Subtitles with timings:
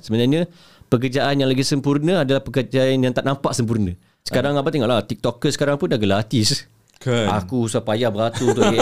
[0.00, 0.48] Sebenarnya
[0.88, 3.94] pekerjaan yang lagi sempurna adalah pekerjaan yang tak nampak sempurna.
[4.26, 6.66] Sekarang apa tengoklah TikToker sekarang pun dah gelar artis.
[7.00, 7.32] Kan.
[7.32, 8.76] Aku usah payah beratur tu eh.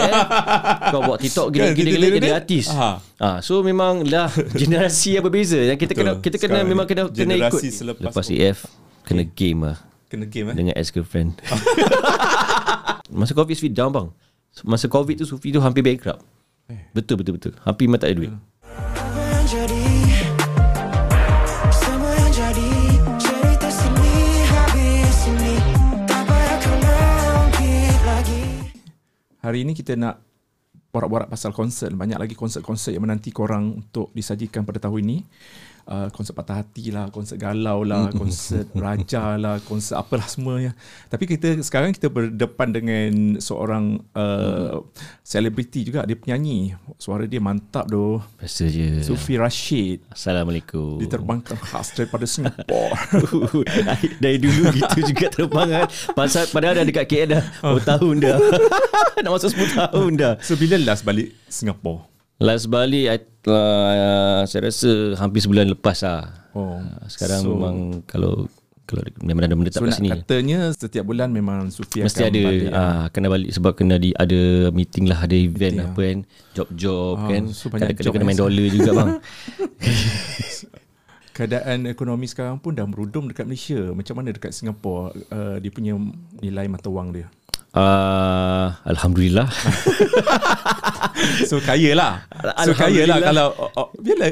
[0.91, 2.67] Kau buat TikTok Kan, gila-gila kita jadi artis.
[2.67, 2.99] Ha.
[3.15, 3.29] Ha.
[3.39, 4.27] so memang lah
[4.59, 7.47] generasi yang berbeza yang kita kena kita kena Sekarang memang kena kena ikut.
[7.47, 8.67] generasi selepas Lepas EF
[9.07, 9.79] kena game lah
[10.11, 10.55] Kena game eh.
[10.59, 11.39] dengan ex girlfriend.
[13.23, 14.07] Masa Covid Sufi down bang.
[14.67, 16.19] Masa Covid tu Sufi tu hampir bankrupt.
[16.91, 17.53] Betul betul betul.
[17.63, 18.31] Hampir memang tak ada duit.
[29.39, 30.19] Hari ini kita nak
[30.91, 31.95] borak-borak pasal konsert.
[31.95, 35.17] Banyak lagi konsert-konsert yang menanti korang untuk disajikan pada tahun ini.
[35.89, 40.77] Uh, konsert patah hati lah, konsert galau lah, konsert raja lah, konsert apalah semuanya.
[41.09, 44.85] Tapi kita sekarang kita berdepan dengan seorang uh,
[45.25, 46.05] selebriti juga.
[46.05, 46.77] Dia penyanyi.
[47.01, 48.21] Suara dia mantap doh.
[48.37, 49.01] Biasa je.
[49.01, 50.05] Sufi Rashid.
[50.13, 51.01] Assalamualaikum.
[51.01, 52.93] Diterbangkan khas daripada Singapura.
[54.23, 55.87] Dari dulu gitu juga terbang kan.
[56.13, 57.43] Pasal padahal dah dekat KL dah.
[57.65, 58.37] Oh, tahun dah.
[59.25, 60.33] Nak masuk 10 tahun dah.
[60.39, 62.08] so bila last balik Singapura?
[62.39, 66.47] Last balik I, uh, saya rasa hampir sebulan lepas lah.
[66.49, 68.47] Oh, Uh, sekarang so- memang kalau
[68.83, 70.09] kalau memang ada menetap So kat sini.
[70.09, 72.69] katanya setiap bulan memang Sufi Mesti akan ada balik.
[72.73, 74.39] ah kena balik sebab kena di ada
[74.71, 76.19] meeting lah ada event Meeting, apa kan
[76.57, 79.09] job-job Ah, kan so kadang-kadang kena main yang- dollar juga bang
[81.37, 83.79] Keadaan ekonomi sekarang pun dah merudum dekat Malaysia.
[83.89, 85.95] Macam mana dekat Singapura uh, dia punya
[86.35, 87.29] nilai mata wang dia?
[87.73, 89.47] Uh, alhamdulillah
[91.49, 92.23] So kaya lah.
[92.63, 94.31] So kaya lah kalau oh, oh, bila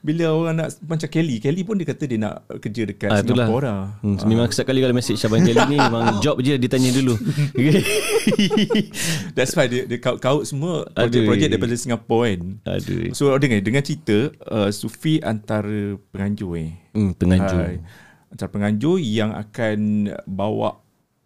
[0.00, 3.44] bila orang nak macam Kelly, Kelly pun dia kata dia nak kerja dekat Ah, itulah.
[3.44, 3.88] Singapura lah.
[4.00, 7.20] Hmm, memang setiap kali kalau message Syabang Kelly ni memang job je dia tanya dulu.
[9.36, 12.40] That's why dia, dia kaut-kaut semua projek-projek daripada Singapura kan.
[12.64, 13.12] Aduh.
[13.12, 16.72] So dengar dengan cerita uh, Sufi antara penganjur eh.
[16.96, 17.60] Hmm, penganjur.
[17.60, 17.76] Hai.
[18.32, 20.80] Antara penganjur yang akan bawa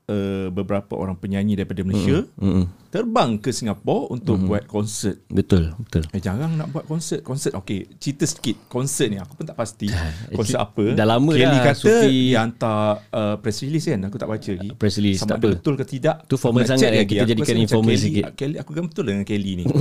[0.06, 5.24] uh, beberapa orang penyanyi daripada Malaysia Hmm, terbang ke Singapura untuk buat konsert.
[5.26, 6.04] betul, betul.
[6.08, 7.20] Eh jarang nak buat konsert.
[7.20, 8.66] Konsert okey, cerita sikit.
[8.66, 9.88] Konsert ni aku pun tak pasti.
[10.30, 10.84] Konsert apa?
[10.92, 12.78] dah lama Kelly dah, kata Sufi- dia hantar
[13.08, 14.00] uh, press release kan.
[14.04, 14.68] Aku tak baca lagi.
[14.72, 15.54] Press release, Sama tak ada apa.
[15.56, 16.16] betul ke tidak.
[16.24, 17.08] Tu formal sangat lagi.
[17.10, 18.24] kita jadikan informal sikit.
[18.34, 19.64] Kelly, aku kan betul dengan Kelly ni.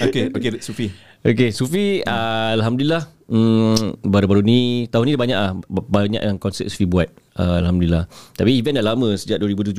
[0.00, 0.88] okey, okey Sufi.
[1.20, 6.64] Okay, Sufi uh, Alhamdulillah mm, Baru-baru ni Tahun ni banyak lah b- Banyak yang konsert
[6.66, 7.06] Sufi buat
[7.36, 8.08] uh, Alhamdulillah.
[8.32, 9.76] Tapi event dah lama Sejak 2017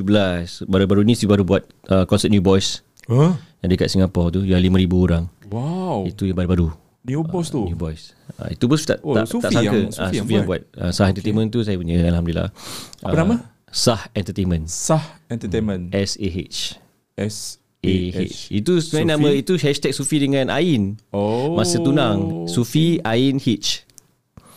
[0.64, 2.86] Baru-baru ni Sufi baru buat uh, Konsert New Boys.
[3.04, 3.34] Huh?
[3.58, 5.24] Yang dekat Singapura tu Yang 5,000 orang.
[5.50, 6.06] Wow.
[6.06, 6.70] Itu yang baru-baru.
[7.02, 7.66] New boss tu.
[7.66, 8.14] New Boys.
[8.32, 9.66] Uh, Itu pun tak, Oh, tak, Sufi tak sangka.
[9.66, 12.54] yang- Ah, Sufi yang Sufi yang buat, uh, Sah Entertainment tu Saya punya Alhamdulillah.
[13.02, 13.34] Apa nama?
[13.66, 14.70] Sah Entertainment.
[14.70, 15.90] Sah Entertainment.
[15.90, 16.78] S-A-H
[17.12, 19.20] S A-H Itu sebenarnya Sufi?
[19.20, 21.52] nama Itu hashtag Sufi dengan Ain Oh.
[21.52, 23.82] Masa tunang Sufi Ain Hitch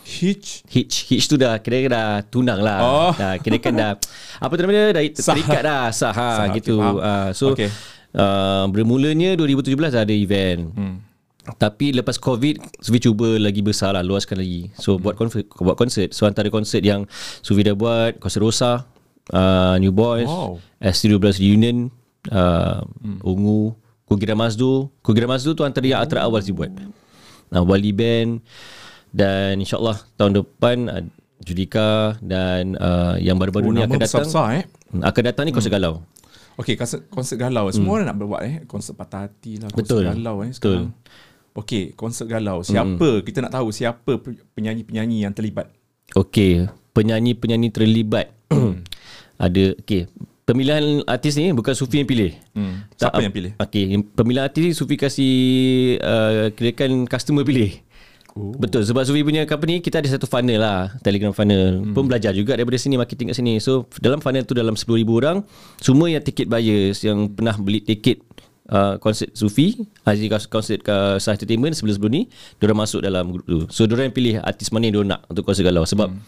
[0.06, 0.62] Hitch.
[0.68, 3.12] Hitch Hitch tu dah Kira dah tunang lah Oh.
[3.12, 3.92] dah, Kira kan dah
[4.44, 5.34] Apa tu namanya Dah Sah.
[5.34, 6.96] terikat dah Sah, ha, Sah, gitu faham.
[6.96, 7.74] uh, So Okey.
[8.14, 10.96] uh, Bermulanya 2017 dah ada event hmm.
[11.52, 16.10] Tapi lepas COVID Sufi cuba lagi besar lah Luaskan lagi So buat konsert, buat konsert
[16.10, 17.10] So antara konsert yang
[17.42, 18.86] Sufi dah buat Konsert Rosa
[19.30, 20.62] uh, New Boys Wow.
[20.78, 21.90] S12 Reunion
[22.30, 22.82] uh,
[23.22, 23.74] Ungu
[24.06, 26.72] Kugira Mazdu Kugira Mazdu tu antara yang antara awal Sufi buat
[27.46, 28.42] Nah, Wali Band
[29.10, 31.04] dan insyaallah tahun depan uh,
[31.40, 34.64] Judika dan uh, yang baru-baru Oh, ni akan datang besar-besar, eh.
[34.90, 36.02] Hmm, akan datang ni konsert galau.
[36.56, 37.68] Okey, konsert, konsert galau.
[37.70, 38.64] Semua orang nak buat eh.
[38.66, 39.68] Konsert patah hati lah.
[39.70, 40.10] Konsert Hmm.
[40.10, 40.16] Betul.
[40.16, 40.56] galau eh Betul.
[40.56, 40.90] sekarang.
[41.56, 42.58] Okey, konsert galau.
[42.62, 43.10] Siapa?
[43.22, 45.70] Kita nak tahu siapa pe- penyanyi-penyanyi yang terlibat.
[46.12, 48.32] Okey, penyanyi-penyanyi terlibat.
[49.38, 50.08] Ada okey.
[50.46, 52.38] Pemilihan artis ni bukan Sufi yang pilih.
[52.54, 52.86] Hmm.
[52.94, 53.52] Siapa Tak, yang pilih?
[53.58, 53.84] Okey,
[54.14, 55.34] pemilihan artis ni Sufi kasih
[56.06, 57.82] uh, kirakan customer pilih.
[58.36, 58.52] Oh.
[58.54, 61.96] Betul sebab Sufi punya company kita ada satu funnel lah Telegram funnel hmm.
[61.96, 65.40] pun belajar juga daripada sini marketing kat sini so dalam funnel tu dalam 10,000 orang
[65.80, 68.20] semua yang ticket buyers yang pernah beli tiket
[68.76, 72.28] uh, konsert Sufi hasil konsert ke Sah Entertainment sebelum-sebelum ni
[72.60, 75.48] diorang masuk dalam grup tu so diorang yang pilih artis mana yang diorang nak untuk
[75.48, 76.22] konsert galau sebab hmm.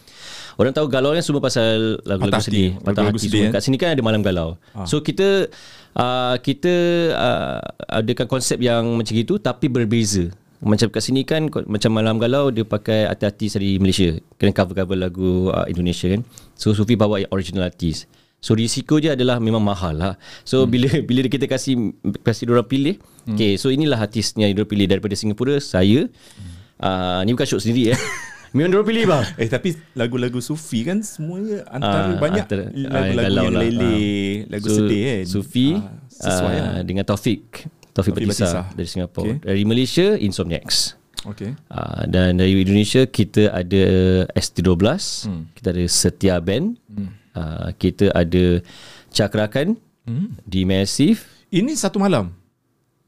[0.58, 2.50] Orang tahu galau ni semua pasal lagu-lagu Patah hati.
[2.50, 2.70] sedih.
[2.82, 3.50] Patah Lagu-lagu hati sedih, semua.
[3.50, 3.54] eh?
[3.54, 4.58] kat sini kan ada malam galau.
[4.84, 5.46] So kita
[5.94, 6.74] uh, kita
[7.14, 7.58] uh,
[8.02, 10.34] adakan konsep yang macam gitu tapi berbeza.
[10.58, 14.18] Macam kat sini kan macam malam galau dia pakai artis-artis dari Malaysia.
[14.34, 16.26] Kena cover-cover lagu uh, Indonesia kan.
[16.58, 18.10] So Sufi bawa original artis.
[18.42, 20.14] So risiko je adalah memang mahal lah.
[20.42, 20.70] So hmm.
[20.70, 21.94] bila bila kita kasih
[22.26, 23.38] kasih orang pilih hmm.
[23.38, 26.10] okay so inilah artis yang dia pilih daripada Singapura saya.
[26.10, 26.50] Hmm.
[26.82, 28.00] uh, ni bukan show sendiri eh
[28.50, 32.88] memang dia pilih bang Eh tapi lagu-lagu Sufi kan semuanya antara Ah, banyak antara- ah,
[32.88, 33.62] lagu-lagu galau yang lah.
[33.62, 34.34] lele, Ah.
[34.50, 35.18] lagu So, sedih kan.
[35.26, 36.82] Sufi Ah, sesuai uh, lah.
[36.82, 37.42] dengan Taufik
[37.90, 38.62] Taufik Taufik Batisa Batisa.
[38.72, 39.22] dari Singapura.
[39.24, 39.34] Okay.
[39.34, 39.46] Okay.
[39.46, 40.78] Dari Malaysia Insomniacs.
[41.26, 41.50] Okay.
[41.66, 43.84] Uh, dan dari Indonesia kita ada
[44.32, 44.78] ST12,
[45.26, 45.42] hmm.
[45.52, 47.08] kita ada Setia Band, hmm.
[47.34, 48.62] uh, kita ada
[49.10, 49.74] Cakrakan,
[50.06, 50.38] hmm.
[50.44, 52.30] di Massive, Ini satu malam.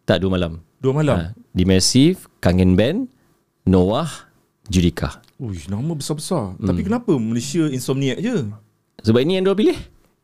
[0.03, 0.59] tak dua malam.
[0.81, 1.17] Dua malam.
[1.17, 3.07] Uh, di Massive, Kangen Band,
[3.63, 4.11] Noah,
[4.67, 5.23] Judika.
[5.41, 6.61] Uish, nama besar-besar.
[6.61, 6.69] Hmm.
[6.69, 8.45] Tapi kenapa Malaysia Insomniac je?
[9.01, 9.79] Sebab ini yang diorang pilih.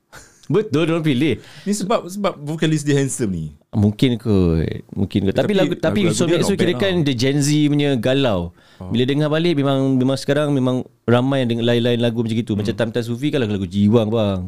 [0.52, 1.40] Betul diorang pilih.
[1.64, 3.46] Ni sebab sebab vokalis dia handsome ni.
[3.76, 7.04] Mungkin kot Mungkin kot Tapi, Tapi lagu Tapi Insomniac dia tu kira kan lah.
[7.04, 8.56] The Gen Z punya galau
[8.88, 12.72] Bila dengar balik Memang memang sekarang Memang ramai yang dengar lain-lain lagu macam gitu Macam
[12.72, 14.40] time-time Sufi kan lagu-lagu jiwang bang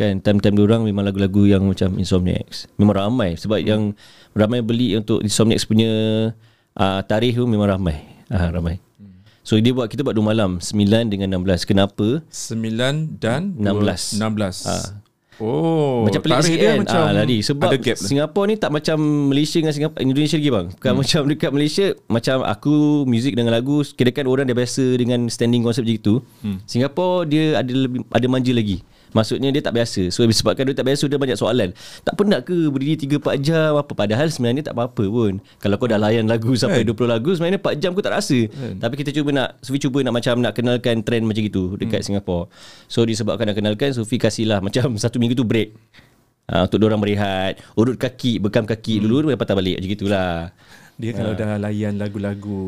[0.00, 3.92] Kan time-time diorang Memang lagu-lagu yang macam Insomniacs Memang ramai Sebab yang
[4.32, 5.92] Ramai beli untuk Insomniacs punya
[6.72, 8.00] uh, Tarikh tu memang ramai
[8.32, 8.80] uh, Ramai
[9.40, 14.20] So dia buat Kita buat 2 malam 9 dengan 16 Kenapa 9 dan 16.
[14.20, 14.68] 16.
[14.68, 15.00] Ah.
[15.40, 17.40] Oh, macam pelik sikit dia kan macam ah, lari.
[17.40, 18.08] Sebab ada gap lah.
[18.12, 18.96] Singapura ni tak macam
[19.32, 21.00] Malaysia dengan Singapura Indonesia lagi bang Bukan hmm.
[21.00, 22.74] macam dekat Malaysia Macam aku
[23.08, 26.14] Muzik dengan lagu Kira orang dah biasa Dengan standing konsep macam itu
[26.44, 26.58] hmm.
[26.68, 30.10] Singapura dia ada lebih Ada manja lagi Maksudnya dia tak biasa.
[30.14, 31.74] So disebabkan dia tak biasa Dia banyak soalan.
[32.06, 33.72] Tak penat ke Berdiri 3-4 jam?
[33.78, 33.92] Apa?
[33.92, 35.42] Padahal sebenarnya tak apa-apa pun.
[35.58, 38.38] Kalau kau dah layan lagu Sampai 20 lagu Sebenarnya 4 jam kau tak rasa.
[38.78, 42.46] Tapi kita cuba nak Sufi cuba nak macam Nak kenalkan trend macam gitu Dekat Singapura
[42.86, 45.74] So disebabkan nak kenalkan Sufi kasihlah Macam satu minggu tu break.
[46.50, 49.02] Ha, untuk orang berehat Urut kaki Bekam kaki hmm.
[49.06, 49.78] dulu Lepas patah balik.
[49.78, 50.50] Macam gitulah
[51.00, 52.60] Dia kalau dah layan lagu-lagu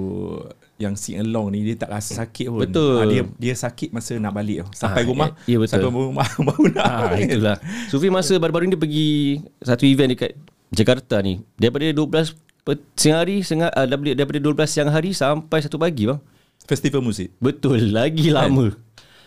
[0.77, 2.65] yang sing along ni dia tak rasa sakit pun.
[2.65, 2.97] Betul.
[2.97, 4.65] Ah, dia dia sakit masa nak balik.
[4.73, 5.29] Sampai Ah, rumah.
[5.39, 5.79] ya- ya, betul.
[5.79, 6.87] Sampai rumah baru nak.
[6.87, 7.57] ha, Itulah
[7.87, 9.09] Sufi masa baru-baru ni dia pergi
[9.61, 10.33] Satu event dekat
[10.71, 12.33] Jakarta ni Daripada 12
[12.63, 16.19] pe- Siang hari senga, uh, daripada, daripada 12 siang hari Sampai 1 pagi bang
[16.63, 17.31] Festival muzik.
[17.37, 18.73] Betul Lagi lama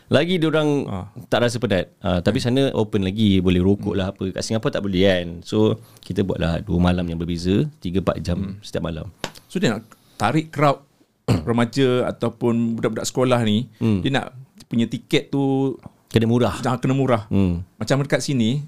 [0.07, 1.05] Lagi dia orang Ah.
[1.25, 1.89] tak rasa penat.
[1.97, 4.29] Uh, tapi sana open lagi, boleh rokok lah apa.
[4.29, 5.27] Kat Singapura tak boleh kan.
[5.41, 8.53] So kita buatlah dua malam yang berbeza, 3-4 jam Hmm.
[8.59, 9.09] setiap malam.
[9.47, 9.81] So dia nak
[10.15, 10.85] tarik crowd
[11.49, 13.99] remaja ataupun budak-budak sekolah ni, hmm.
[13.99, 14.27] dia nak
[14.65, 15.73] punya tiket tu
[16.07, 16.55] Kena murah.
[16.59, 17.25] jangan kena murah.
[17.27, 17.65] Hmm.
[17.75, 18.61] Macam dekat sini,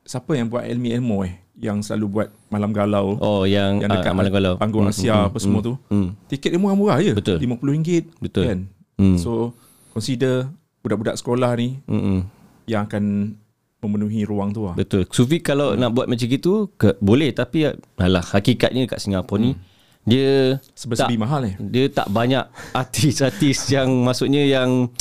[0.00, 1.42] siapa yang buat Elmi Elmo eh?
[1.54, 3.18] Yang selalu buat malam galau.
[3.18, 4.54] Oh yang, yang dekat uh, malam galau.
[4.56, 5.72] Panggung Hmm, Asia hmm, apa semua hmm, tu.
[5.86, 6.08] hmm.
[6.28, 7.12] Tiket dia murah-murah je.
[7.12, 7.38] Betul.
[7.40, 7.90] RM50.
[8.20, 8.44] Betul.
[8.46, 8.60] Kan?
[8.94, 9.18] Hmm.
[9.18, 9.52] So,
[9.90, 10.48] consider
[10.84, 12.28] budak-budak sekolah ni Mm-mm.
[12.68, 13.34] yang akan
[13.80, 14.76] memenuhi ruang tu lah.
[14.76, 15.08] Betul.
[15.08, 19.56] Sufi kalau nak buat macam gitu ke, boleh tapi alah hakikatnya kat Singapura ni
[20.04, 21.54] dia Sebelah-sebi mahal eh.
[21.56, 22.44] dia tak banyak
[22.80, 24.92] artis-artis yang maksudnya yang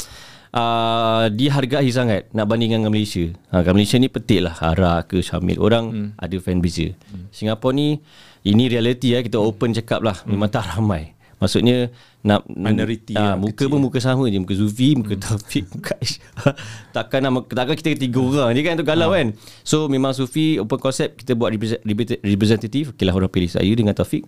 [0.55, 3.27] uh, dihargai sangat nak bandingkan dengan Malaysia.
[3.51, 5.59] Ha, kat Malaysia ni petik lah Hara ke Syamil.
[5.59, 6.09] Orang hmm.
[6.15, 6.95] ada fan base.
[7.11, 7.27] Hmm.
[7.35, 7.99] Singapura ni
[8.47, 10.15] ini reality ya kita open cakap lah.
[10.23, 11.11] Memang tak ramai.
[11.43, 11.91] Maksudnya
[12.23, 13.71] nak Minority ah, yang muka kecil.
[13.75, 14.39] pun muka sama je.
[14.39, 16.55] Muka Zufi muka Taufik muka Aisyah.
[16.95, 19.35] Takkan nama takkan kita tiga orang je kan tu galau kan?
[19.67, 22.95] So memang Sufi open concept kita buat represent- represent- representative.
[22.95, 24.23] Okay lah orang pilih saya dengan Taufik.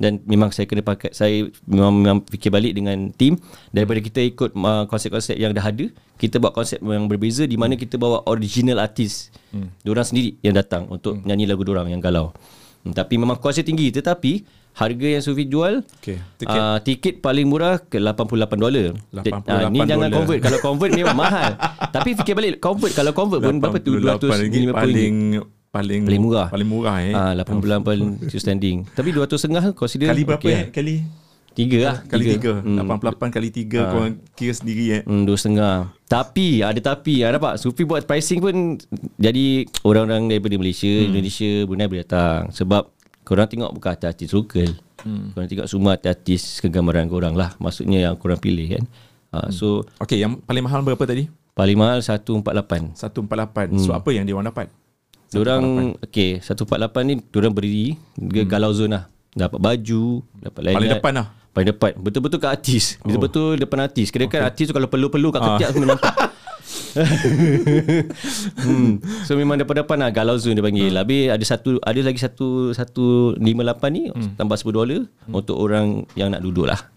[0.00, 3.36] Dan memang saya kena pakai saya memang, memang fikir balik dengan tim
[3.68, 7.76] daripada kita ikut uh, konsep-konsep yang dah ada kita buat konsep yang berbeza di mana
[7.76, 9.28] kita bawa original artis.
[9.50, 9.68] Hmm.
[9.82, 11.26] diorang sendiri yang datang untuk hmm.
[11.26, 12.30] nyanyi lagu diorang yang galau.
[12.80, 13.92] Hmm, tapi memang konsep tinggi.
[13.92, 16.16] Tetapi harga yang Sufi jual Okay.
[16.34, 16.60] tiket, Tiket.
[16.60, 18.96] uh, tiket paling murah ke 88 dolar.
[19.12, 21.52] 88 Ah, ni jangan convert kalau convert memang mahal.
[21.90, 25.14] Tapi fikir balik convert kalau convert pun berapa tu 88 ringgit 250 paling
[25.70, 26.48] paling Paling murah.
[26.48, 27.12] Paling murah eh.
[27.12, 28.76] Ah 80 paling standing.
[28.88, 30.66] Tapi 200 setengah consider Kali berapa okey eh?
[30.70, 30.96] Kali
[31.50, 31.96] Tiga lah.
[32.06, 32.62] kali tiga.
[32.62, 32.78] Hmm.
[32.78, 35.02] 88 kali tiga korang kira sendiri eh.
[35.02, 35.90] Hmm, dua setengah.
[36.06, 38.78] Tapi ada tapi ada nampak Sufi buat pricing pun
[39.18, 41.10] jadi orang-orang daripada Malaysia, hmm.
[41.10, 42.86] Indonesia, Brunei boleh datang sebab
[43.30, 44.74] korang tengok bukan artis lokal.
[45.06, 45.30] Hmm.
[45.30, 47.54] Korang tengok semua artis kegemaran korang lah.
[47.62, 48.84] Maksudnya yang korang pilih kan.
[49.30, 51.30] Ha, so Okey, yang paling mahal berapa tadi?
[51.54, 52.96] paling mahal 148.
[52.96, 53.84] 148.
[53.84, 54.72] So apa yang dia orang dapat?
[55.30, 59.04] Diorang okey 148 ni diorang berdiri dia galau zone lah.
[59.30, 61.26] Dapat baju, dapat lain Paling depan lah.
[61.54, 61.90] Paling depan.
[62.02, 62.98] Betul-betul kat artis.
[62.98, 64.10] Betul-betul depan artis.
[64.10, 66.14] Kira kan artis tu kalau perlu-perlu kat ketiak semua nampak.
[68.66, 68.90] hmm.
[69.22, 70.90] So memang depan-depan lah Galau zone dia panggil.
[70.90, 74.02] Habis ada satu Ada lagi satu Satu lima lapan ni
[74.34, 75.00] Tambah 10 dolar
[75.30, 76.89] Untuk orang yang nak duduk lah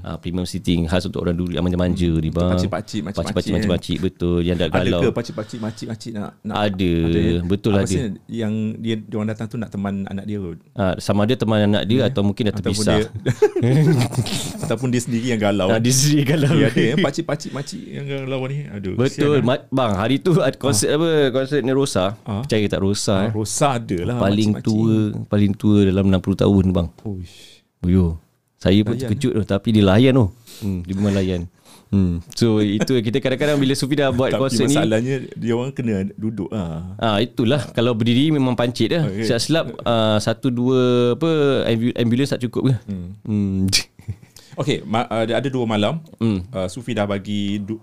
[0.00, 3.54] uh, Premium seating Khas untuk orang Yang manja-manja ni bang pakcik-pakcik, Pakcik-pakcik kan?
[3.56, 7.38] Makcik-makcik betul Yang dah Ada galau ke pakcik-pakcik makcik-makcik nak, nak Ada, ya?
[7.42, 7.86] betul ada.
[7.86, 10.58] sih yang dia dia orang datang tu nak teman anak dia kot.
[10.74, 13.08] uh, Sama ada teman anak dia Atau mungkin dah Ataupun terpisah dia
[14.62, 15.68] ataupun dia sendiri yang galau.
[15.68, 18.66] uh, Dia sendiri galau Dia ada eh, pakcik-pakik makcik yang galau ni.
[18.66, 18.94] Aduh.
[18.94, 19.46] Betul lah.
[19.46, 22.42] Mat, Bang hari tu ada konsert apa Konsert ni Rosa Ah.
[22.42, 25.10] Percaya tak Rosa Ah, eh Rosa ada lah Paling makcik-makcik.
[25.10, 27.64] tua Paling tua dalam 60 tahun bang Uish.
[27.78, 28.06] Boyo.
[28.60, 30.26] Saya pun Layan, terkejut tu tapi dia layan tu.
[30.60, 31.48] Hmm, dia memang layan.
[31.90, 32.22] Hmm.
[32.38, 36.06] So itu kita kadang-kadang bila Sufi dah buat Tapi konsert ni masalahnya dia orang kena
[36.14, 36.94] duduk ah.
[37.00, 39.08] Ah itulah kalau berdiri memang pancit dah.
[39.10, 39.26] Okay.
[39.26, 41.30] Silap silap uh, satu dua apa
[41.66, 42.74] ambu- ambulans tak cukup ke?
[42.86, 43.08] Hmm.
[43.26, 43.60] hmm.
[44.60, 46.04] Okay, ma- ada dua malam.
[46.20, 46.44] Mm.
[46.52, 47.80] Uh, Sufi dah bagi du-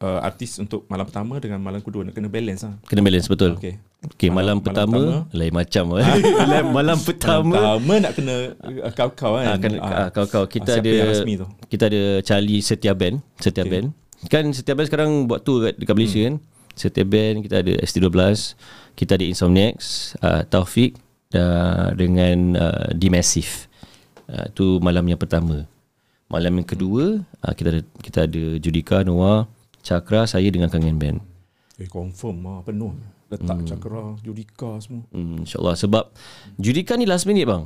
[0.00, 2.02] uh, artis untuk malam pertama dengan malam kedua.
[2.02, 2.74] Nak kena balance lah.
[2.84, 3.54] Kena balance betul.
[3.56, 3.76] Okay.
[4.00, 5.84] Okay, malam, Malam- pertama, malam lain macam.
[6.00, 6.04] eh.
[6.40, 9.44] malam, malam pertama Pertama nak kena uh, kau-kau kan.
[9.46, 9.92] Ah, kan Ah.
[9.92, 13.70] ah, kau-kau kita Ah, siapa ada kita ada Charlie Setia Band, Setia Okay.
[13.70, 13.86] Band.
[14.26, 16.26] Kan Setia Band sekarang buat tour kat, dekat Malaysia Hmm.
[16.26, 16.36] kan.
[16.72, 18.56] Setia Band, kita ada ST12,
[18.94, 19.86] kita ada Insomniacs,
[20.18, 20.96] uh, Taufik
[21.36, 23.68] uh, dengan uh, D-Massive.
[24.24, 25.68] Uh, tu malam yang pertama.
[26.26, 29.44] Malam yang kedua, uh, kita ada kita ada Judika, Noah,
[29.80, 31.18] Cakra, saya dengan Kangen Band.
[31.80, 32.60] Eh, confirm lah.
[32.60, 32.92] Penuh.
[33.30, 33.68] Letak hmm.
[33.70, 35.06] cakra, judika semua.
[35.14, 36.04] Hmm, InsyaAllah Sebab
[36.58, 37.62] Judika ni last minute bang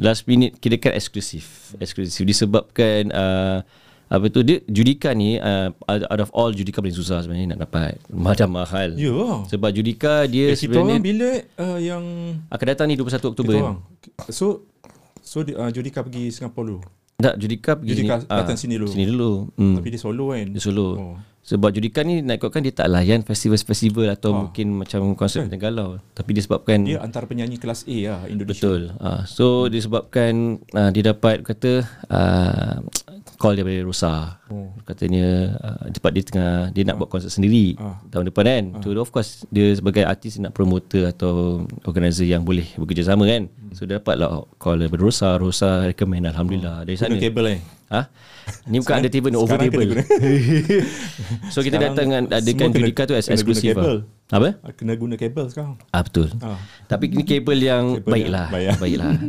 [0.00, 3.60] Last minute Kira kan eksklusif Eksklusif Disebabkan uh,
[4.08, 8.00] Apa tu dia Judika ni uh, Out of all Judika paling susah sebenarnya Nak dapat
[8.08, 9.44] Macam mahal Ya lah.
[9.52, 12.04] Sebab Judika Dia Eh, kita orang sebenarnya bila uh, yang
[12.48, 13.78] Akan datang ni 21 Oktober kita orang.
[14.32, 14.64] So,
[15.20, 16.80] so uh, Judika pergi Singapura dulu.
[17.20, 18.88] Tak Judika pergi Judika ni, ah, datang sini dulu.
[18.88, 19.76] Sini dulu hmm.
[19.76, 20.46] Tapi dia solo kan.
[20.56, 21.16] Dia solo Oh.
[21.52, 24.38] Sebab Judika ni Nak ikutkan dia tak layan Festival-festival Atau Ah.
[24.42, 28.64] mungkin Macam konsep macam galau Tapi disebabkan Dia antara penyanyi kelas A lah Indonesia.
[28.64, 28.82] Betul.
[28.96, 30.32] Uh, so disebabkan
[30.72, 32.80] uh, dia dapat kata uh,
[33.36, 34.38] call daripada Rosa.
[34.46, 34.70] Oh.
[34.82, 35.26] Katanya
[35.58, 37.98] uh, tempat dia tengah dia nak buat konsert sendiri Ah.
[38.08, 38.64] tahun depan kan.
[38.80, 43.50] So of course dia sebagai artis dia nak promoter atau organizer yang boleh bekerjasama kan.
[43.74, 45.34] So dia dapat lah call daripada Rosa.
[45.36, 47.12] Rosa recommend alhamdulillah dari sana.
[47.12, 47.60] Guna kabel eh.
[47.92, 48.08] Ha?
[48.72, 49.84] Ni bukan under table ni over table.
[51.52, 54.00] so kita Sekarang datang dengan adakan Judika tu as eksklusif lah.
[54.32, 54.56] Apa?
[54.72, 55.76] Kena guna kabel sekarang.
[55.92, 56.32] Ah betul.
[56.40, 56.56] Ah.
[56.88, 58.46] Tapi ini kabel yang Kabel baiklah.
[58.48, 58.76] yang lah.
[58.80, 59.12] Baiklah.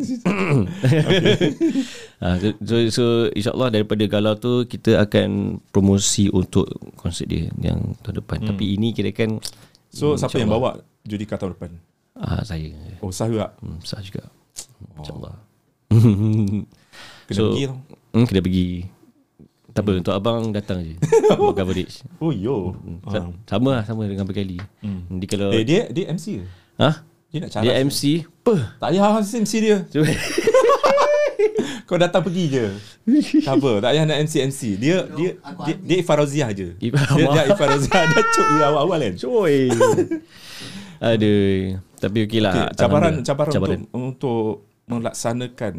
[2.24, 3.06] Ah, so, so,
[3.36, 8.38] insyaAllah daripada galau tu kita akan promosi untuk konsert dia yang tahun depan.
[8.40, 8.56] Hmm.
[8.56, 9.44] Tapi ini kira kan
[9.92, 11.72] So siapa yang bawa Judika tahun depan?
[12.16, 12.72] ah saya.
[13.04, 13.52] Oh sah juga.
[13.60, 14.24] Hmm, sah juga.
[15.04, 15.36] InsyaAllah.
[17.28, 17.78] Kena So, pergi tau.
[18.14, 18.86] Hmm, kena pergi.
[19.74, 20.94] Tak apa, untuk abang datang je.
[21.34, 22.06] Buat coverage.
[22.18, 22.78] Oh yo.
[23.10, 24.62] Sa- Sama lah, sama dengan berkali.
[24.80, 25.18] Hmm.
[25.18, 25.50] Dia kalau...
[25.50, 26.46] Eh dia dia MC ke?
[26.78, 27.02] ha?
[27.28, 27.64] Dia nak cara.
[27.66, 28.22] Dia MC.
[28.22, 28.56] Apa?
[28.78, 29.78] Tak payah MC dia.
[29.90, 30.06] Cuba.
[31.84, 32.66] Kau datang pergi je.
[33.42, 34.62] Tak apa, tak payah nak MC MC.
[34.78, 35.32] Dia dia
[35.66, 36.68] dia, dia Ifaraziah je.
[36.80, 39.14] Ifar- Dia dia Ifaraziah dah cuk dia awal-awal kan.
[39.26, 39.58] Cuy.
[41.00, 41.82] Aduh.
[41.98, 42.54] Tapi okey lah.
[42.54, 43.50] Okay, cabaran Alhamdulillah.
[43.50, 44.44] cabaran, untuk untuk
[44.86, 45.74] melaksanakan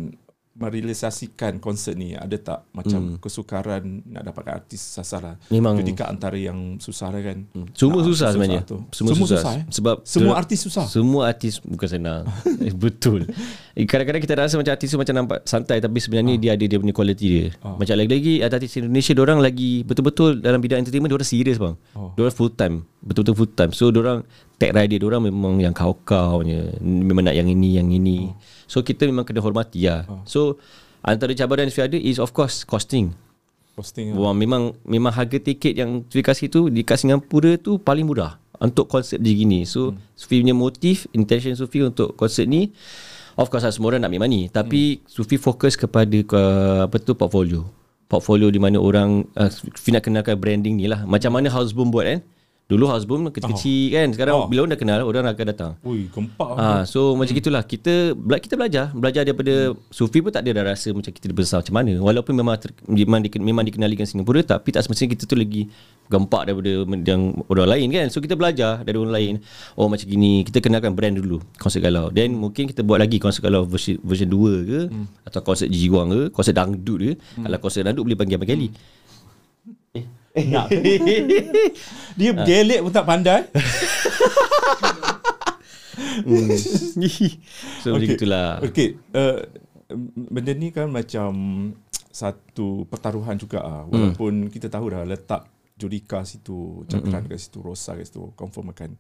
[0.55, 3.19] merealisasikan konsert ni ada tak macam hmm.
[3.19, 7.43] kesukaran nak dapatkan artis sasaran Memang- Judika antara yang susah lah kan
[7.75, 8.63] Semua Ah, susah sebenarnya.
[8.63, 8.79] tu.
[8.95, 9.41] Semua, semua susah.
[9.43, 9.65] susah, eh?
[9.69, 12.23] Sebab semua ter- artis susah Semua artis bukan senang.
[12.65, 13.27] Eh, Betul.
[13.75, 16.79] Eh, Kadang-kadang kita rasa macam artis tu macam nampak santai tapi sebenarnya dia ada dia
[16.79, 17.47] punya quality dia.
[17.61, 21.75] Macam lagi-lagi artis Indonesia orang lagi betul-betul dalam bidang entertainment orang serius bang.
[21.93, 22.15] Oh.
[22.15, 23.71] Orang full time, betul-betul full time.
[23.75, 24.23] So orang
[24.57, 26.73] tag rider orang memang yang kau-kau punya.
[26.81, 28.31] Memang nak yang ini, yang ini.
[28.71, 30.09] So kita memang kena hormati lah.
[30.25, 30.61] So
[31.05, 33.13] antara cabaran yang ada is of course costing.
[33.75, 38.39] posting Wah, memang memang harga tiket yang Sufi kasih tu dekat Singapura tu paling murah
[38.63, 39.67] untuk konsert dia gini.
[39.67, 40.15] So hmm.
[40.15, 42.71] Sufi punya motif, intention Sufi untuk konsert ni
[43.35, 45.11] of course lah, semua orang nak make money tapi hmm.
[45.11, 46.43] Sufi fokus kepada ke,
[46.87, 47.67] apa tu portfolio.
[48.07, 51.03] Portfolio di mana orang uh, Sufi nak kenalkan branding ni lah.
[51.03, 52.23] Macam mana Houseboom buat kan?
[52.65, 54.09] Dulu Houseboom kecil-kecil kan.
[54.17, 54.49] Sekarang Oh.
[54.49, 55.73] bila orang dah kenal orang akan datang.
[55.85, 57.21] Ui, gempak Ah, so hmm.
[57.21, 57.61] macam gitulah.
[57.61, 59.93] Kita kita belajar, belajar daripada hmm.
[59.93, 61.93] Sufi pun tak ada dah rasa macam kita besar macam mana.
[62.01, 65.69] Walaupun memang ter, memang, di, memang dikenalikan Singapura tapi tak semestinya kita tu lagi
[66.09, 66.73] gempak daripada
[67.05, 68.07] yang orang lain kan.
[68.09, 69.35] So kita belajar dari orang lain.
[69.77, 72.09] Oh macam gini, kita kenalkan brand dulu konsert galau.
[72.09, 75.29] Then mungkin kita buat lagi konsert galau version version 2 ke hmm.
[75.29, 77.13] atau konsert jiwang ke, konsert dangdut ke.
[77.37, 77.45] Hmm.
[77.45, 78.69] Kalau konsert dangdut boleh panggil Abang Kali.
[80.35, 80.67] Nak.
[82.19, 83.47] dia gelek pun tak pandai
[87.83, 88.59] so macam gitulah.
[88.63, 89.47] Okay, uh,
[90.15, 91.31] benda ni kan macam
[92.15, 93.83] satu pertaruhan juga ah.
[93.91, 98.95] Walaupun kita tahu dah letak Judika situ, Cakran kat situ, Rosa kat situ, confirm akan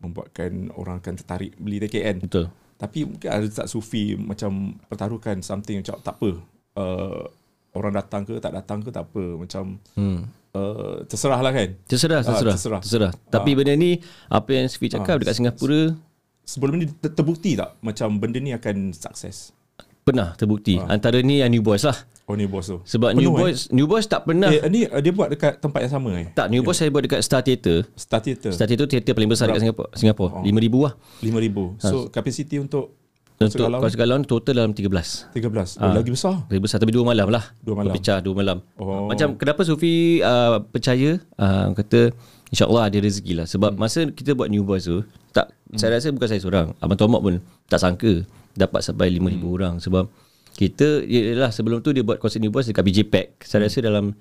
[0.00, 2.22] membuatkan orang akan tertarik beli kan.
[2.22, 2.46] Betul.
[2.80, 6.30] Tapi mungkin ada tak Sufi macam pertaruhkan something macam tak apa.
[6.78, 7.26] Uh,
[7.74, 9.24] orang datang ke tak datang ke tak apa.
[9.36, 10.30] Macam Hmm.
[10.52, 11.68] Uh, terserah lah kan.
[11.84, 12.54] Terserah, Ah, terserah.
[12.54, 12.80] terserah.
[12.80, 13.12] terserah.
[13.26, 15.94] Tapi benda ni apa yang Sufi cakap dekat Singapura
[16.42, 19.54] Sebelum ni ter- terbukti tak macam benda ni akan sukses?
[20.00, 20.74] pernah terbukti.
[20.80, 21.94] Antara ni yang New Boys lah.
[22.24, 22.78] Oh ni bos tu.
[22.84, 25.82] Sebab Penuh, New Boys New Boys tak pernah Eh, ni uh, dia buat dekat tempat
[25.82, 26.30] yang sama eh?
[26.30, 27.86] tak New Boys saya buat dekat Star Theatre.
[27.94, 28.50] Star Theatre.
[28.50, 29.88] Star Theatre tu teater paling besar dekat Singapura.
[29.92, 30.30] Singapura.
[30.32, 30.42] Oh.
[30.42, 30.94] 5000 lah.
[31.20, 31.78] 5,000.
[31.80, 32.94] So, capacity untuk
[33.40, 35.32] Untuk konsert galau ni total dalam 13.
[35.32, 35.80] 13.
[35.80, 36.44] Oh, lagi besar.
[36.52, 37.40] Lebih besar tapi dua malam lah.
[37.56, 37.88] Dua malam.
[37.88, 38.60] Berpecah dua malam.
[38.76, 39.08] Oh.
[39.08, 42.12] Macam kenapa Sufi uh, percaya uh, kata
[42.52, 43.80] InsyaAllah ada rezeki lah Sebab Hmm.
[43.80, 47.34] masa kita buat New Boys tu tak, Saya rasa bukan saya seorang Abang Tomak pun
[47.64, 49.46] tak sangka Dapat sampai 5,000 Hmm.
[49.46, 50.04] orang Sebab
[50.52, 54.12] Kita Yelah sebelum tu Dia buat konsert New Boys Dekat BJ Pack Saya rasa dalam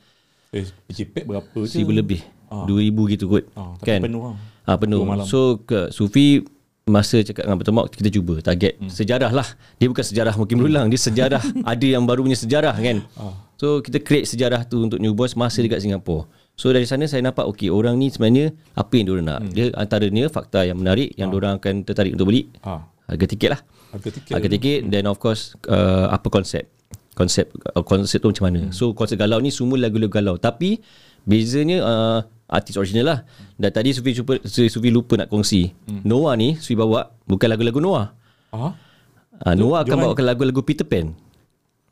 [0.49, 1.73] Eh, JPEG berapa je?
[1.75, 2.21] Seribu lebih
[2.63, 4.37] Dua ribu gitu kot Ah, Kan penuh lah.
[4.63, 5.01] Ah penuh.
[5.23, 6.45] So ke Sufi
[6.89, 8.89] Masa cakap dengan Betul Kita cuba target hmm.
[8.89, 9.47] Sejarah lah.
[9.77, 13.05] Dia bukan sejarah mungkin berulang Dia sejarah Ada yang baru punya sejarah kan?
[13.15, 13.33] Ah.
[13.55, 16.25] So kita create sejarah tu Untuk New Boys Masa dekat Singapura
[16.59, 19.39] So dari sana saya nampak Okay orang ni sebenarnya Apa yang diorang nak?
[19.53, 22.51] Dia antaranya Fakta yang menarik Yang diorang akan tertarik untuk beli.
[22.65, 23.61] Ah, Harga tiket lah.
[23.95, 24.33] Harga tiket.
[24.35, 26.67] Harga tiket Then of course uh, Apa konsep
[27.15, 28.61] Konsep uh, Konsep tu macam mana?
[28.75, 30.35] So konsep galau ni Semua lagu-lagu galau.
[30.35, 30.81] Tapi
[31.27, 32.19] Bezanya uh,
[32.49, 33.19] Artis original lah
[33.55, 35.69] Dan tadi Sufi lupa, Sufi lupa nak kongsi
[36.01, 38.09] Noah ni Sufi bawa Bukan lagu-lagu Noah
[38.49, 38.73] Ah?
[39.45, 41.13] uh, Noah akan bawakan lagu-lagu Peter Pan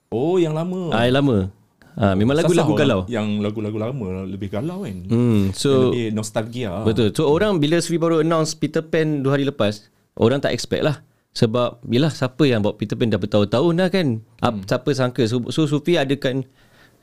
[0.08, 0.90] Oh, yang lama.
[0.90, 1.52] Ah, yang lama
[1.98, 4.98] Ah, Memang lagu-lagu Sasar galau Yang lagu-lagu lama lebih galau kan.
[5.10, 6.86] Hmm, so lebih nostalgia.
[6.86, 7.10] Betul.
[7.10, 11.02] So orang bila Sufi baru announce Peter Pan dua hari lepas, orang tak expect lah.
[11.34, 14.08] Sebab bila siapa yang bawa Peter Pan dah bertahun-tahun dah kan.
[14.42, 14.62] Hmm.
[14.62, 15.26] Siapa sangka.
[15.26, 16.46] So, so Sufi adakan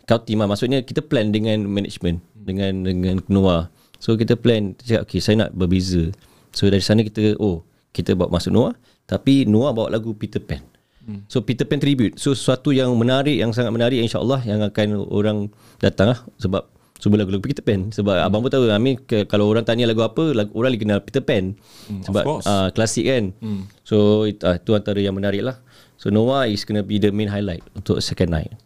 [0.06, 0.46] kau team lah.
[0.46, 2.22] Maksudnya kita plan dengan management.
[2.44, 3.72] Dengan dengan Noah.
[3.96, 4.76] So kita plan.
[4.76, 6.12] Kita cakap okay saya nak berbeza.
[6.52, 7.64] So dari sana kita oh
[7.96, 8.74] kita bawa masuk Noah.
[9.08, 10.60] Tapi Noah bawa lagu Peter Pan.
[11.04, 11.24] Hmm.
[11.28, 12.16] So Peter Pan tribute.
[12.16, 15.38] So sesuatu yang menarik, yang sangat menarik insyaAllah yang akan orang
[15.80, 16.20] datang lah.
[16.40, 16.64] Sebab
[16.96, 17.92] semua lagu-lagu Peter Pan.
[17.92, 18.26] Sebab hmm.
[18.28, 21.20] abang pun tahu, Amin ke, kalau orang tanya lagu apa, lagu, orang lagi kenal Peter
[21.20, 21.52] Pan.
[21.84, 23.36] Hmm, Sebab uh, klasik kan.
[23.44, 23.68] Hmm.
[23.84, 25.60] So itu uh, itu antara yang menarik lah.
[26.00, 28.56] So Noah is gonna be the main highlight untuk second night.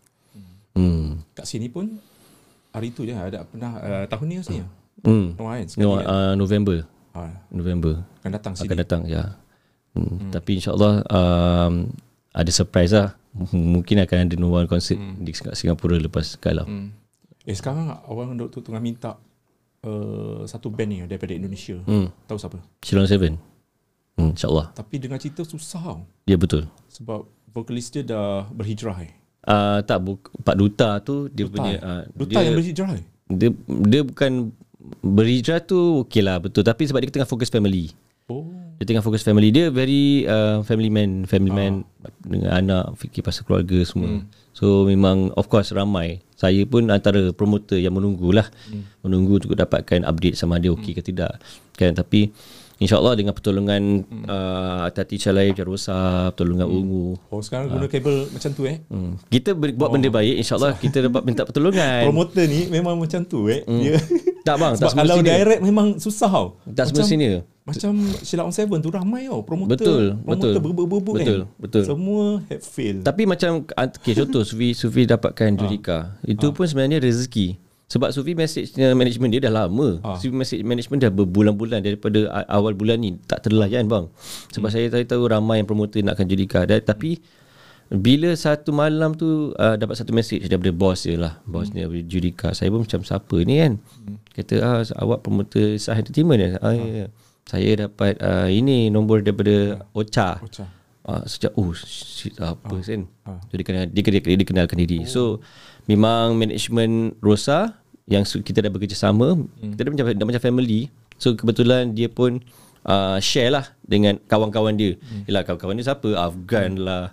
[0.79, 1.27] Hmm.
[1.35, 1.99] Kat sini pun
[2.73, 4.67] hari tu je ada pernah uh, tahun ni rasanya.
[5.07, 5.39] Hmm.
[5.39, 6.77] Noah kan No, uh, November.
[7.15, 8.67] Ah, November akan datang sini.
[8.69, 9.23] akan datang ya.
[9.95, 10.07] Hmm.
[10.07, 10.31] Hmm.
[10.31, 11.75] Tapi insyaallah um,
[12.35, 13.15] ada surprise lah.
[13.55, 15.23] Mungkin akan ada Noah concert hmm.
[15.23, 16.67] di Singapura lepas kalau.
[16.67, 16.95] Hmm.
[17.49, 19.17] Eh sekarang orang duk tu tengah minta
[19.87, 21.79] uh, satu band ni daripada Indonesia.
[21.87, 22.13] Hmm.
[22.27, 22.59] Tahu siapa?
[22.83, 23.35] Shillong Seven.
[24.19, 24.75] Hmm, InsyaAllah.
[24.75, 26.01] Tapi dengar cerita susah tau.
[26.27, 26.67] Ya betul.
[26.91, 27.23] Sebab
[27.55, 29.15] vokalis dia dah berhijrah eh.
[29.49, 33.05] Uh, tak, bu- Pak Duta tu dia Duta, punya uh, Duta dia, yang berhijrah eh?
[33.27, 34.53] dia dia bukan
[35.01, 37.93] berhijrah tu okey lah betul tapi sebab dia tengah fokus family.
[38.29, 38.45] Oh.
[38.77, 42.13] Dia tengah fokus family dia very uh, family man, family man Ah.
[42.23, 44.21] dengan anak, fikir pasal keluarga semua.
[44.21, 44.29] Hmm.
[44.53, 46.21] So memang of course ramai.
[46.37, 48.47] Saya pun antara promoter yang menunggulah.
[48.69, 48.85] Hmm.
[49.03, 51.41] Menunggu untuk dapatkan update sama dia okey ke tidak.
[51.75, 52.31] Kan tapi
[52.79, 54.23] InsyaAllah dengan pertolongan Hmm.
[54.25, 57.19] uh, Tati Calai Jarosa, pertolongan Ungu.
[57.27, 58.79] Oh sekarang guna kabel macam tu eh.
[58.87, 59.19] Hmm.
[59.27, 62.07] Kita ber- buat benda baik, insyaAllah kita dapat minta pertolongan.
[62.07, 63.63] Promoter ni memang macam tu eh.
[63.63, 63.81] Hmm.
[63.81, 63.99] Dia
[64.41, 65.35] Tak bang, tak Sebab kalau semestinya.
[65.37, 66.47] direct memang susah tau.
[66.69, 67.43] Tak semestinya.
[67.69, 69.75] Macam Sheila on Seven tu ramai tau promoter.
[69.75, 70.63] Betul, promoter betul.
[70.65, 71.21] berbuk-berbuk kan.
[71.21, 71.83] Betul, betul.
[71.85, 72.97] Semua have fail.
[73.03, 76.17] Tapi macam okay, contoh Sufi Sufi dapatkan jurika.
[76.23, 77.59] Itu pun sebenarnya rezeki.
[77.89, 79.97] Sebab Sufi message management dia dah lama.
[80.05, 80.21] Ah.
[80.21, 84.13] Sufi message management dah berbulan-bulan daripada awal bulan ni tak terlayan bang.
[84.53, 87.17] Sebab saya tahu, tahu ramai yang promoter nakkan jurika dan tapi
[87.89, 92.05] bila satu malam tu uh, dapat satu message daripada bos dia lah bos dia daripada
[92.05, 93.73] jurika saya pun macam siapa ni kan
[94.37, 97.07] kata ah awak promoter sah entertainment ya ah, ya, ya.
[97.49, 100.69] saya dapat uh, ini nombor daripada Ocha Ocha.
[101.09, 102.85] Ah, sejak oh shit, apa ah.
[102.85, 103.09] kan.
[103.25, 103.41] Ah.
[103.49, 105.01] So dia kenal dia, dia, dia kenalkan diri.
[105.01, 105.09] Oh.
[105.09, 105.23] So
[105.89, 107.75] memang management Rosa
[108.09, 109.73] yang kita dah bekerjasama, hmm.
[109.75, 110.93] kita dah macam dah macam family.
[111.19, 112.45] So kebetulan dia pun
[112.87, 114.95] uh, share lah dengan kawan-kawan dia.
[115.01, 115.25] Hmm.
[115.27, 116.09] Yalah kawan-kawan dia siapa?
[116.15, 116.85] Afgan hmm.
[116.85, 117.05] lah,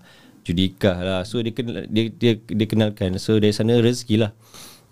[0.45, 1.21] Judika lah.
[1.25, 3.17] So dia kenal dia, dia dia kenalkan.
[3.17, 4.31] So dari sana rezeki lah.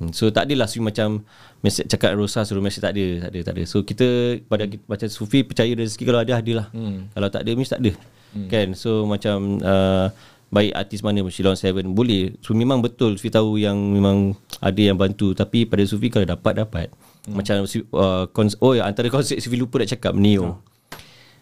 [0.02, 1.22] Hmm, So tak adalah Sufi macam
[1.64, 3.64] Message cakap Rosa suruh message tak ada, tak ada, tak ada.
[3.64, 6.68] So kita pada kita, macam Sufi percaya rezeki kalau ada adalah.
[6.76, 7.08] Hmm.
[7.16, 7.92] Kalau tak ada mesti tak ada.
[8.36, 8.48] Hmm.
[8.52, 8.68] Kan?
[8.76, 10.12] So macam uh,
[10.54, 12.38] baik artis mana Shilon Seven boleh.
[12.46, 16.62] So memang betul Sufi tahu yang memang ada yang bantu tapi pada Sufi kalau dapat
[16.62, 16.88] dapat.
[17.26, 17.42] Hmm.
[17.42, 20.62] Macam uh, kons- oh ya antara konsep Sufi lupa nak cakap Neo.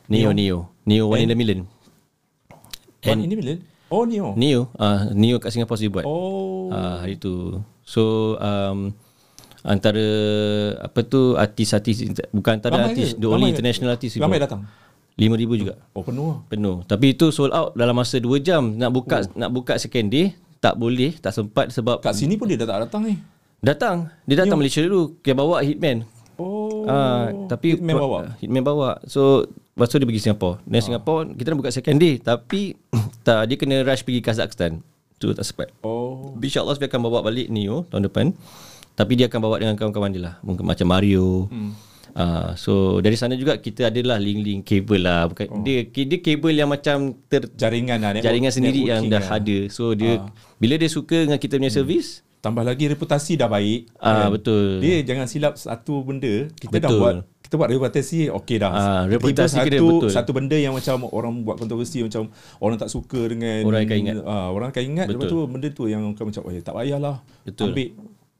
[0.07, 0.71] Neo Neo.
[0.87, 1.67] Neo One in a Million.
[3.03, 3.53] And ini bila?
[3.91, 4.31] Oh ni oh.
[4.39, 6.07] Neo, uh, Neo kat Singapura Sufi buat.
[6.07, 6.71] Oh.
[6.71, 7.59] Ah hari tu.
[7.83, 8.95] So um,
[9.67, 10.07] antara
[10.79, 13.19] apa tu artis-artis bukan antara Ramai artis, ke?
[13.19, 13.53] the only Ramai ke?
[13.59, 14.63] international artist Ramai datang.
[15.19, 15.73] 5000 juga.
[15.91, 16.39] Oh penuh lah.
[16.47, 16.77] Penuh.
[16.87, 18.75] Tapi itu sold out dalam masa 2 jam.
[18.75, 19.35] Nak buka oh.
[19.35, 22.79] nak buka second day tak boleh, tak sempat sebab Kat sini pun dia dah tak
[22.87, 23.17] datang ni.
[23.61, 24.09] datang.
[24.29, 25.17] Dia datang Malaysia dulu.
[25.25, 26.05] Dia bawa Hitman.
[26.37, 26.85] Oh.
[26.85, 28.19] Ah, tapi Hitman bawa.
[28.37, 29.01] Hitman bawa.
[29.09, 30.61] So lepas tu dia pergi Singapura.
[30.63, 32.77] Dan Singapura kita nak buka second day tapi
[33.25, 34.81] tak dia kena rush pergi Kazakhstan.
[35.21, 35.69] Tu tak sempat.
[35.85, 36.33] Oh.
[36.41, 38.25] InsyaAllah dia akan bawa balik Neo tahun depan.
[38.97, 40.35] Tapi dia akan bawa dengan kawan-kawan dia lah.
[40.41, 41.49] Mungkin macam Mario.
[41.49, 41.73] Hmm.
[42.11, 45.27] Uh, so dari sana juga kita adalah link-link kabel lah.
[45.31, 45.63] Bukan, oh.
[45.63, 48.19] dia, dia kabel yang macam ter, Jaringan lah.
[48.19, 49.39] jaringan sendiri yang dah lah.
[49.39, 49.57] ada.
[49.71, 50.19] So dia
[50.61, 53.93] bila dia suka dengan kita punya servis, Tambah lagi reputasi dah baik.
[54.01, 54.81] Ah, betul.
[54.81, 56.49] Dia jangan silap satu benda.
[56.57, 56.97] Kita dah Betul.
[56.97, 58.71] buat kita buat reputasi okey dah.
[58.73, 60.09] Ah, Tiba-tiba reputasi satu, betul.
[60.09, 64.15] Satu benda yang macam orang buat kontroversi macam orang tak suka dengan Orang akan ingat.
[64.25, 65.19] Ah, orang akan ingat Betul.
[65.21, 67.15] lepas tu benda tu yang akan macam oh, tak payahlah.
[67.45, 67.67] Betul.
[67.69, 67.87] Ambil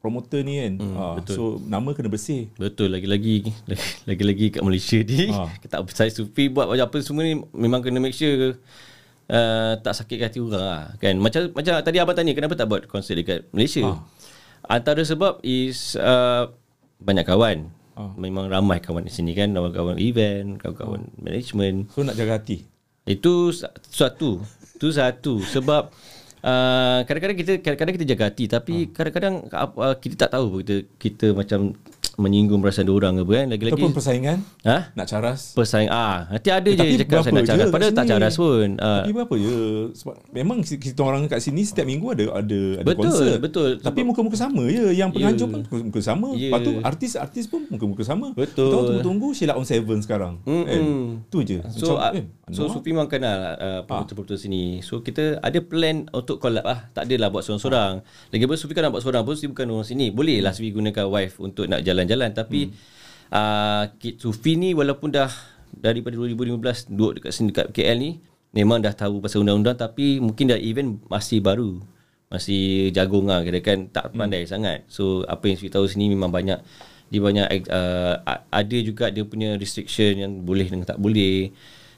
[0.02, 0.72] promoter ni kan.
[0.92, 1.32] Ah, betul.
[1.32, 2.50] so nama kena bersih.
[2.52, 3.46] Betul lagi-lagi
[4.10, 5.46] lagi-lagi kat Malaysia ni Ah.
[5.62, 8.58] kita saya Sufi buat macam apa semua ni memang kena make sure
[9.28, 12.84] uh, tak sakit hati orang lah kan macam macam tadi abang tanya kenapa tak buat
[12.84, 14.02] konsert dekat Malaysia Ah.
[14.68, 16.50] antara sebab is uh,
[16.98, 18.08] banyak kawan Ah.
[18.16, 22.64] memang ramai kawan di sini kan kawan-kawan event kawan-kawan management So nak jaga hati.
[23.02, 24.38] itu sa- satu.
[24.72, 25.90] Itu satu sebab
[26.42, 31.26] uh, kadang-kadang kita kadang-kadang kita jaga hati tapi kadang-kadang uh, kita tak tahu kita kita
[31.32, 31.74] macam
[32.20, 35.40] menyinggung perasaan orang ke apa kan lagi-lagi Ataupun persaingan ha nak caras.
[35.56, 38.34] pesaing ah nanti ada je tapi cakap saya nak caras je padahal kat tak caras
[38.36, 39.56] pun ah Tapi berapa je
[39.96, 43.70] Sebab memang kita orang kat sini Setiap minggu ada ada, ada Betul, konsert betul.
[43.80, 46.48] Tapi muka-muka sama je Yang penganjur pun muka-muka sama Ya.
[46.48, 48.66] Lepas tu artis-artis pun muka-muka sama Betul.
[48.66, 50.64] Kita orang tunggu-tunggu Sheila on Seven sekarang Mm-mm.
[50.66, 50.82] kan?
[51.28, 52.74] Tu je So, uh, eh, so Anwar.
[52.78, 54.80] Sufi memang kenal uh, promoter-promoter sini.
[54.80, 56.88] So kita ada plan untuk collab lah.
[56.92, 58.02] Tak adalah buat seorang-seorang.
[58.32, 60.10] Lagi pun Sufi kan nak buat seorang pun Sufi bukan orang sini.
[60.10, 61.80] Boleh lah Sufi gunakan wife untuk nak
[62.12, 62.30] jalan-jalan.
[62.36, 62.60] Tapi
[63.32, 65.32] uh, Kit Sufi ni walaupun dah
[65.72, 68.20] daripada 2015 duduk dekat sini dekat KL ni
[68.52, 71.80] memang dah tahu pasal undang-undang tapi mungkin dah event masih baru.
[72.32, 74.84] Masih jagung lah kira kan tak pandai sangat.
[74.88, 76.60] So apa yang Sufi tahu sini memang banyak
[77.12, 81.52] dia banyak uh, a- ada juga dia punya restriction yang boleh dan tak boleh.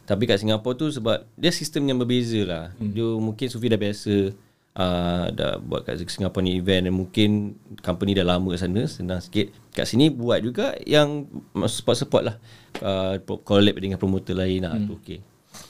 [0.05, 2.65] Tapi kat Singapura tu sebab dia sistem yang berbeza lah.
[2.77, 2.91] Hmm.
[2.91, 4.35] Dia mungkin Sufi dah biasa
[4.75, 7.31] uh, dah buat kat Singapura ni event dan mungkin
[7.79, 9.55] company dah lama kat sana senang sikit.
[9.75, 11.27] Kat sini buat juga yang
[11.67, 12.37] support-support lah.
[12.79, 14.79] Uh, collab dengan promoter lain lah.
[14.79, 14.87] Hmm.
[14.87, 15.19] Tu okay.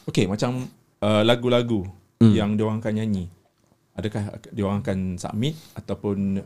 [0.09, 0.65] Okay macam
[1.05, 1.85] uh, Lagu-lagu
[2.25, 3.29] Yang diorang akan nyanyi
[3.95, 6.41] Adakah diorang akan submit Ataupun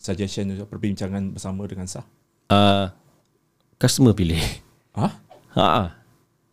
[0.00, 2.04] Suggestion Perbincangan bersama dengan sah
[2.50, 2.90] Uh,
[3.78, 4.42] customer pilih.
[4.98, 5.06] Ha?
[5.54, 5.88] Ha ah.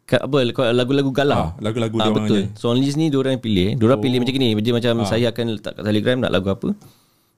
[0.06, 1.36] Kat apa lagu-lagu galau.
[1.36, 2.46] Ah, lagu-lagu ah, diorang betul.
[2.46, 2.54] nyanyi.
[2.54, 3.74] Song list ni diorang pilih.
[3.82, 4.04] Diorang oh.
[4.06, 4.54] pilih macam ni.
[4.62, 5.10] Dia macam ah.
[5.10, 6.70] saya akan letak kat Telegram nak lagu apa.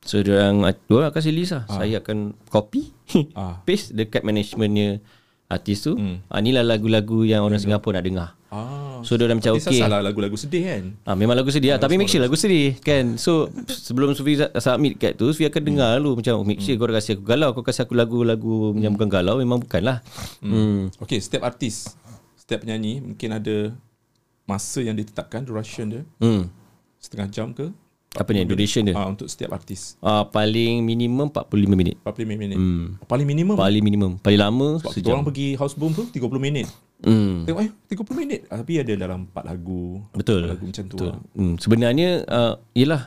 [0.02, 1.64] So diorang diorang kasih list lah.
[1.66, 1.78] Ah.
[1.78, 2.90] Saya akan copy,
[3.34, 3.60] Ah.
[3.68, 5.04] paste dekat managementnya
[5.46, 5.94] artis tu.
[5.94, 6.22] Hmm.
[6.28, 8.30] Ah inilah lagu-lagu yang orang Singapura nak dengar.
[8.50, 9.78] Ah, So diorang macam Artis okey.
[9.78, 11.80] salah lagu-lagu sedih kan Ah memang lagu sedih lah.
[11.80, 13.14] Tapi make sure lagu sedih kan.
[13.16, 16.98] So sebelum Sufi submit kat tu, Sufi akan dengar dulu macam make sure kau dah
[16.98, 19.98] kasih aku galau, kau kasih aku lagu-lagu yang bukan galau memang bukan lah.
[20.42, 20.90] Hmm.
[20.98, 21.94] Okay, setiap artis,
[22.36, 23.58] setiap penyanyi mungkin ada
[24.44, 26.50] masa yang ditetapkan, duration dia, Hmm.
[26.98, 27.70] setengah jam ke?
[28.18, 28.98] Apa ni duration dia?
[28.98, 29.94] Ah, untuk setiap artis.
[30.02, 31.96] Ah paling minimum 45 minit.
[32.02, 32.58] 45 minit.
[32.58, 32.98] Hmm.
[33.06, 33.54] Paling minimum.
[33.54, 34.12] Paling minimum.
[34.18, 35.14] Paling lama Sebab sejam.
[35.14, 36.66] orang pergi house boom tu 30 minit.
[37.06, 37.46] Hmm.
[37.46, 38.40] Tengok eh 30 minit.
[38.50, 40.02] Ah, Tapi ada dalam 4 lagu.
[40.18, 40.42] Betul.
[40.42, 40.98] Empat lagu macam tu.
[40.98, 41.10] Betul.
[41.14, 41.20] Lah.
[41.38, 41.56] Hmm.
[41.62, 43.02] Sebenarnya uh, yelah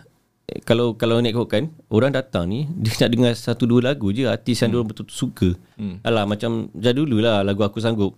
[0.46, 4.30] eh, kalau kalau nak ikutkan orang datang ni dia nak dengar satu dua lagu je
[4.30, 4.86] artis yang hmm.
[4.86, 5.48] betul-betul suka.
[5.74, 5.98] Hmm.
[6.06, 8.14] Alah macam dah dululah lagu aku sanggup.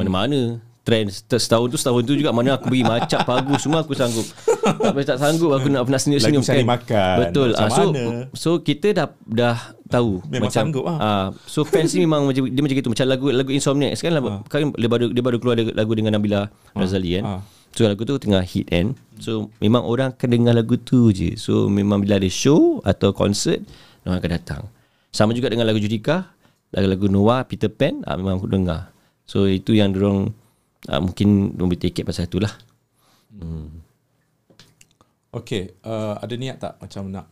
[0.00, 3.94] Mana-mana trend set- setahun tu setahun tu juga mana aku bagi macap pagu semua aku
[3.94, 4.26] sanggup.
[4.60, 7.48] tak boleh tak sanggup aku nak nak senyum-senyum Lagu cari makan, Betul.
[7.52, 8.04] macam Ah, so mana?
[8.32, 10.98] so kita dah dah tahu Memang macam sanggup lah.
[10.98, 14.28] ah so fans ni memang macam dia macam gitu macam lagu lagu Insomniac kan, lagu,
[14.44, 17.24] kan dia baru dia baru keluar lagu dengan Nabila Razali kan.
[17.24, 17.40] ah.
[17.72, 21.66] So lagu tu tengah hit kan So memang orang akan dengar lagu tu je So
[21.66, 23.64] memang bila ada show Atau konsert
[24.02, 24.62] Orang akan datang
[25.08, 26.28] Sama juga dengan lagu Judika
[26.68, 28.92] Lagu-lagu Noah, Peter Pan ah, Memang aku dengar
[29.24, 30.36] So itu yang dorong
[30.90, 32.52] ah, Mungkin take it pasal tu lah
[35.32, 37.24] Okay, uh, ada niat tak macam nak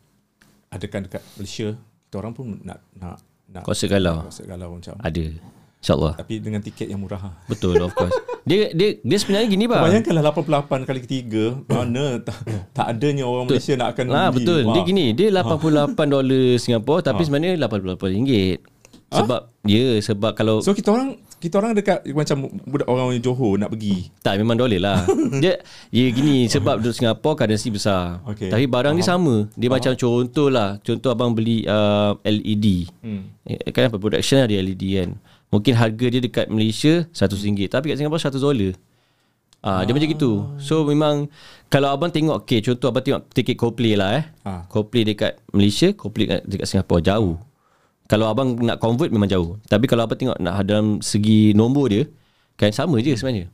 [0.73, 1.77] adakan dekat Malaysia?
[2.09, 3.21] Kita orang pun nak nak
[3.53, 4.97] nak Konsert galau konsert galau macam.
[5.05, 5.37] Ada
[5.85, 7.21] InsyaAllah Tapi dengan tiket yang murah.
[7.45, 8.17] Betul of course
[8.49, 12.41] Dia dia dia sebenarnya gini bang Bayangkanlah 88 kali ketiga mana tak,
[12.73, 14.37] tak adanya orang Malaysia nak akan Ah undi.
[14.41, 14.61] betul.
[14.65, 14.75] Wah.
[14.77, 18.59] Dia gini, dia 88 dolar Singapura tapi sebenarnya 88 ringgit.
[19.13, 23.57] Sebab ya yeah, sebab kalau So kita orang kita orang dekat macam budak orang Johor
[23.57, 24.13] nak pergi.
[24.21, 24.99] tak memang dolar lah.
[25.43, 25.57] dia
[25.89, 28.21] ya gini sebab di Singapura currency besar.
[28.29, 28.53] Okey.
[28.53, 29.49] Tapi barang ni sama.
[29.57, 30.77] Dia macam contoh lah.
[30.85, 32.93] Contoh abang beli uh, LED.
[33.01, 33.33] Hmm.
[33.49, 35.11] Eh, Kan apa production ada LED kan.
[35.51, 38.73] Mungkin harga dia dekat Malaysia RM100 tapi kat Singapura RM100 dolar.
[39.61, 40.49] Ah, dia macam gitu.
[40.57, 41.29] So memang
[41.69, 44.25] kalau abang tengok okay, contoh abang tengok tiket Coldplay lah eh.
[44.41, 44.65] Ah.
[44.73, 47.37] Coldplay dekat Malaysia, Coldplay dekat, dekat Singapura jauh.
[48.11, 49.55] Kalau abang nak convert memang jauh.
[49.71, 52.03] Tapi kalau abang tengok nak dalam segi nombor dia
[52.59, 53.47] kan sama je sebenarnya.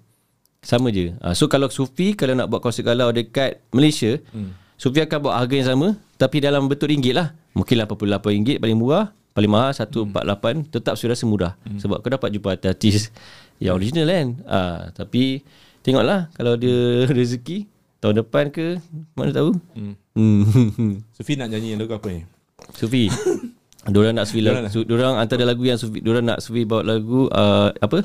[0.64, 1.12] Sama je.
[1.20, 4.56] Ah, so kalau Sufi kalau nak buat konsert galau dekat Malaysia, hmm.
[4.80, 7.36] Sufi akan buat harga yang sama tapi dalam bentuk ringgit lah.
[7.52, 10.60] Mungkin RM88 paling murah, paling mahal 148 hmm.
[10.72, 11.52] tetap sudah semudah.
[11.60, 11.76] Hmm.
[11.76, 13.12] Sebab kau dapat jumpa artis
[13.60, 14.26] yang original kan.
[14.48, 15.44] Ah, tapi
[15.84, 17.68] tengoklah kalau dia rezeki
[18.00, 18.80] tahun depan ke
[19.12, 19.52] mana tahu.
[19.76, 20.00] Hmm.
[20.16, 21.04] hmm.
[21.20, 22.24] Sufi nak nyanyi lagu apa ni?
[22.72, 23.12] Sufi.
[23.86, 27.70] Diorang nak Sufi lagu, diorang antara lagu yang Sufi, diorang nak Sufi bawa lagu uh,
[27.70, 27.98] apa?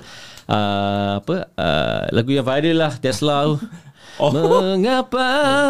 [0.45, 1.35] Uh, apa?
[1.57, 3.57] Uh, lagu yang viral lah Tesla tu.
[4.19, 4.29] Oh.
[4.29, 5.23] Mengapa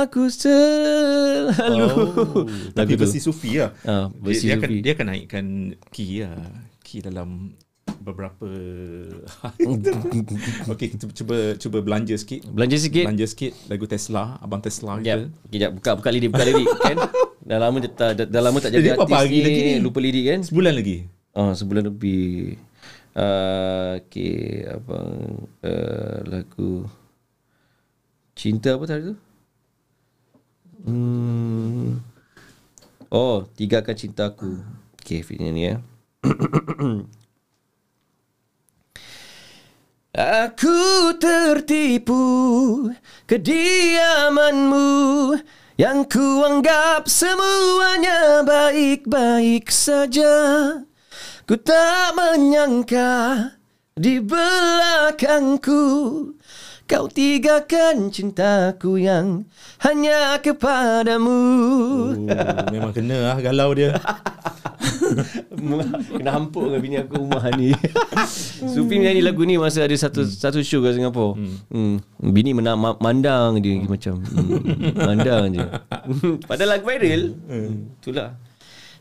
[0.03, 2.43] aku selalu Oh,
[2.73, 3.71] tapi versi Sufi lah.
[3.85, 4.81] Ah, versi dia, dia akan Sufi.
[4.81, 5.45] dia akan naikkan
[5.93, 6.51] key lah.
[6.81, 7.53] Key dalam
[8.01, 8.49] beberapa
[10.73, 12.49] Okey, kita cuba cuba belanja sikit.
[12.49, 15.29] Belanja sikit Belanja sikit lagu Tesla, abang Tesla Sekejap, kita.
[15.47, 16.97] Sekejap, buka buka lirik, buka lirik kan.
[17.41, 19.73] Dah lama dia tak dah, dah lama tak Jadi artis hari ni, lagi ni?
[19.81, 20.39] lupa lirik kan.
[20.45, 21.09] Sebulan lagi.
[21.33, 22.57] Oh, sebulan lebih.
[23.11, 26.87] Uh, okay, abang uh, lagu
[28.41, 29.15] Cinta apa tadi tu?
[30.87, 32.01] Hmm.
[33.11, 34.63] Oh, tiga akan cintaku.
[34.97, 35.77] Okay, fitnya ni ya.
[40.41, 42.23] Aku tertipu
[43.29, 44.89] kediamanmu
[45.81, 50.29] yang kuanggap semuanya baik-baik saja.
[51.49, 53.09] Ku tak menyangka
[53.97, 55.81] di belakangku
[56.85, 59.49] kau tigakan cintaku yang
[59.81, 61.41] hanya kepadamu.
[62.13, 63.97] Oh, memang kena lah galau dia.
[66.17, 67.69] Kena hampuk dengan bini aku rumah ni
[68.73, 70.33] Sufi menyanyi lagu ni Masa ada satu hmm.
[70.33, 71.55] satu show kat Singapura hmm.
[71.69, 71.95] Hmm.
[72.33, 73.87] Bini mena, ma- mandang dia hmm.
[73.87, 74.95] Macam hmm.
[74.97, 75.61] Mandang je
[76.49, 78.01] Padahal lagu viral hmm.
[78.01, 78.37] Itulah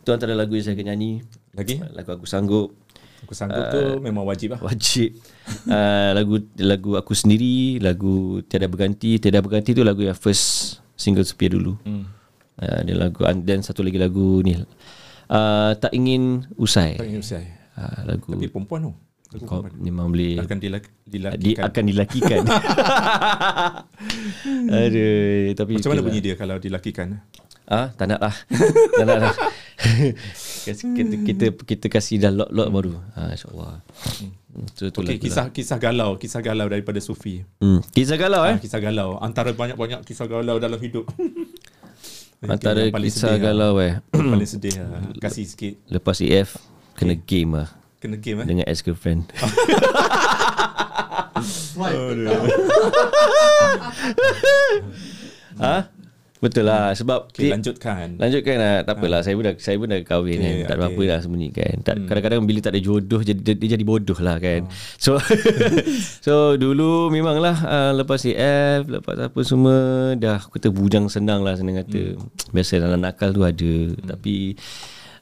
[0.03, 1.12] Itu antara lagu yang saya akan nyanyi
[1.57, 1.75] Lagi?
[1.95, 2.77] Lagu aku sanggup
[3.29, 4.61] Aku sanggup tu memang wajib lah.
[4.64, 5.16] Wajib
[5.69, 11.25] uh, Lagu lagu aku sendiri Lagu Tiada Berganti Tiada Berganti tu lagu yang first Single
[11.25, 12.05] Sufi dulu hmm.
[12.61, 14.57] uh, Dia lagu Dan satu lagi lagu ni
[15.31, 17.47] uh, Tak Ingin Usai Tak ingin usai.
[17.75, 18.93] uh, Lagu Tapi perempuan tu.
[19.31, 19.79] Lagu kau perempuan.
[19.81, 21.62] memang boleh Akan dilak, di, dilakikan.
[21.64, 22.43] akan dilakikan.
[24.71, 27.23] Aduh, tapi Macam mana bunyi dia kalau dilakikan?
[27.64, 28.35] Ah, tak nak lah.
[28.99, 29.35] tak nak lah.
[30.61, 30.85] Kita,
[31.25, 32.93] kita kita kasih dah lot-lot baru.
[33.16, 33.81] Ah, insya-Allah.
[34.21, 34.66] Hmm.
[34.69, 37.40] Tu Okey, kisah kisah galau, kisah galau daripada Sufi.
[37.57, 37.81] Hmm.
[37.88, 38.55] Kisah galau eh.
[38.55, 41.09] Ah, kisah galau antara banyak-banyak kisah galau dalam hidup.
[42.40, 44.00] Antara kisah sedih galau eh.
[44.00, 44.16] Lah.
[44.16, 45.05] paling sedih lah.
[45.24, 45.76] Kasih sikit.
[45.92, 46.57] Lepas EF
[46.96, 47.68] kena game lah
[48.00, 48.46] Kena game eh.
[48.48, 49.29] dengan ex girlfriend.
[55.61, 55.92] ha?
[56.40, 58.16] Betul lah sebab Okey, ki- lanjutkan.
[58.16, 60.81] Lanjutkan lah Tak apalah Saya pun dah Saya pun dah kahwin Okay, kan Tak ada
[60.81, 60.88] okay.
[60.88, 61.74] apa-apa dah sembunyikan.
[61.85, 64.64] Tak, Kadang-kadang bila tak ada jodoh jadi, dia, dia jadi bodoh lah kan.
[64.96, 65.20] So
[66.26, 69.76] So dulu memanglah uh, Lepas CF Lepas apa semua
[70.16, 72.16] Dah kata bujang senang lah Senang kata.
[72.50, 73.72] Biasa dalam nakal tu ada
[74.09, 74.57] Tapi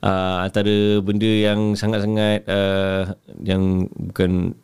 [0.00, 3.10] uh, Antara benda yang sangat-sangat uh,
[3.42, 4.54] Yang bukan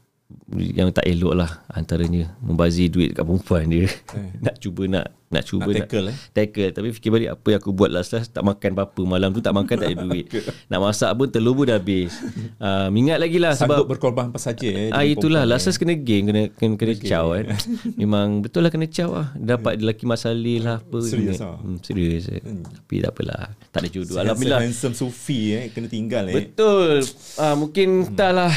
[0.53, 3.89] yang tak elok lah antaranya membazir duit dekat perempuan dia
[4.45, 6.17] nak cuba nak nak cuba Nak tackle, eh?
[6.31, 9.43] tackle tapi fikir balik apa yang aku buat last last tak makan apa-apa malam tu
[9.43, 10.31] tak makan tak ada duit
[10.71, 12.15] nak masak pun telur pun dah habis
[12.61, 14.91] uh, mingat lagi lah Sanggup sebab berkorban apa saja eh.
[14.91, 17.47] Ah itulah last last kena geng kena kena, kena caw kan.
[18.01, 19.29] Memang betul lah kena caw lah.
[19.39, 20.99] Dapat lelaki masalih lah apa.
[21.01, 21.49] Serius ingat.
[21.49, 21.57] ah?
[21.63, 22.23] Hmm, serius.
[22.35, 23.43] Tapi tak apalah.
[23.71, 24.17] Tak ada jodoh.
[24.19, 24.61] Alhamdulillah.
[24.67, 26.35] Handsome Sufi eh kena tinggal eh.
[26.35, 27.07] Betul.
[27.39, 28.17] Ah mungkin hmm.
[28.19, 28.53] tak lah.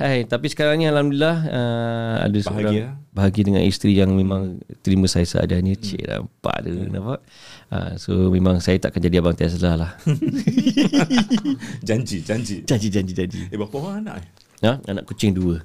[0.00, 2.46] Hai, tapi sekarang ni alhamdulillah uh, ada Bahagia.
[2.46, 2.74] seorang
[3.18, 5.74] bahagia dengan isteri yang memang terima saya seadanya.
[5.74, 5.82] Hmm.
[5.82, 7.20] Cik nampak dia nampak.
[7.68, 9.92] Uh, so memang saya takkan jadi abang Tesla lah.
[11.88, 12.62] janji, janji.
[12.62, 13.40] janji janji janji.
[13.50, 14.26] Eh berapa orang anak eh?
[14.64, 14.72] Ha?
[14.86, 15.60] Anak kucing dua.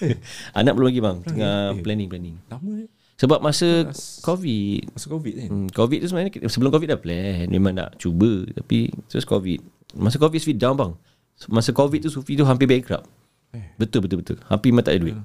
[0.58, 1.18] Anak belum lagi bang.
[1.28, 2.36] Tengah planning planning.
[2.48, 2.88] Lama eh.
[3.20, 3.84] Sebab masa
[4.24, 5.48] COVID Masa Covid kan?
[5.52, 9.60] Hmm, COVID tu sebenarnya sebelum COVID dah plan memang nak cuba tapi terus COVID.
[10.00, 10.92] Masa COVID Sufi down bang.
[11.52, 13.04] Masa COVID tu Sufi tu hampir bankrupt.
[13.50, 13.66] Eh.
[13.76, 14.36] Betul betul betul.
[14.46, 15.16] Hampir memang tak ada duit.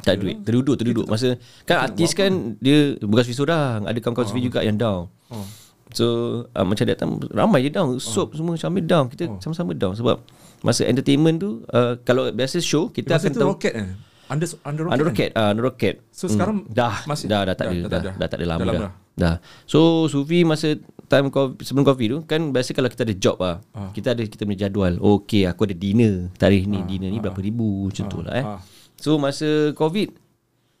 [0.00, 0.36] Tak ada duit.
[0.42, 1.06] Terduduk terduduk.
[1.06, 5.06] Masa kan artis kan dia bukan Sufi seorang, ada kawan-kawan Sufi juga yang down.
[5.28, 5.46] Oh.
[5.92, 6.06] So
[6.48, 7.96] uh, macam datang ramai je down.
[7.96, 9.04] Soap semua macam ambil down.
[9.06, 10.24] Kita sama-sama down sebab
[10.60, 13.88] masa entertainment tu uh, kalau biasa show kita akan tahu roket eh?
[14.26, 15.10] Under, under roket Under kan?
[15.12, 15.94] rocket, ah under rocket.
[16.08, 18.46] So sekarang dah masih- dah dah tak dah- ada dah dah, tak dah, tak ada
[18.48, 18.72] lama Dah dah.
[18.72, 18.92] lama Dah.
[19.12, 19.34] dah.
[19.68, 20.80] So Sufi masa
[21.12, 23.60] time COVID, sebelum COVID tu kan biasa kalau kita ada job ah,
[23.92, 24.96] kita ada kita punya jadual.
[25.20, 28.44] Okay, aku ada dinner tarikh ni, dinner ni berapa ribu macam tu lah eh.
[28.48, 28.60] ah.
[28.96, 30.16] So masa COVID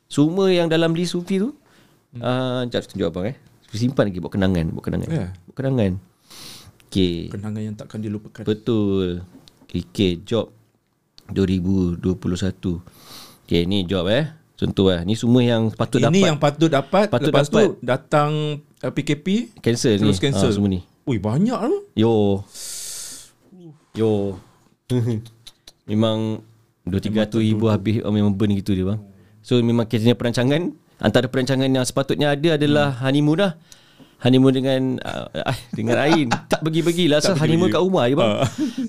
[0.08, 1.52] semua yang dalam list Sufi tu
[2.24, 3.36] ah uh, tunjuk abang eh.
[3.72, 5.08] Simpan lagi buat kenangan, buat kenangan.
[5.08, 5.28] Ya.
[5.48, 5.92] Buat kenangan.
[6.92, 7.32] Okay.
[7.32, 8.44] Kenangan yang takkan dilupakan.
[8.44, 9.24] Betul.
[9.72, 10.52] Okay, job
[11.32, 12.04] 2021.
[13.48, 14.28] Okay, ni job eh.
[14.60, 15.00] Contoh eh.
[15.08, 16.28] Ni semua yang patut Ini dapat.
[16.28, 17.06] yang patut dapat.
[17.08, 17.64] Patut Lepas dapat.
[17.64, 18.30] tu datang
[18.82, 19.56] uh, PKP.
[19.58, 20.02] cancel ni.
[20.04, 20.48] Terus cancel.
[20.48, 20.80] Ah, semua ni.
[21.02, 21.78] Ui banyak tu.
[21.94, 22.12] Yo.
[23.94, 24.38] Yo.
[25.90, 26.40] memang
[26.84, 29.00] 2-300 ribu habis oh, memang burn gitu dia bang.
[29.40, 33.54] So memang kisahnya perancangan antara perancangan yang sepatutnya ada adalah honeymoon lah.
[34.22, 35.26] honeymoon dengan uh,
[35.74, 38.38] dengan Ain tak pergi-pergi lah asal honeymoon kat rumah je bang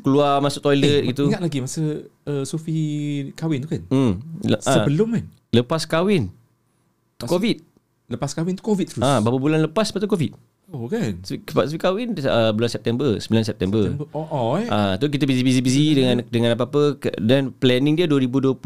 [0.06, 1.82] keluar masuk toilet gitu Ingat lagi masa
[2.30, 2.78] uh, Sufi
[3.34, 3.82] kahwin tu kan?
[3.90, 4.12] hmm
[4.46, 5.26] Le- Sebelum kan?
[5.50, 6.30] lepas kahwin
[7.18, 7.66] tu covid
[8.06, 9.02] Lepas kahwin tu COVID terus.
[9.02, 10.34] ah berapa bulan lepas lepas tu covid
[10.74, 11.22] Oh kan?
[11.22, 14.66] sebab sebab kahwin uh, bulan September 9 September Oh, oh eh.
[14.68, 18.60] Ah tu kita busy busy busy dengan dengan apa-apa dan planning dia 2020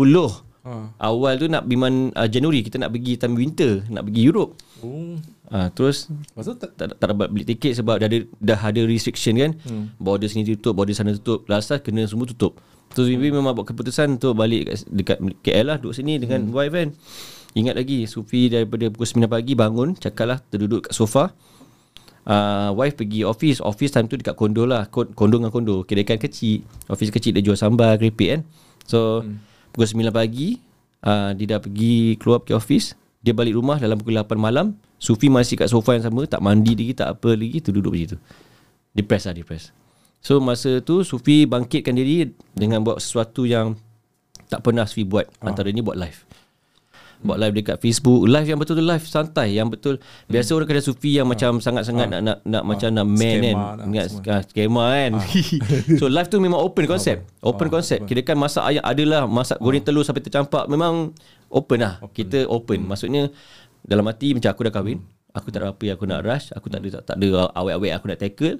[0.62, 0.92] Ah.
[1.00, 4.52] awal tu nak biman uh, Januari kita nak pergi time winter nak pergi Europe
[4.84, 5.16] Oh.
[5.48, 9.34] ah terus tu tak, tak, tak dapat beli tiket sebab dah ada dah ada restriction
[9.34, 9.52] kan.
[9.64, 9.96] Hmm.
[9.96, 11.48] Border sini tutup, border sana tutup.
[11.48, 12.60] Last time kena semua tutup.
[12.92, 16.52] So Sufi memang buat keputusan untuk balik kat- dekat KL lah duduk sini dengan hmm.
[16.52, 16.90] wife kan.
[17.58, 21.34] Ingat lagi Sufi daripada pukul 9 pagi bangun cakap lah terduduk kat sofa.
[22.22, 23.58] Uh, wife pergi office.
[23.66, 24.86] Office time tu dekat kondo lah.
[24.94, 25.82] Kon- Kondo dengan kondo.
[25.82, 26.62] Kira kan kecil.
[26.86, 28.42] Office kecil dia jual sambal Keripik kan.
[28.86, 29.42] So hmm.
[29.74, 30.62] Pukul 9 pagi
[31.02, 32.94] uh, Dia dah pergi Keluar pergi office.
[33.26, 34.78] Dia balik rumah Dalam pukul 8 malam.
[35.02, 38.16] Sufi masih kat sofa yang sama Tak mandi lagi Tak apa lagi Tu duduk macam
[38.16, 38.20] tu.
[38.94, 39.74] Depressed lah depressed.
[40.22, 43.74] So masa tu Sufi bangkitkan diri Dengan buat sesuatu yang
[44.46, 45.26] Tak pernah Sufi buat.
[45.42, 46.27] Antara ni buat live
[47.18, 48.30] Buat live dekat Facebook.
[48.30, 49.96] Live yang betul-betul live Santai Yang betul.
[50.30, 53.58] Biasa orang kena Sufi Yang macam sangat-sangat Nak nak, nak macam nak man Skema kan.
[53.90, 55.12] Ingat ah, skema kan.
[56.00, 57.26] So live tu memang open concept.
[57.42, 57.68] Open.
[57.74, 58.06] Concept.
[58.06, 61.18] Kira kan masak ayam Adalah masak goreng telur Sampai tercampak Memang
[61.50, 61.98] open lah.
[62.14, 62.86] Kita open.
[62.86, 63.34] Maksudnya
[63.82, 65.02] Dalam hati macam aku dah kahwin
[65.34, 68.06] Aku tak ada apa yang aku nak rush Aku tak ada tak ada awet-awet aku
[68.10, 68.58] nak tackle.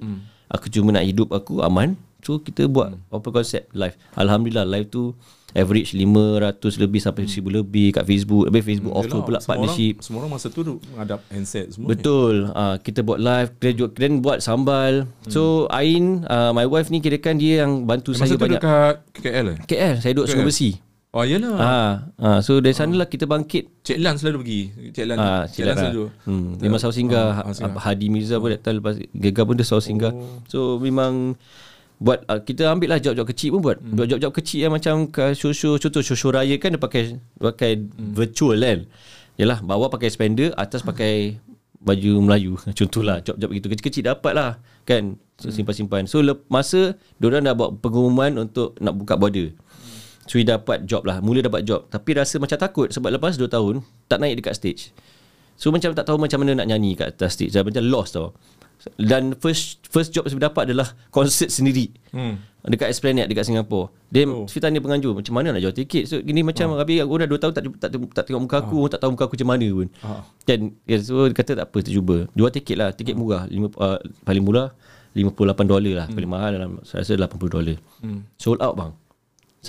[0.48, 1.98] Aku cuma nak hidup aku aman.
[2.22, 3.94] So kita buat open concept live.
[4.14, 5.14] Alhamdulillah live tu
[5.56, 9.94] Average 500 lebih sampai 1000 lebih kat Facebook Habis Facebook offer Yelah, pula semua partnership
[9.96, 10.60] Orang, semua orang masa tu
[10.92, 11.88] menghadap handset semua.
[11.88, 12.34] Betul.
[12.52, 15.08] Uh, kita buat live, kita juga then buat sambal.
[15.08, 15.30] Hmm.
[15.32, 18.60] So Ain, uh, my wife ni kirakan dia yang bantu Masa saya tu banyak.
[18.60, 19.58] dekat KL eh?
[19.64, 20.70] KL, saya duduk Sungai Besi.
[21.08, 21.56] Oh iyalah.
[21.56, 23.80] Ah, ah, so dari sanalah kita bangkit.
[23.80, 24.60] Cik Lan selalu pergi.
[24.92, 25.16] Cik Lan.
[25.16, 26.04] Ah, Cik Lan silat selalu.
[26.04, 26.12] lah.
[26.28, 27.28] Hmm, memang selalu singgah.
[27.32, 27.80] Ah, ah, singgah.
[27.80, 30.12] Ah, Hadi Mirza pun datang lepas gegar pun dia selalu singgah.
[30.52, 31.40] So memang
[31.98, 33.78] buat uh, kita ambil lah job-job kecil pun buat.
[33.82, 37.82] Buat job-job kecil yang macam show-show contoh show-show raya kan dia pakai pakai
[38.14, 38.86] virtual kan.
[39.38, 41.38] Yalah, bawah pakai spender, atas pakai
[41.78, 42.58] baju Melayu.
[42.78, 44.50] Contohlah job-job begitu kecil-kecil dapat lah
[44.82, 45.18] kan.
[45.38, 46.10] So, simpan-simpan.
[46.10, 49.54] So lep, masa diorang dah buat pengumuman untuk nak buka border.
[50.28, 53.48] So dia dapat job lah Mula dapat job Tapi rasa macam takut Sebab lepas 2
[53.48, 53.80] tahun
[54.12, 54.92] Tak naik dekat stage
[55.56, 58.36] So macam tak tahu macam mana nak nyanyi kat atas stage Macam lost tau
[58.96, 61.92] Dan first first job saya dapat adalah Konsert sendiri.
[62.14, 62.40] Hmm.
[62.68, 64.44] Dekat Esplanade Dekat Singapura Dia oh.
[64.50, 66.10] Saya tanya penganjur Macam mana nak jual tiket?
[66.10, 66.82] So gini macam oh.
[66.82, 69.34] Aku dah 2 tahun tak, tak, tak, tak tengok muka aku Tak tahu muka aku
[69.40, 69.88] macam mana pun.
[70.04, 70.22] Ah.
[70.44, 70.74] Kan?
[70.84, 72.16] Ya, So dia kata tak apa cuba.
[72.34, 72.90] Jual tiket lah.
[72.92, 73.46] Tiket murah.
[73.48, 74.74] Lima, uh, Paling murah
[75.16, 76.06] 58 dolar lah.
[76.10, 77.76] Paling mahal dalam Saya rasa 80 dolar.
[78.04, 78.26] Hmm.
[78.36, 78.92] Sold out bang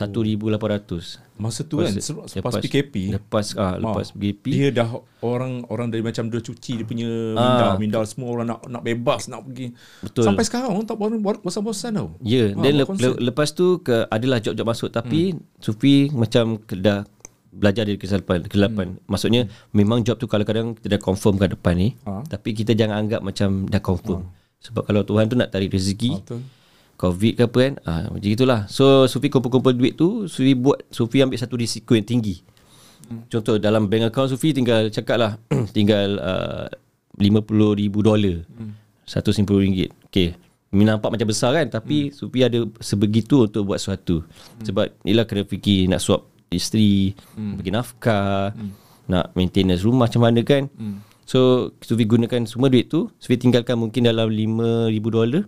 [0.01, 4.67] 1,800 Masa tu kan Lepas- se- lepas lepas- PKP Lepas ah, lepas ah, PKP Dia
[4.71, 8.81] dah orang orang dari macam dia cuci dia punya minda minda semua orang nak nak
[8.81, 9.75] bebas nak pergi.
[9.99, 10.23] Betul.
[10.23, 12.07] Sampai sekarang orang tak bosan bosan-bosan tau.
[12.19, 15.59] Ya, Ah, dan buat le- le- lepas tu ke adalah job-job masuk tapi hmm.
[15.59, 17.03] Sufi macam dah
[17.49, 18.87] belajar dari kesilapan kesilapan.
[18.93, 19.03] Hmm.
[19.05, 22.23] Maksudnya memang job tu kadang-kadang kita dah confirm kat depan ni, Ah.
[22.23, 24.23] tapi kita jangan anggap macam dah confirm.
[24.59, 26.39] Sebab kalau Tuhan tu nak tarik rezeki, Betul.
[26.99, 28.67] COVID ke apa kan, ah macam itulah.
[28.67, 32.43] So Sufi kumpul-kumpul duit tu, Sufi buat Sufi ambil satu risiko yang tinggi.
[33.07, 33.23] Hmm.
[33.31, 35.31] Contoh dalam bank account Sufi tinggal cakap lah
[35.75, 36.67] tinggal uh,
[37.15, 38.43] 50 ribu dolar.
[38.51, 38.75] Hmm.
[39.07, 39.89] 150 ringgit.
[40.11, 40.35] Okay.
[40.69, 42.13] Nampak macam besar kan tapi hmm.
[42.13, 44.27] Sufi ada sebegitu untuk buat sesuatu.
[44.27, 44.67] Hmm.
[44.67, 47.63] Sebab inilah kena fikir nak suap isteri, hmm.
[47.63, 48.71] bagi nafkah, hmm.
[49.07, 50.67] nak maintenance rumah macam mana kan.
[50.75, 50.99] Hmm.
[51.23, 55.47] So Sufi gunakan semua duit tu, Sufi tinggalkan mungkin dalam 5000 dolar.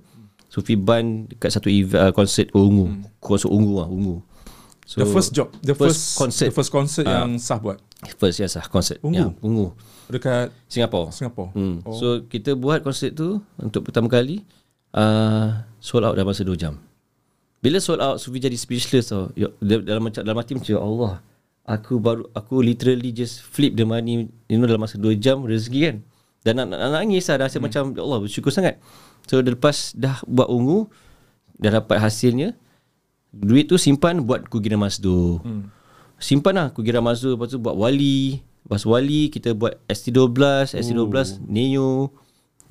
[0.52, 2.92] Sufi ban dekat satu ev- uh, konsert ungu.
[2.92, 3.08] Hmm.
[3.24, 4.20] Konsert ungu lah, ungu.
[4.84, 6.48] So, the first job, the first first, concert.
[6.52, 7.24] the first concert Ah.
[7.24, 7.80] yang sah buat
[8.20, 8.98] First ya sah konsert.
[9.06, 9.16] Ungu?
[9.16, 9.72] Ya, ungu.
[10.12, 11.08] dekat Singapura.
[11.16, 11.56] Singapura.
[11.56, 11.80] Hmm.
[11.88, 11.96] Oh.
[11.96, 14.44] So kita buat konsert tu untuk pertama kali
[14.92, 16.76] uh, sold out dalam masa 2 jam.
[17.64, 19.32] Bila sold out Sufi jadi speechless tau.
[19.64, 21.14] Dalam macam dalam hati macam "Ya Allah.
[21.64, 25.80] Aku baru aku literally just flip the money you know dalam masa 2 jam rezeki
[25.88, 25.98] kan.
[26.42, 27.66] Dan nak, nak, nak nangis lah dah rasa hmm.
[27.70, 28.82] macam ya Allah bersyukur sangat.
[29.30, 30.90] So lepas dah buat ungu
[31.62, 32.58] dah dapat hasilnya
[33.32, 35.40] duit tu simpan buat kugira masdo.
[35.42, 35.72] Hmm.
[36.22, 38.44] Simpan lah kugira masdo lepas tu buat wali.
[38.68, 42.14] Lepas wali kita buat ST12, ST12 Neo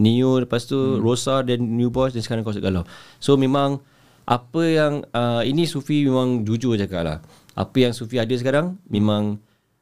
[0.00, 1.00] Neo lepas tu hmm.
[1.04, 2.88] Rosa dan New Boys dan sekarang konsert galau.
[3.20, 3.84] So memang
[4.24, 7.18] apa yang uh, ini Sufi memang jujur cakap lah.
[7.52, 9.36] Apa yang Sufi ada sekarang memang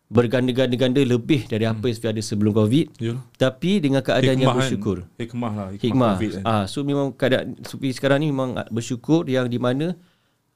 [0.09, 2.96] berganda-ganda lebih dari apa yang Sufi ada sebelum Covid.
[2.96, 3.20] Ya.
[3.36, 4.61] Tapi dengan keadaan yang Hikmah kan.
[4.64, 4.96] bersyukur.
[5.20, 5.66] Hikmah lah.
[5.76, 6.12] Hikmah, Hikmah.
[6.16, 6.44] COVID kan.
[6.48, 9.92] Ah, so memang keadaan Sufi sekarang ni memang bersyukur yang di mana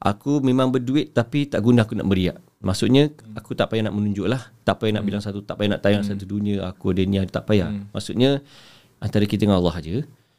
[0.01, 2.41] aku memang berduit tapi tak guna aku nak meriak.
[2.65, 4.41] Maksudnya aku tak payah nak menunjuk lah.
[4.65, 7.45] Tak payah nak bilang satu, tak payah nak tayang satu dunia aku ada ni tak
[7.45, 7.69] payah.
[7.93, 8.41] Maksudnya
[9.05, 9.97] antara kita dengan Allah aja.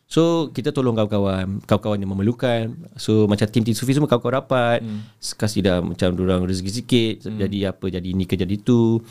[0.07, 2.75] So kita tolong kawan-kawan, kawan-kawan yang memerlukan.
[3.01, 4.79] So macam tim-tim sufi semua kawan-kawan rapat.
[4.85, 5.09] Hmm.
[5.17, 7.39] Kasih dah macam orang rezeki sikit, hmm.
[7.41, 9.01] jadi apa jadi ni ke jadi tu.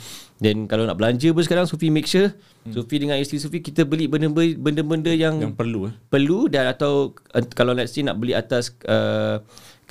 [0.43, 2.75] Dan kalau nak belanja pun sekarang sufi make sure hmm.
[2.75, 5.95] sufi dengan isteri sufi kita beli benda-benda benda-benda yang Yang perlu eh.
[6.11, 9.39] perlu dan atau uh, kalau let's say nak beli atas uh,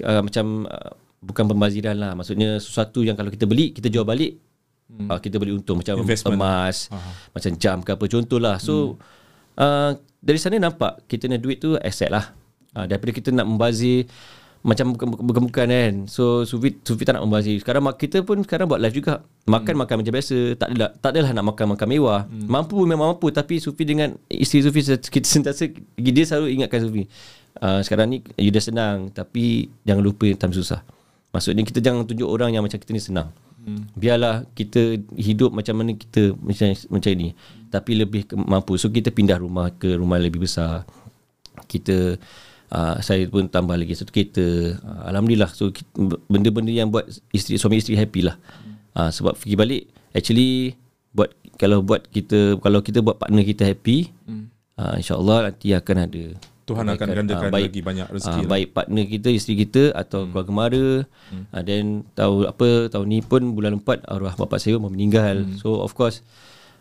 [0.04, 0.91] uh, macam uh,
[1.22, 4.41] bukan pembaziran lah maksudnya sesuatu yang kalau kita beli kita jual balik
[4.89, 5.08] hmm.
[5.08, 6.36] uh, kita beli untung macam Investment.
[6.36, 7.32] emas Aha.
[7.32, 9.20] macam jam ke apa contohlah so hmm.
[9.62, 9.91] Uh,
[10.22, 12.34] dari sana nampak kita punya duit tu asset lah.
[12.74, 14.09] Uh, daripada kita nak membazir
[14.62, 15.93] macam bukan- bukan-bukan kan.
[16.05, 17.57] So Sufi, Sufi tak nak membazir.
[17.57, 19.26] Sekarang kita pun sekarang buat live juga.
[19.49, 19.82] Makan hmm.
[19.86, 20.38] makan macam biasa.
[20.53, 22.22] Tak adalah, tak adalah nak makan makan mewah.
[22.30, 22.45] Hmm.
[22.45, 25.66] Mampu memang mampu Tapi Sufi dengan isteri Sufi Kita sentiasa
[25.97, 27.09] Dia selalu ingatkan Sufi
[27.57, 30.86] uh, Sekarang ni you dah senang Tapi jangan lupa time susah.
[31.34, 33.34] Maksudnya kita jangan tunjuk orang yang macam kita ni senang
[33.66, 33.97] hmm.
[33.97, 37.34] Biarlah kita hidup macam mana kita macam, macam ni.
[37.72, 38.76] Tapi lebih mampu.
[38.76, 40.84] So kita pindah rumah ke rumah lebih besar.
[41.68, 42.20] Kita
[42.72, 44.76] uh, saya pun tambah lagi satu kereta.
[44.82, 45.51] Uh, alhamdulillah.
[45.55, 45.88] So ki-
[46.28, 48.36] benda-benda yang buat isteri suami isteri happy lah.
[48.91, 50.76] Uh, sebab fikir balik actually
[51.16, 54.45] buat kalau buat kita kalau kita buat partner kita happy hmm.
[54.80, 56.24] uh, insyaallah nanti akan ada
[56.72, 58.49] Tuhan akan gandakan Ah, lagi banyak rezeki lah.
[58.49, 60.30] baik partner kita isteri kita atau hmm.
[60.32, 61.43] keluarga mara hmm.
[61.51, 65.59] uh, then tahu apa tahun ni pun bulan 4 arwah bapa saya mau meninggal hmm.
[65.59, 66.24] so of course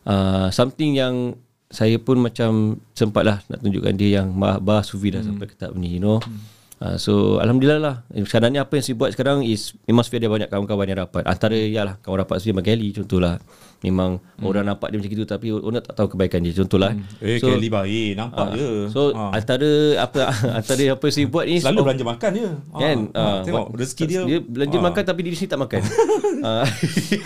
[0.07, 1.34] uh, something yang
[1.70, 5.28] saya pun macam sempat lah nak tunjukkan dia yang bah, bah sufi dah hmm.
[5.34, 6.59] sampai ke tahap ni you know hmm.
[6.80, 10.16] Uh, so Alhamdulillah lah Eh, Sekarang ni apa yang saya buat sekarang is Memang Sufi
[10.16, 13.36] ada banyak kawan-kawan yang rapat Antara ialah kawan rapat dengan Kelly contohlah
[13.81, 14.45] Memang hmm.
[14.45, 17.24] orang nampak dia macam itu Tapi orang tak tahu kebaikan dia Contohlah hmm.
[17.24, 18.11] Eh, Kelly baik.
[18.20, 18.68] Nampak Ah, je.
[18.93, 19.33] So Ah.
[19.33, 20.20] antara apa
[20.61, 22.49] antara apa yang saya buat ni Selalu oh, belanja makan je.
[22.49, 24.20] Ah, kan ah, ah, tengok rezeki dia.
[24.28, 24.85] dia belanja Ah.
[24.85, 25.81] makan tapi di sini tak makan
[26.49, 26.64] Ah.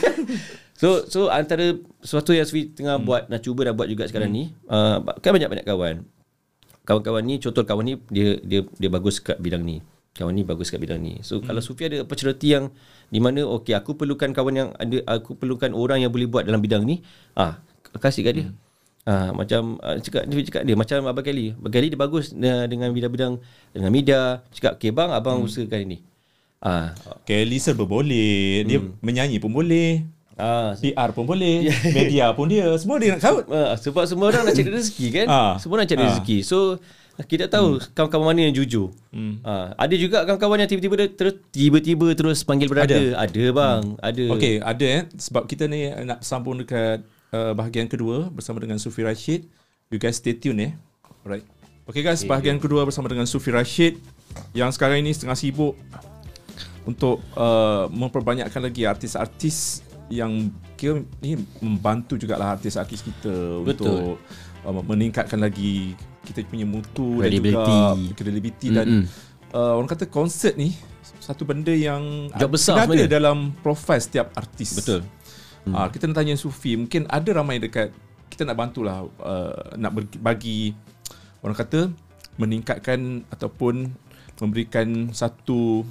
[0.81, 3.07] so so antara sesuatu yang Sweet tengah hmm.
[3.07, 4.39] buat nak cuba nak buat juga sekarang hmm.
[4.39, 6.07] ni uh, kan banyak-banyak kawan
[6.85, 9.81] kawan-kawan ni contoh kawan ni dia dia dia bagus kat bidang ni
[10.15, 11.49] kawan ni bagus kat bidang ni so hmm.
[11.49, 12.71] kalau Sufi ada opportunity yang
[13.15, 16.59] di mana okey aku perlukan kawan yang ada aku perlukan orang yang boleh buat dalam
[16.59, 16.99] bidang ni
[17.39, 17.63] ah
[18.03, 18.65] kasih kat dia hmm.
[19.05, 21.53] Ah, macam ah, cakap dia cakap dia macam Abang Kelly.
[21.53, 23.37] Abang Kelly dia bagus dengan, dengan bidang-bidang
[23.77, 24.41] dengan media.
[24.49, 25.45] Cakap, "Okay bang, abang hmm.
[25.45, 26.01] usahakan ini."
[26.57, 26.97] Ah,
[27.29, 28.65] Kelly serba boleh.
[28.65, 30.09] Dia menyanyi pun boleh.
[30.41, 31.69] ah PR pun boleh.
[32.01, 32.65] Media pun dia.
[32.81, 33.45] Semua dia nak kaut.
[33.53, 35.53] Ah, sebab semua orang nak cari rezeki kan Ah.
[35.61, 36.09] Semua nak cari Ah.
[36.09, 36.81] rezeki So
[37.23, 37.95] kita tahu hmm.
[37.95, 39.47] kawan-kawan mana yang jujur hmm.
[39.47, 44.03] ah, Ada juga kawan-kawan yang tiba-tiba terus Tiba-tiba terus panggil berada Ada, ada bang hmm.
[44.03, 45.03] Ada Okey, ada eh.
[45.15, 49.47] Sebab kita ni nak sambung dekat uh, bahagian kedua bersama dengan Sufi Rashid.
[49.95, 50.73] You guys stay tune eh.
[51.23, 51.47] Alright.
[51.87, 54.01] Okey guys, bahagian kedua bersama dengan Sufi Rashid
[54.57, 55.77] yang sekarang ini setengah sibuk
[56.89, 63.71] untuk uh, memperbanyakkan lagi artis-artis yang kira ni membantu jugalah artis-artis kita Betul.
[63.89, 64.05] untuk
[64.65, 67.61] uh, meningkatkan lagi kita punya mutu Credibility.
[67.61, 69.05] dan juga credibility dan Mm-mm.
[69.53, 70.73] uh, orang kata konsert ni
[71.21, 73.09] satu benda yang Job besar ada sebenarnya.
[73.09, 74.77] dalam profil setiap artis.
[74.77, 75.01] Betul.
[75.65, 75.73] Hmm.
[75.73, 77.93] Uh, kita nak tanya Sufi, mungkin ada ramai dekat
[78.29, 80.77] kita nak bantulah uh, nak bagi
[81.41, 81.89] orang kata
[82.37, 83.89] meningkatkan ataupun
[84.41, 85.87] memberikan satu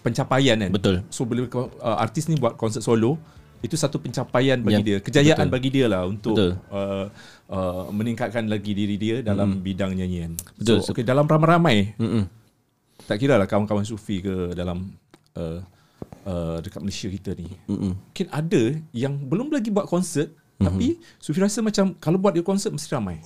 [0.00, 0.70] pencapaian kan.
[0.72, 0.96] Betul.
[1.10, 1.68] So bila uh,
[1.98, 3.18] artis ni buat konsert solo
[3.58, 5.54] itu satu pencapaian bagi Yang- dia, kejayaan betul.
[5.58, 6.50] bagi dia lah untuk Betul.
[6.70, 7.10] uh,
[7.48, 10.36] uh, meningkatkan lagi diri dia dalam bidang nyanyian.
[10.56, 10.84] Betul.
[10.84, 12.24] So okay, dalam ramai-ramai Mm-mm.
[13.08, 14.92] tak kira lah kawan-kawan Sufi ke dalam
[15.34, 15.60] uh,
[16.28, 17.48] uh, dekat Malaysia kita ni.
[17.66, 17.92] Mm-mm.
[17.96, 20.64] Mungkin ada yang belum lagi buat konsert mm-hmm.
[20.64, 23.20] tapi Sufi rasa macam kalau buat dia konsert mesti ramai.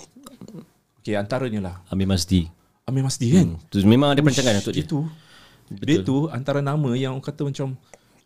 [1.03, 2.47] Okey, antaranya lah Amir Masdi
[2.87, 3.59] Amir Masdi kan.
[3.59, 3.71] hmm.
[3.71, 5.01] Tu memang ada perancangan untuk dia Itu.
[5.73, 7.79] Dia tu antara nama yang orang kata macam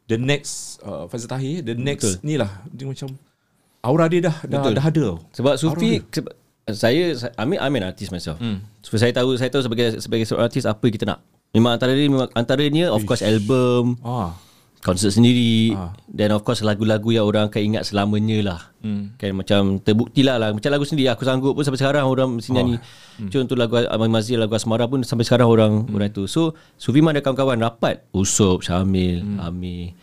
[0.09, 2.26] the next uh, Fazil Tahir, the next Betul.
[2.26, 3.12] ni lah dia macam
[3.87, 4.72] aura dia dah dah, Betul.
[4.74, 5.07] dah ada.
[5.32, 6.32] Sebab Sufi sebab,
[6.66, 8.43] saya Amir Amir artis myself.
[8.43, 8.66] Hmm.
[8.82, 11.22] So saya tahu saya tahu sebagai sebagai seorang artis apa kita nak.
[11.55, 14.34] Memang antara dia memang antaranya of course album, Ah.
[14.82, 15.95] konsert sendiri Ah.
[16.11, 18.61] dan of course lagu-lagu yang orang akan ingat selamanya lah.
[18.82, 19.14] Hmm.
[19.14, 20.51] Kan macam terbukti lah lah.
[20.51, 22.76] Macam lagu sendiri aku sanggup pun sampai sekarang orang mesti nyanyi.
[23.18, 23.30] Hmm.
[23.30, 25.95] Contoh lagu Abang Mazil, lagu Asmara pun sampai sekarang orang hmm.
[25.95, 26.26] orang tu.
[26.26, 28.03] So Sufiman ada kawan-kawan rapat.
[28.11, 29.39] Usup, Syamil, hmm.
[29.39, 29.95] Amir.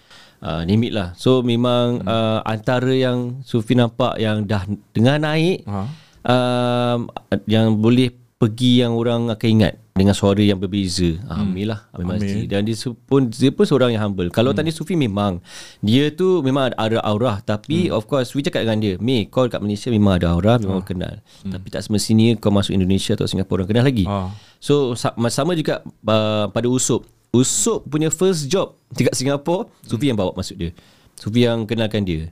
[0.43, 2.07] Uh, nimit lah So memang hmm.
[2.11, 5.87] uh, Antara yang Sufi nampak Yang dah Dengar naik Ha.
[6.27, 7.07] um,
[7.47, 11.31] Yang boleh Pergi yang orang akan ingat Dengan suara yang berbeza hmm.
[11.31, 12.75] Amir lah Amir Masjid Dan dia
[13.07, 14.59] pun Dia pun seorang yang humble Kalau hmm.
[14.59, 15.39] tadi Sufi memang
[15.79, 17.95] Dia tu memang ada, aura Tapi hmm.
[17.95, 20.89] of course Sufi cakap dengan dia Mei kau kat Malaysia Memang ada aura Memang orang
[20.91, 21.13] kenal
[21.47, 21.55] hmm.
[21.55, 24.27] Tapi tak semestinya Kau masuk Indonesia Atau Singapura Orang kenal lagi Ah.
[24.59, 30.15] So sa- sama juga uh, Pada Usup Usup punya first job Dekat Singapura Sufi yang
[30.15, 30.69] bawa masuk dia
[31.17, 32.29] Sufi yang kenalkan dia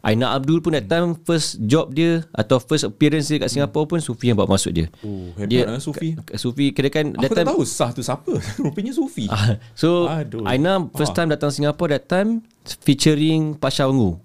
[0.00, 4.00] Aina Abdul pun that time first job dia atau first appearance dia kat Singapore pun
[4.00, 4.88] Sufi yang bawa masuk dia.
[5.04, 6.16] Oh, hebat dia lah Sufi.
[6.16, 8.32] K- Sufi kira kan Aku tak time tahu sah tu siapa.
[8.64, 9.28] Rupanya Sufi.
[9.28, 10.40] Ah, so Aduh.
[10.48, 12.40] Aina first time datang Singapore that time
[12.80, 14.16] featuring Pasha Ungu.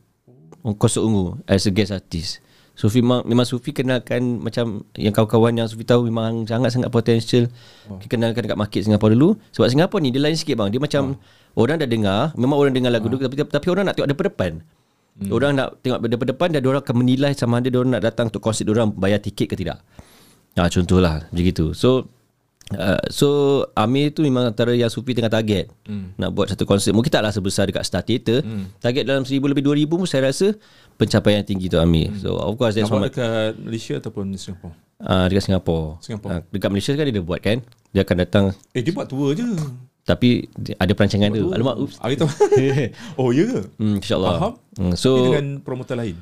[0.80, 2.40] Kosok Ungu as a guest artist.
[2.76, 7.48] Sufi memang, memang Sufi kenalkan macam yang kawan-kawan yang Sufi tahu memang sangat-sangat potential.
[7.88, 7.98] Oh.
[8.04, 9.40] Kenalkan dekat market Singapore dulu.
[9.56, 10.70] Sebab Singapore ni dia lain sikit bang.
[10.76, 11.64] Dia macam oh.
[11.64, 13.16] orang dah dengar, memang orang dengar lagu oh.
[13.16, 14.52] dulu tapi, tapi orang nak tengok depan-depan.
[15.16, 15.32] Hmm.
[15.32, 18.68] Orang nak tengok depan-depan dan orang akan menilai sama ada orang nak datang untuk konsert
[18.68, 19.80] orang bayar tiket ke tidak.
[20.60, 21.72] Ha, contohlah macam gitu.
[21.72, 22.12] So
[22.74, 23.28] Uh, so
[23.78, 26.18] Amir tu memang antara yang Sufi tengah target hmm.
[26.18, 28.82] Nak buat satu konsert Mungkin taklah sebesar dekat Star Theatre hmm.
[28.82, 30.50] Target dalam 1000 lebih 2000 pun saya rasa
[30.98, 32.26] Pencapaian tinggi tu Amir hmm.
[32.26, 34.74] So of course that's one dekat Malaysia ataupun Singapore?
[34.98, 36.32] uh, Dekat Singapore, Singapore.
[36.34, 37.58] Uh, Dekat Malaysia kan dia dah buat kan
[37.94, 39.46] Dia akan datang Eh dia buat tour je.
[40.02, 40.50] Tapi
[40.82, 42.26] ada perancangan tu Alamak oops Hari tu.
[43.22, 43.62] oh ya ke?
[43.78, 44.54] hmm, InsyaAllah Faham.
[44.82, 46.18] hmm, Tapi So dengan promoter lain.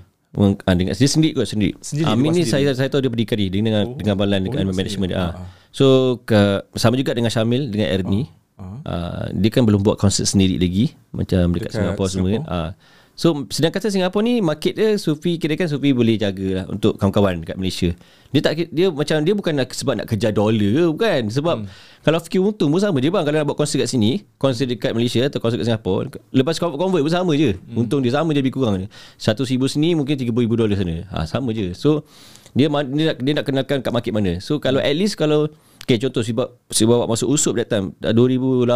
[0.65, 1.77] Ah, dengan, dia sendiri kot sendiri.
[1.77, 3.93] Sendiri, Amin dia ni buat saya saya tahu dia berdikari dia dengan oh.
[3.93, 5.21] dengan balan dengan dia buat management dia.
[5.29, 5.37] sendiri.
[5.37, 5.62] Ah.
[5.73, 8.29] So ke, sama juga dengan Syamil dengan Ernie.
[8.53, 8.77] Ah.
[8.85, 12.43] Uh, dia kan belum buat konsert sendiri lagi macam dekat, Dekat Singapura semua kan.
[12.45, 12.71] Ah.
[13.13, 16.97] So sedang kata Singapura ni market dia Sufi kira kan Sufi boleh jaga lah untuk
[16.97, 17.89] kawan-kawan dekat Malaysia.
[18.33, 21.69] Dia tak dia macam dia bukan nak sebab nak kejar dolar bukan sebab hmm.
[22.01, 24.97] kalau fikir untung pun sama je bang kalau nak buat konsert kat sini, konsert dekat
[24.97, 27.53] Malaysia atau konsert kat Singapura, lepas convert pun sama je.
[27.53, 27.85] Hmm.
[27.85, 28.87] Untung dia sama je lebih kurang je.
[29.21, 30.95] Satu ribu sini mungkin 3000 dolar sana.
[31.13, 31.77] Ha sama je.
[31.77, 32.09] So
[32.53, 34.37] dia dia nak, dia nak kenalkan kat market mana.
[34.37, 35.49] So kalau at least kalau
[35.83, 38.69] okay contoh sebab sebab masuk usup that time 2018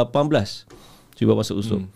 [1.17, 1.81] sebab masuk usup.
[1.81, 1.89] Hmm.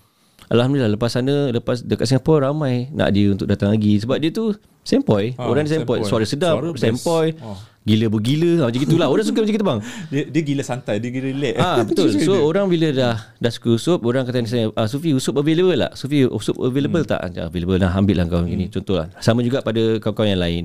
[0.51, 4.51] Alhamdulillah lepas sana lepas dekat Singapura ramai nak dia untuk datang lagi sebab dia tu
[4.81, 7.57] sempoi Ha, orang sempoi suara sedap Suara sempoi Oh.
[7.81, 9.79] gila bergila ha, macam gitulah orang suka macam gitu bang
[10.13, 11.55] Dia, dia gila santai, dia gila relax.
[11.57, 12.13] Ah betul.
[12.21, 15.97] So orang bila dah dah suka usup, orang kata saya, ah Sufi usup available tak?
[15.97, 17.09] Sufi usup available hmm.
[17.09, 17.19] tak?
[17.25, 18.53] Ah, available lah, ambil lah kau hmm.
[18.53, 19.09] ini contohlah.
[19.17, 20.63] Sama juga pada kawan-kawan yang lain.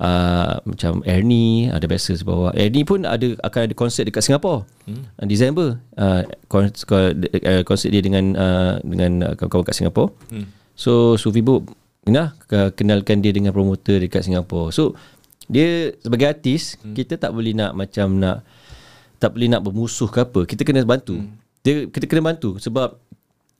[0.00, 4.64] Ah macam Ernie ada biasa sebab Ernie pun ada akan ada konsert dekat Singapura.
[4.88, 5.04] Hmm.
[5.28, 5.76] Disember.
[6.00, 6.88] Ah konsert,
[7.68, 10.10] konsert dia dengan uh, dengan ah, kawan-kawan kat Singapura.
[10.32, 10.48] Hmm.
[10.74, 11.60] So Sufi bu
[12.04, 12.36] nah
[12.76, 14.68] kenalkan dia dengan promoter dekat Singapura.
[14.72, 14.92] So
[15.48, 16.96] dia sebagai artis hmm.
[16.96, 18.44] kita tak boleh nak macam nak
[19.20, 20.40] tak boleh nak bermusuh ke apa.
[20.44, 21.16] Kita kena bantu.
[21.20, 21.36] Hmm.
[21.64, 23.00] Dia kita kena bantu sebab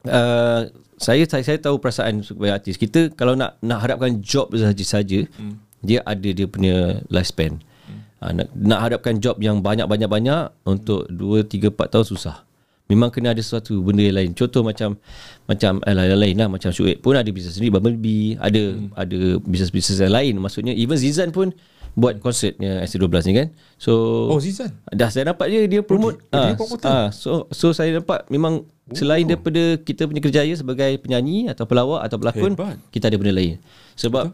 [0.08, 0.60] uh,
[1.00, 2.76] saya, saya saya tahu perasaan sebagai artis.
[2.76, 5.54] Kita kalau nak nak harapkan job saja-saja, hmm.
[5.80, 7.60] dia ada dia punya lifespan.
[7.88, 8.00] Hmm.
[8.20, 12.36] Uh, nak, nak harapkan job yang banyak-banyak-banyak untuk 2 3 4 tahun susah.
[12.84, 14.30] Memang kena ada sesuatu benda yang lain.
[14.36, 15.00] Contoh macam
[15.44, 18.92] macam eh, lain-lain lah macam Syuib pun ada bisnes sendiri Bumblebee, ada hmm.
[18.92, 20.36] ada bisnes-bisnes yang lain.
[20.36, 21.56] Maksudnya even Zizan pun
[21.94, 23.48] buat konsertnya SC12 ni kan.
[23.78, 24.74] So Oh, Zizan?
[24.86, 26.20] Dah saya nampak dia dia promote.
[26.28, 26.86] dia- dia Ah, promoter?
[26.86, 32.04] ah, so so saya nampak memang selain daripada kita punya kerjaya sebagai penyanyi atau pelawak
[32.04, 32.76] atau pelakon, Hebat.
[32.92, 33.56] kita ada benda lain.
[33.96, 34.28] Sebab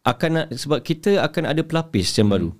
[0.00, 2.54] akan sebab kita akan ada pelapis yang baru.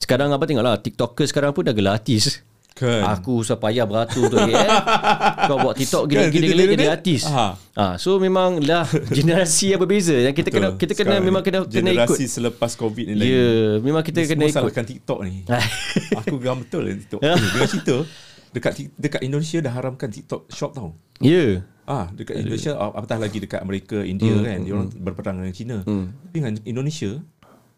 [0.00, 2.40] Sekarang apa tengoklah TikToker sekarang pun dah gelar artis.
[2.82, 3.02] Kan.
[3.08, 4.50] Aku usah payah beratur tu eh.
[5.44, 7.22] Kau buat TikTok Kan, gila-gila kita- jadi artis.
[7.72, 10.80] Ah, so memang lah generasi yang berbeza yang kita kena Betul.
[10.80, 12.10] kita kena Sekarang memang kena kena ikut.
[12.10, 14.58] Generasi selepas COVID ni Ya, yeah, memang kita kena ikut.
[14.58, 15.46] salahkan TikTok ni.
[16.18, 17.20] Aku geram betul lah TikTok.
[17.24, 17.96] Eh, Dengan cerita,
[18.50, 20.92] dekat dekat Indonesia dah haramkan TikTok shop tau.
[21.18, 21.62] Ya.
[21.82, 25.50] Ah, dekat Indonesia ah, apatah lagi dekat Amerika, India Hmm, kan, dia orang berperang dengan
[25.50, 25.76] China.
[25.80, 27.18] Tapi dengan Indonesia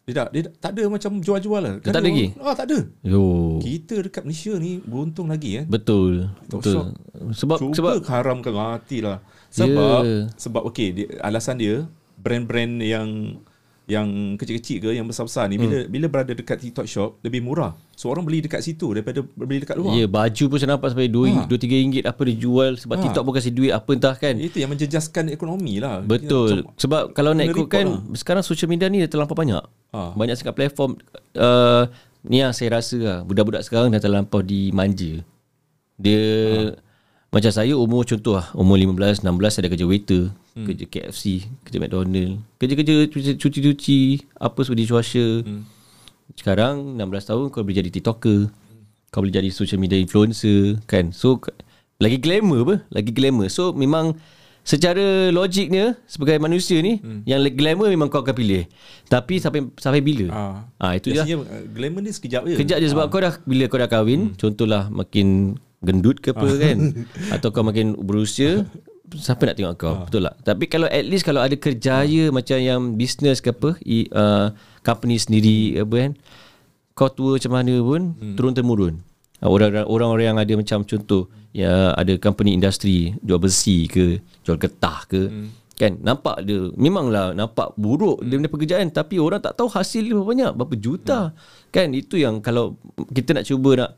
[0.05, 1.75] dia tak, dia tak ada macam jual-jual lah.
[1.81, 2.27] Dia tak ada lagi?
[2.37, 2.79] Ah, tak ada.
[3.01, 3.57] Yo.
[3.57, 5.65] Kita dekat Malaysia ni beruntung lagi kan.
[5.65, 6.29] Betul.
[6.53, 6.93] Betul.
[7.33, 9.25] Sebab Cuba sebab haramkan hati lah.
[9.49, 10.29] Sebab Ya.
[10.37, 11.89] sebab okey dia, alasan dia
[12.21, 13.41] brand-brand yang
[13.87, 17.77] yang kecil-kecil ke yang besar-besar ni bila bila berada dekat TikTok shop lebih murah.
[17.93, 19.93] So orang beli dekat situ daripada beli dekat luar.
[19.93, 21.45] Ya, baju pun saya nampak sampai 2 Ha.
[21.45, 23.03] 2 3 ringgit apa dia jual sebab Ha.
[23.03, 24.35] TikTok pun kasih duit apa entah kan.
[24.35, 26.01] Itu yang menjejaskan ekonomi lah.
[26.01, 26.65] Betul.
[26.65, 28.01] Kita- Sebab kalau nak ikutkan lah.
[28.15, 29.61] sekarang social media ni dah terlampau banyak.
[29.93, 30.01] Ha.
[30.13, 30.97] Banyak sangat platform
[31.35, 31.85] uh,
[32.25, 35.21] ni yang saya rasa lah budak-budak sekarang dah terlampau dimanja.
[35.95, 36.25] Dia
[37.29, 40.23] macam saya umur contoh lah umur 15 16 saya dah kerja waiter,
[40.55, 40.67] hmm.
[40.67, 44.01] kerja KFC, kerja McDonald, kerja-kerja cuci- cuci-cuci
[44.39, 45.43] apa semua dishwasher.
[45.43, 45.67] Hmm.
[46.35, 48.49] Sekarang 16 tahun kau boleh jadi TikToker.
[49.13, 51.15] Kau boleh jadi social media influencer kan.
[51.15, 51.39] So
[52.03, 52.77] lagi glamour apa?
[52.91, 53.47] Lagi glamour.
[53.53, 54.19] So memang
[54.65, 57.29] secara logiknya sebagai manusia ni hmm.
[57.29, 58.65] yang glamour memang kau akan pilih.
[59.07, 60.33] Tapi sampai sampai bila?
[60.33, 60.57] Ah.
[60.81, 61.21] Ah itu je.
[61.21, 61.29] lah.
[61.29, 62.57] Biasanya uh, glamour ni sekejap je.
[62.59, 64.41] Kejap je sebab kau dah bila kau dah kahwin, hmm.
[64.41, 66.79] contohlah makin gendut ke apa kan
[67.37, 68.65] atau kau makin berusia
[69.19, 69.95] siapa nak tengok kau?
[70.07, 70.35] Betul tak?
[70.43, 74.51] Tapi kalau at least kalau ada kerjaya macam yang business ke apa i, uh,
[74.83, 76.13] company sendiri apa kan
[76.95, 78.35] kau tua macam mana pun hmm.
[78.39, 78.95] turun temurun.
[79.45, 85.05] Orang orang yang ada macam contoh ya ada company industri jual besi ke jual getah
[85.05, 85.49] ke hmm.
[85.77, 85.93] kan?
[86.01, 90.31] Nampak dia memanglah nampak buruk dia punya pekerjaan tapi orang tak tahu hasil dia berapa
[90.33, 91.19] banyak berapa juta.
[91.75, 91.93] Kan?
[91.93, 92.79] Itu yang kalau
[93.11, 93.91] kita nak cuba nak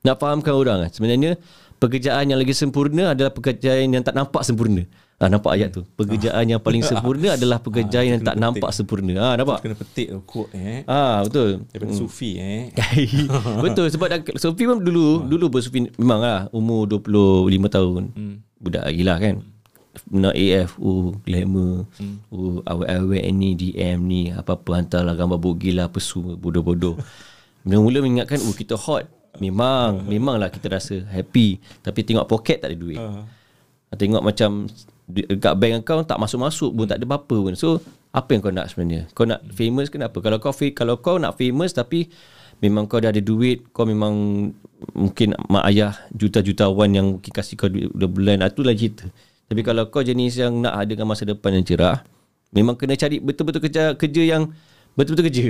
[0.00, 1.36] nak fahamkan orang sebenarnya
[1.80, 4.84] pekerjaan yang lagi sempurna adalah pekerjaan yang tak nampak sempurna
[5.20, 9.34] ah nampak ayat tu pekerjaan yang paling sempurna adalah pekerjaan yang tak nampak sempurna ah
[9.36, 10.80] nampak Kena petik tu quote eh.
[10.88, 12.72] ah betul Daripada Sufi eh.
[13.64, 14.08] Betul sebab
[14.40, 18.02] Sofi pun dulu dulu pun Sofi memang lah umur 25 tahun.
[18.16, 18.36] Hmm.
[18.60, 19.34] Budak lagi lah kan.
[20.10, 21.84] Nak AF oh glamour.
[21.98, 22.16] Hmm.
[22.32, 26.96] Oh awet-awet ni DM ni apa-apa hantarlah gambar bogil lah apa semua bodoh-bodoh.
[27.66, 29.04] Mula-mula mengingatkan oh kita hot.
[29.40, 33.00] Memang memanglah kita rasa happy tapi tengok poket tak ada duit.
[33.00, 33.24] Uh.
[33.96, 34.70] Tengok macam
[35.10, 37.54] dekat bank account tak masuk-masuk pun tak ada apa-apa pun.
[37.58, 39.10] So apa yang kau nak sebenarnya?
[39.16, 40.18] Kau nak famous kenapa?
[40.22, 42.06] Kalau kau kalau kau nak famous tapi
[42.60, 44.12] memang kau dah ada duit, kau memang
[44.92, 49.08] mungkin mak ayah juta-jutawan yang mungkin kasih kau duit udah bulan, ah, tu lah cerita.
[49.50, 52.04] Tapi kalau kau jenis yang nak ada masa depan yang cerah,
[52.54, 54.52] memang kena cari betul-betul kerja kerja yang
[54.94, 55.46] betul-betul kerja.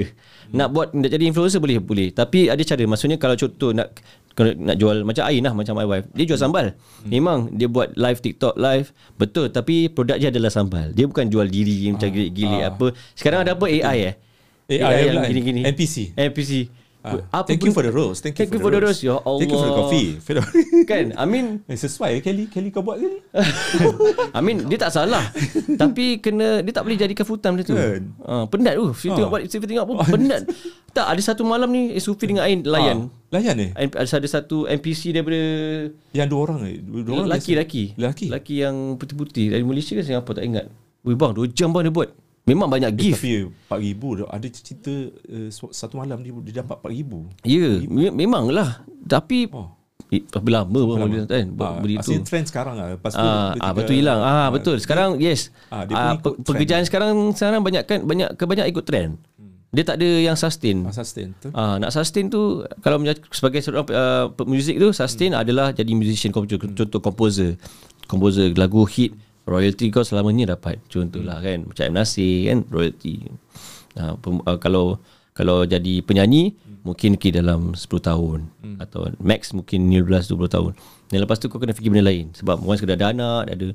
[0.51, 2.09] Nak buat nak jadi influencer boleh boleh.
[2.11, 2.83] Tapi ada cara.
[2.85, 3.95] Maksudnya kalau contoh nak
[4.41, 6.07] nak jual macam Ain lah macam my wife.
[6.17, 6.73] Dia jual sambal.
[7.05, 8.91] Memang dia buat live TikTok live.
[9.21, 9.53] Betul.
[9.53, 10.91] Tapi produk dia adalah sambal.
[10.97, 12.87] Dia bukan jual diri macam gilik-gilik apa.
[13.13, 13.67] Sekarang ada apa?
[13.69, 14.15] AI eh?
[14.71, 15.61] AI, yang yang gini-gini.
[15.67, 16.15] NPC.
[16.15, 18.21] NPC Ah, apa thank you for the rose.
[18.21, 19.01] Thank you, Thank you for the rose.
[19.01, 19.89] Ya Thank you for the Allah.
[19.89, 20.09] coffee.
[20.91, 22.53] kan I mean eh, sesuai Kelly.
[22.53, 23.25] Kelly kau buat Kelly.
[24.37, 25.33] I mean dia tak salah
[25.81, 27.73] tapi kena dia tak boleh jadikan full time dia tu.
[27.73, 28.93] Ha, penat tu.
[28.93, 30.43] Saya tengok balik saya tengok pun penat.
[30.97, 33.09] tak ada satu malam ni eh, Sufi dengan Ain layan.
[33.33, 33.71] Ah, layan eh?
[33.73, 35.41] Ada ada satu NPC daripada
[36.13, 36.85] Yang dua orang eh?
[36.85, 37.85] Dua orang lelaki lelaki.
[37.97, 38.27] Lelaki?
[38.29, 40.69] Lelaki yang putih-putih dari Malaysia ke Singapura tak ingat.
[41.01, 42.13] Weh bang 2 jam bang dia buat.
[42.43, 43.21] Memang banyak gift.
[43.21, 43.47] Tapi
[43.95, 44.29] RM4,000 dah.
[44.29, 44.93] Ada cerita
[45.29, 47.13] uh, satu malam dia, dia dapat RM4,000.
[47.45, 48.83] Ya, me- memanglah.
[49.03, 49.71] Tapi Oh.
[50.09, 52.01] eh, berapa lama pun boleh kan Ah, benda itu.
[52.03, 52.87] Asalnya trend sekarang lah.
[52.93, 54.21] Lepas tu Ah, dia ah tiga- betul hilang.
[54.21, 54.77] Ah betul.
[54.77, 55.53] Sekarang yes.
[55.69, 56.47] Ah, dia Ah, pun ikut pe- trend.
[56.49, 59.21] pekerjaan sekarang sekarang banyak kan banyak kebanyak ikut trend.
[59.71, 60.83] Dia tak ada yang sustain.
[60.83, 61.49] Ah, sustain tu.
[61.53, 62.43] Ah, nak sustain tu
[62.81, 62.99] kalau
[63.31, 67.55] sebagai seorang uh, music tu sustain adalah jadi musician contoh, contoh composer.
[68.03, 69.15] Composer lagu hit
[69.51, 70.79] royalty kau selamanya dapat.
[70.87, 71.93] Contohlah kan macam M.
[71.93, 73.27] Nasir kan royalty.
[73.93, 75.03] Ah, pem, uh, kalau
[75.35, 78.47] kalau jadi penyanyi mungkin ke dalam 10 tahun.
[78.79, 80.73] Atau max mungkin 15 20 tahun.
[81.11, 82.31] Dan lepas tu kau kena fikir benda lain.
[82.33, 83.67] Sebab once kena ada anak, ada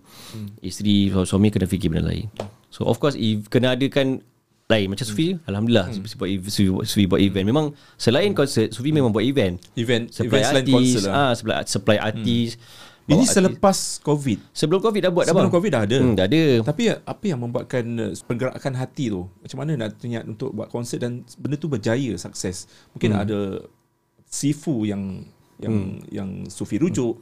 [0.59, 2.31] isteri, suami kena fikir benda lain.
[2.71, 4.23] So of course if kena adakan
[4.65, 7.45] lain macam Sufi alhamdulillah Sufi buat Sufi, buat- Sufi buat event.
[7.45, 7.65] Memang
[7.95, 9.61] selain konsert Sufi memang buat event.
[9.75, 11.13] Event, supply event selain artis lah.
[11.13, 12.49] ah supply supply artis
[13.07, 14.49] Ini selepas COVID.
[14.51, 15.97] sebelum covid dah buat dah Sebelum COVID dah ada.
[15.99, 19.29] hmm, dah ada Tapi apa yang membuatkan uh, pergerakan hati tu?
[19.39, 22.65] Macam mana nak niat untuk buat konsert dan benda tu berjaya, sukses?
[22.91, 23.21] Mungkin Hmm.
[23.21, 23.39] ada
[24.25, 25.21] sifu yang
[25.55, 25.75] yang
[26.09, 27.15] yang sufi rujuk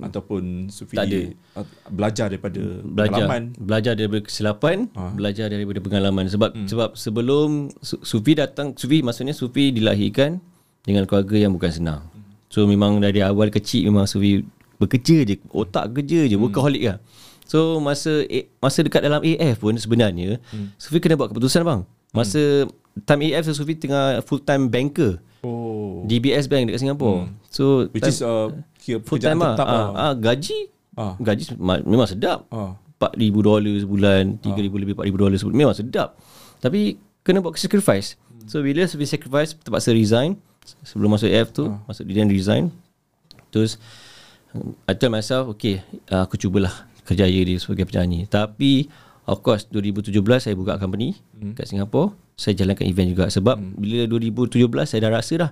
[0.00, 0.98] ataupun sufi Hmm.
[0.98, 1.20] Tak ada.
[1.54, 3.42] uh, belajar daripada belajar pengalaman.
[3.54, 5.12] belajar daripada kesilapan Ah.
[5.12, 6.66] belajar daripada pengalaman sebab Hmm.
[6.66, 7.48] sebab sebelum
[7.78, 10.40] Su- Sufi datang Sufi maksudnya Sufi dilahirkan
[10.82, 12.00] dengan keluarga yang bukan senang
[12.48, 14.42] so memang dari awal kecil memang Sufi
[14.78, 16.44] bekerja je otak kerja je Hmm.
[16.44, 16.98] workaholic lah
[17.42, 20.70] so masa A- masa dekat dalam AF pun sebenarnya Hmm.
[20.74, 22.66] Sufi kena buat keputusan bang masa
[23.00, 26.02] time AF Sufi tengah full time banker Oh.
[26.02, 29.54] DBS Bank dekat Singapura so Which time- is uh, kira full time lah.
[29.54, 29.88] tetap Ah, lah.
[29.94, 30.58] ah, gaji
[30.94, 31.14] Ah.
[31.16, 32.42] gaji ma- memang sedap.
[32.48, 32.74] Ah.
[32.98, 35.56] RM4,000 dolar sebulan, RM3,000 lebih RM4,000 dolar sebulan.
[35.56, 36.18] Memang sedap.
[36.58, 36.80] Tapi
[37.22, 38.18] kena buat sacrifice.
[38.50, 40.34] So bila Sufi sacrifice terpaksa resign
[40.82, 42.74] sebelum masuk AF tu, masuk dia resign.
[43.48, 43.78] Terus
[44.84, 46.72] I tell myself okay, uh, aku cubalah
[47.04, 48.24] kerjaya dia sebagai penyanyi.
[48.24, 48.88] Tapi
[49.24, 51.52] of course 2017 saya buka company Hmm.
[51.52, 52.12] kat Singapura.
[52.32, 55.50] Saya jalankan event juga sebab bila 2017 saya dah rasa dah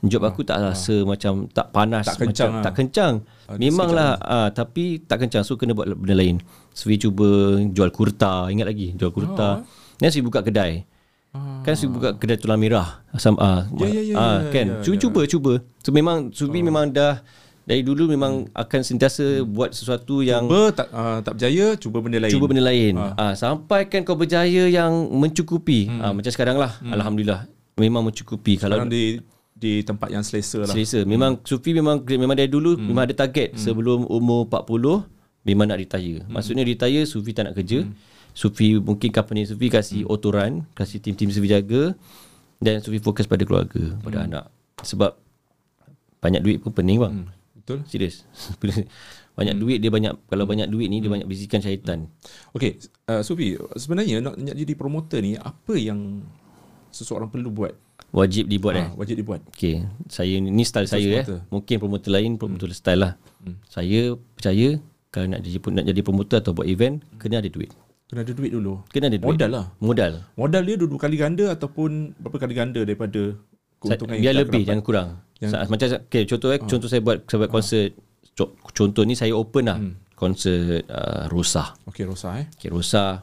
[0.00, 2.14] job aku tak rasa macam tak panas Ah.
[2.14, 2.62] Tak kencang macam lah.
[2.62, 3.14] tak kencang.
[3.48, 6.38] Ada Memanglah ah, tapi tak kencang so kena buat benda lain.
[6.70, 7.26] Sufi cuba
[7.66, 9.66] jual kurta, ingat lagi jual kurta.
[9.98, 10.86] Dan Sufi buka kedai.
[11.66, 13.02] Kan Sufi buka kedai tulang merah.
[13.10, 14.66] Asam ah, Ya, ya, ya, ah, ya, kan.
[14.78, 15.00] ya, cuba ya.
[15.02, 15.52] cuba cuba.
[15.82, 17.18] So memang Sufi memang dah
[17.68, 22.16] dari dulu memang akan sentiasa buat sesuatu yang Cuba tak uh, tak berjaya, cuba benda
[22.24, 22.32] lain.
[22.32, 22.96] cuba benda lain.
[22.96, 23.36] Ah.
[23.36, 25.92] sampai kan kau berjaya yang mencukupi.
[26.00, 26.80] Ah, macam sekarang lah.
[26.80, 27.44] Alhamdulillah.
[27.76, 28.56] Memang mencukupi.
[28.56, 29.20] Kalau Sekarang di
[29.52, 30.72] di tempat yang selesa lah.
[30.72, 31.04] Selesa.
[31.04, 35.04] Memang Sufi memang memang dari dulu memang ada target sebelum umur 40
[35.44, 36.24] memang nak retire.
[36.24, 37.84] Maksudnya retire Sufi tak nak kerja.
[38.32, 41.92] Sufi mungkin company Sufi kasih auto run, kasih tim-tim Sufi jaga
[42.64, 44.44] dan Sufi fokus pada keluarga, pada anak.
[44.80, 45.20] Sebab
[46.24, 47.28] banyak duit pun pening bang.
[47.68, 47.84] Betul?
[47.84, 48.24] Serius.
[49.38, 52.08] banyak duit dia banyak kalau banyak duit ni dia banyak bisikan syaitan.
[52.56, 52.80] Okay,
[53.12, 56.24] uh, Sufi, sebenarnya nak, nak jadi promoter ni, apa yang
[56.88, 57.76] seseorang perlu buat?
[58.08, 58.88] Wajib dibuat eh.
[58.88, 59.44] Ah, wajib dibuat.
[59.52, 61.44] Okay, saya ni style saya eh.
[61.52, 63.12] Mungkin promoter lain promoter style lah.
[63.68, 64.80] Saya percaya
[65.12, 67.68] kalau nak jadi nak jadi promoter atau buat event kena ada duit.
[68.08, 68.80] Kena ada duit dulu.
[68.88, 69.28] Kena ada duit.
[69.28, 69.66] Modal lah.
[69.84, 70.12] Modal.
[70.40, 73.36] Modal dia dua kali ganda ataupun berapa kali ganda daripada
[73.78, 74.68] keuntungan Biar lebih dapat.
[74.68, 75.08] jangan kurang.
[75.38, 77.88] Yang- Sa- Macam okay, contoh eh, contoh saya buat saya buat konsert
[78.32, 79.78] co- contoh ni saya open lah.
[80.12, 81.78] Konsert uh, Rosa.
[81.84, 82.46] Okey Rosa eh.
[82.52, 83.22] Okay, Rosa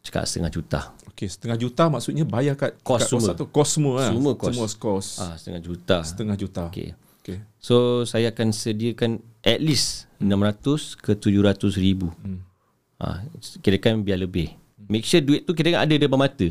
[0.00, 0.80] cakap setengah juta.
[1.08, 3.30] Okey setengah juta maksudnya bayar kat Kos semua.
[3.32, 4.10] Tu kos semua lah.
[4.10, 4.50] Semua kos.
[4.50, 5.06] Semua kos.
[5.16, 5.98] Ah, setengah juta.
[6.02, 6.62] Setengah juta.
[6.66, 6.98] Okay.
[7.22, 7.38] Okey.
[7.56, 12.10] So saya akan sediakan at least 600 ke 700 ribu.
[12.18, 12.42] Hmm.
[12.98, 13.22] Ha,
[13.58, 14.50] kirakan biar lebih.
[14.82, 16.50] Make sure duit tu kirakan ada depan mata.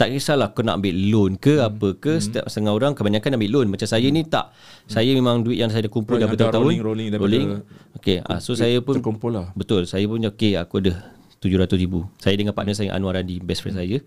[0.00, 1.68] Tak kisahlah kau nak ambil loan ke hmm.
[1.68, 2.16] apa ke.
[2.16, 2.24] Hmm.
[2.24, 3.66] Setiap setengah orang kebanyakan ambil loan.
[3.68, 4.48] Macam saya ni tak.
[4.48, 4.96] Hmm.
[4.96, 6.64] Saya memang duit yang saya dah kumpul dah Rolling, ada bertahun-tahun.
[6.64, 8.16] rolling, rolling daripada- Okay.
[8.24, 9.52] Ha, so saya pun Terkumpul lah.
[9.52, 9.84] Betul.
[9.84, 11.04] Saya pun okay aku ada
[11.36, 12.08] 700 ribu.
[12.16, 14.00] Saya dengan partner saya Anwar Randi, best friend saya.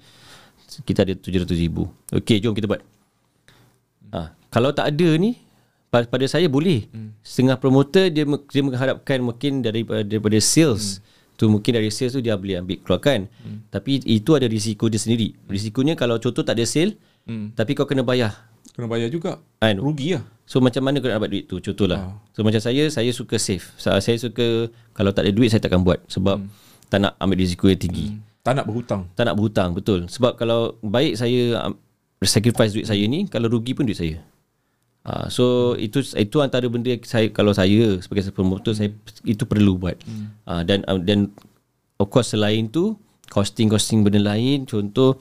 [0.81, 1.85] Kita ada 700 ribu.
[2.09, 2.81] Okay, jom kita buat.
[4.17, 5.37] Ha, kalau tak ada ni,
[5.93, 6.89] pa- pada saya boleh.
[7.21, 11.05] Setengah promoter dia dia mengharapkan mungkin daripada daripada sales.
[11.33, 13.25] Tu mungkin dari sales tu dia boleh ambil keluarkan.
[13.67, 15.33] Tapi itu ada risiko dia sendiri.
[15.45, 16.93] Risikonya kalau contoh tak ada sale,
[17.51, 18.33] tapi kau kena bayar.
[18.69, 19.37] Kena bayar juga.
[19.59, 19.77] Kan?
[19.77, 20.23] Rugi lah.
[20.43, 22.03] So macam mana kau nak dapat duit tu Contohlah
[22.35, 25.79] So macam saya Saya suka save Sa- Saya suka Kalau tak ada duit Saya takkan
[25.79, 26.35] buat Sebab
[26.91, 29.07] Tak nak ambil risiko yang tinggi Tak nak berhutang.
[29.15, 31.79] Tak nak berhutang Betul Sebab kalau Baik saya um,
[32.19, 34.19] Sacrifice duit saya ni Kalau rugi pun duit saya
[35.07, 38.89] uh, So itu itu antara benda saya Kalau saya Sebagai promoter Saya
[39.23, 39.99] Itu perlu buat.
[40.47, 41.31] Uh, Dan um, Dan
[41.99, 42.99] Of course selain tu
[43.31, 45.19] Costing-costing benda lain Contoh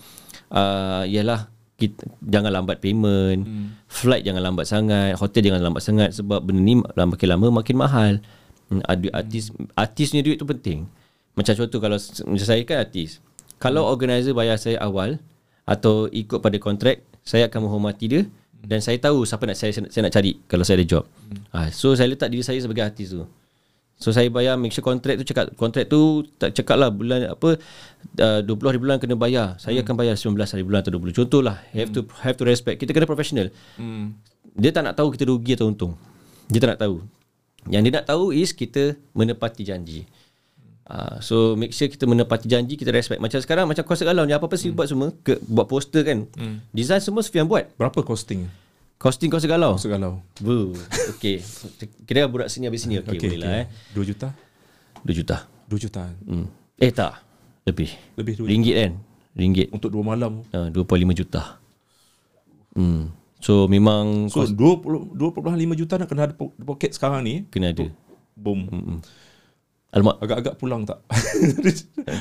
[0.51, 1.53] uh, Ialah
[1.83, 3.91] kita, jangan lambat payment hmm.
[3.91, 8.15] flight jangan lambat sangat hotel jangan lambat sangat sebab benda ni makin lama makin mahal.
[8.71, 10.87] Hmm, ada artis artis punya duit tu penting.
[11.35, 13.19] Macam contoh kalau macam saya kan artis.
[13.59, 15.19] Kalau organizer bayar saya awal
[15.67, 18.23] atau ikut pada kontrak saya akan menghormati dia
[18.63, 21.05] dan saya tahu siapa nak saya saya nak cari kalau saya ada job
[21.51, 23.27] ha, so saya letak diri saya sebagai artis tu
[24.03, 27.55] So saya bayar make sure kontrak tu cakap kontrak tu tak cakap lah bulan apa
[28.19, 29.55] uh, 20 hari bulan kena bayar.
[29.63, 29.87] Saya hmm.
[29.87, 31.15] akan bayar 19 hari bulan atau 20.
[31.23, 32.83] Contohlah have to have to respect.
[32.83, 33.55] Kita kena professional.
[33.79, 34.19] Hmm.
[34.59, 35.95] Dia tak nak tahu kita rugi atau untung.
[36.51, 36.99] Dia tak nak tahu.
[37.71, 40.03] Yang dia nak tahu is kita menepati janji.
[40.83, 44.35] Uh, so make sure kita menepati janji kita respect macam sekarang macam konsert galau ni
[44.35, 46.27] apa-apa sih buat semua ke, buat poster kan
[46.71, 48.51] design semua Sufian buat Berapa costing?
[48.99, 50.19] costing konsert galau Segalau.
[50.39, 50.75] Bu,
[51.09, 51.39] okay.
[52.03, 52.99] Kira budak sini habis sini.
[52.99, 53.67] Okay, okay boleh lah eh.
[53.95, 54.35] 2 juta?
[55.03, 55.37] 2 juta.
[55.67, 56.03] 2 juta.
[56.23, 56.47] Hmm.
[56.79, 57.19] Eh tak.
[57.63, 57.91] Lebih.
[58.15, 58.51] Lebih 2 juta.
[58.51, 58.93] Ringgit kan?
[59.35, 59.69] Ringgit.
[59.71, 60.43] Untuk 2 malam.
[60.51, 61.59] Uh, 2.5 juta.
[62.79, 63.11] Hmm.
[63.43, 67.43] So memang So 20 2.5 juta nak kena ada po- poket sekarang ni.
[67.51, 67.91] kena ada.
[68.39, 68.71] Boom.
[69.93, 70.17] Alamak.
[70.19, 71.05] Agak-agak pulang tak?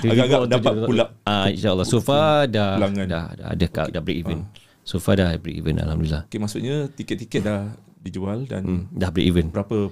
[0.04, 1.06] Agak-agak dapat dia- pula.
[1.24, 1.88] Ah insya-Allah.
[1.88, 3.06] So far dah Pulangan.
[3.08, 3.88] dah dah ada okay.
[3.90, 4.40] dah break even.
[4.84, 6.28] So far dah break even alhamdulillah.
[6.28, 9.46] Okay, maksudnya tiket-tiket dah dijual dan Hmm, dah break even.
[9.50, 9.88] berapa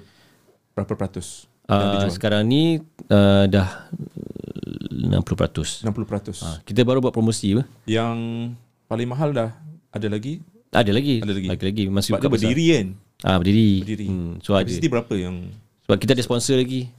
[0.75, 2.81] berapa peratus Uh, sekarang ni
[3.13, 3.85] uh, dah
[4.89, 5.85] 60%.
[5.85, 6.41] 60 peratus.
[6.41, 7.63] Ah, kita baru buat promosi apa?
[7.85, 8.17] Yang
[8.89, 9.53] paling mahal dah
[9.93, 10.41] ada lagi?
[10.73, 11.21] Ada lagi.
[11.21, 11.45] Ada lagi.
[11.45, 11.83] Lagi lagi.
[11.87, 12.49] Masih Sebab besar.
[12.49, 12.87] berdiri kan?
[13.21, 13.85] Ah berdiri.
[13.85, 14.07] Berdiri.
[14.09, 14.65] Hmm, so ada.
[14.65, 15.35] Capacity berapa yang
[15.85, 16.89] Sebab kita ada sponsor lagi.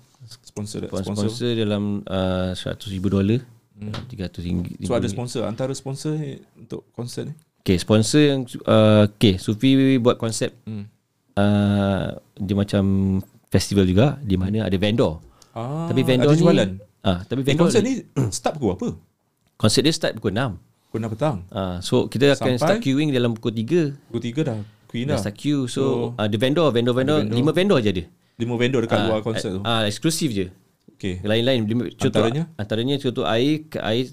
[0.51, 1.51] Sponsor Sponsor, sponsor?
[1.55, 3.39] dalam uh, 100 ribu dolar.
[3.73, 3.95] Hmm.
[4.11, 4.77] 300 ringgit.
[4.83, 6.13] So ada sponsor antara sponsor
[6.53, 7.35] untuk konsert ni.
[7.61, 10.85] Okay, sponsor yang uh, okay, Sufi buat konsep Hmm.
[11.35, 12.83] uh, dia macam
[13.49, 15.21] festival juga di mana ada vendor.
[15.51, 16.71] Ah, tapi vendor ada ni jualan.
[17.01, 18.89] Ah, tapi Eh, vendor konsert ni start pukul apa?
[19.57, 20.57] konsep dia start pukul 6.
[20.89, 21.37] Pukul 6 petang.
[21.49, 22.61] Ah, so kita akan Sampai?
[22.61, 23.97] start queuing dalam pukul 3.
[24.09, 25.23] Pukul 3 dah queen Dah dah.
[25.23, 25.65] start queue.
[25.67, 27.31] So, ada vendor, vendor, vendor, vendor.
[27.31, 28.05] lima vendor je ada.
[28.41, 29.61] Lima vendor dekat luar konsert tu.
[29.63, 30.47] Ah, eksklusif je.
[30.97, 31.21] Okay.
[31.25, 31.65] Lain-lain
[31.97, 32.45] contoh Antaranya?
[32.61, 34.05] antaranya contoh air air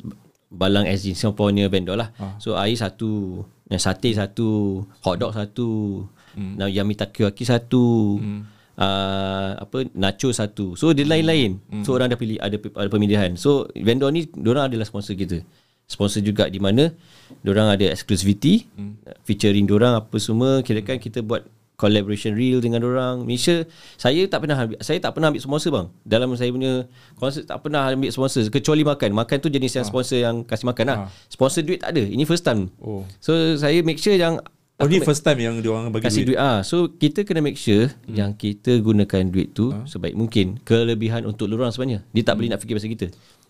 [0.48, 2.16] balang as in Singapore punya vendor lah.
[2.16, 2.40] Ah.
[2.40, 6.04] So air satu, yang sate satu, hotdog satu,
[6.38, 6.56] Hmm.
[6.56, 6.70] hmm.
[6.72, 8.20] yami takoyaki satu.
[8.22, 8.42] Hmm.
[8.78, 10.78] Uh, apa nacho satu.
[10.78, 11.58] So dia lain-lain.
[11.66, 11.82] Hmm.
[11.82, 13.34] So orang dah pilih ada ada pemilihan.
[13.34, 15.42] So vendor ni orang adalah sponsor kita.
[15.90, 16.94] Sponsor juga di mana
[17.42, 18.96] orang ada exclusivity Hmm.
[19.26, 21.44] featuring orang apa semua kirakan kita buat
[21.78, 23.24] collaboration real dengan orang.
[23.24, 23.64] Malaysia
[23.96, 25.88] saya tak pernah ambil, saya tak pernah ambil sponsor bang.
[26.04, 29.14] Dalam saya punya konsert tak pernah ambil sponsor kecuali makan.
[29.14, 30.98] Makan tu jenis yang sponsor yang kasih makan lah.
[31.06, 31.10] Ah.
[31.30, 32.02] Sponsor duit tak ada.
[32.02, 32.74] Ini first time.
[32.82, 33.06] Oh.
[33.22, 34.42] So saya make sure yang
[34.78, 36.38] Oh ni first time yang dia orang bagi kasih duit.
[36.38, 36.62] duit ah.
[36.62, 38.14] So kita kena make sure hmm.
[38.14, 39.86] yang kita gunakan duit tu Ah.
[39.86, 40.58] sebaik mungkin.
[40.66, 42.02] Kelebihan untuk orang sebenarnya.
[42.10, 43.08] Dia tak boleh nak fikir pasal kita.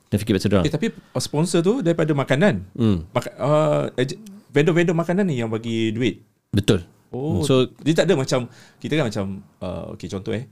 [0.08, 0.68] Dia fikir pasal orang.
[0.68, 2.64] Eh, tapi sponsor tu daripada makanan.
[2.76, 3.08] Hmm.
[3.12, 4.20] Maka, uh, ej-
[4.52, 6.24] vendor-vendor makanan ni yang bagi duit.
[6.52, 6.88] Betul.
[7.10, 9.26] Oh, So dia tak ada macam kita kan macam
[9.58, 10.46] uh, okay contoh eh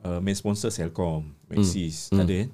[0.00, 2.18] uh, main sponsor Celcom, Maxis, hmm.
[2.18, 2.48] tak ada kan?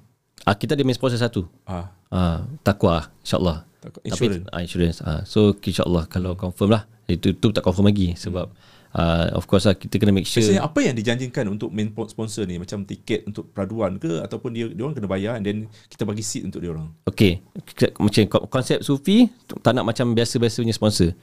[0.45, 1.43] ah, kita ada main sponsor satu.
[1.63, 3.69] Ah, Ah, takwa insyaAllah.
[3.79, 3.99] Takwa.
[4.01, 4.45] Tapi Insurance.
[4.49, 4.97] ah, insurance.
[5.01, 6.83] Ah, so insyaAllah kalau confirm lah.
[7.05, 8.49] Itu tu tak confirm lagi sebab
[8.91, 12.05] uh, of course lah kita kena make sure Biasanya apa yang dijanjikan untuk main po-
[12.05, 15.57] sponsor ni macam tiket untuk peraduan ke ataupun dia dia orang kena bayar and then
[15.85, 16.89] kita bagi seat untuk dia orang.
[17.03, 17.41] Okay
[17.97, 19.25] Macam ko- konsep Sufi
[19.57, 21.13] Tak nak macam biasa-biasa punya sponsor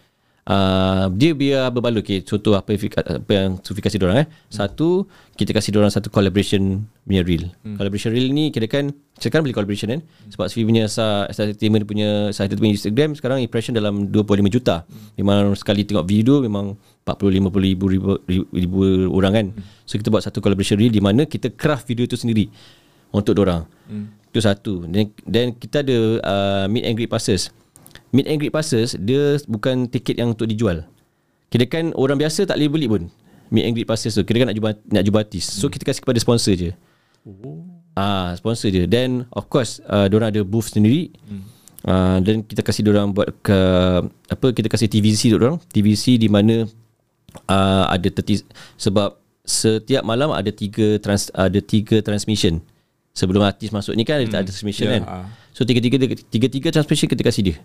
[0.47, 4.29] uh, Dia biar berbaloi okay, Contoh apa apa yang Sufi kasih diorang eh.
[4.49, 7.51] Satu Kita kasih diorang satu collaboration punya reel.
[7.63, 7.79] Hmm.
[7.79, 10.01] Collaboration reel ni kira kan Sekarang beli collaboration kan.
[10.33, 10.87] Sebab Sufi punya
[11.29, 14.87] Entertainment punya Star Entertainment Instagram Sekarang impression dalam 25 juta.
[15.19, 18.79] Memang sekali tengok video Memang 40-50 ribu, ribu, ribu, ribu
[19.15, 19.47] orang kan.
[19.85, 22.49] So kita buat satu collaboration reel Di mana kita craft video tu sendiri
[23.13, 24.31] Untuk diorang hmm.
[24.31, 24.85] Itu satu.
[24.87, 27.51] Dan, dan kita ada uh, Meet and greet passes
[28.15, 30.87] Meet and greet passes Dia bukan tiket yang untuk dijual
[31.51, 33.03] Kira kan orang biasa tak boleh beli pun
[33.51, 36.03] Meet and greet passes tu Kira kan nak jumpa, nak jumpa artis So kita kasih
[36.03, 36.71] kepada sponsor je
[37.97, 38.85] Ah, sponsor je.
[38.85, 41.11] Then of course uh, diorang ada booth sendiri.
[41.27, 41.43] Hmm.
[41.87, 43.59] Uh, dan kita kasih diorang buat ke
[44.29, 45.59] apa kita kasih TVC untuk diorang.
[45.73, 46.69] TVC di mana
[47.49, 48.45] uh, ada 30
[48.77, 52.61] sebab setiap malam ada tiga trans ada tiga transmission.
[53.17, 55.33] Sebelum artis masuk ni kan ada, ada transmission Ya, kan.
[55.57, 55.97] So tiga-tiga
[56.29, 57.57] tiga-tiga transmission kita kasih dia.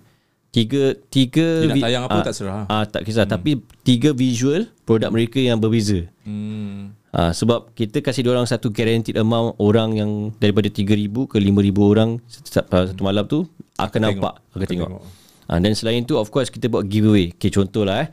[0.51, 2.63] Tiga tiga Dia nak tayang apa ah, tak serah.
[2.67, 3.33] Ah tak kisah hmm.
[3.33, 3.51] tapi
[3.87, 6.03] tiga visual produk mereka yang berbeza.
[6.27, 6.91] Hmm.
[7.11, 12.09] Ha, sebab kita kasih orang satu guaranteed amount orang yang daripada 3,000 ke 5,000 orang
[12.23, 13.43] setiap uh, satu malam tu
[13.75, 14.89] akan nampak, akan tengok.
[14.95, 15.03] tengok.
[15.51, 17.35] Ha, dan selain tu of course kita buat giveaway.
[17.35, 18.09] Okay, contohlah eh.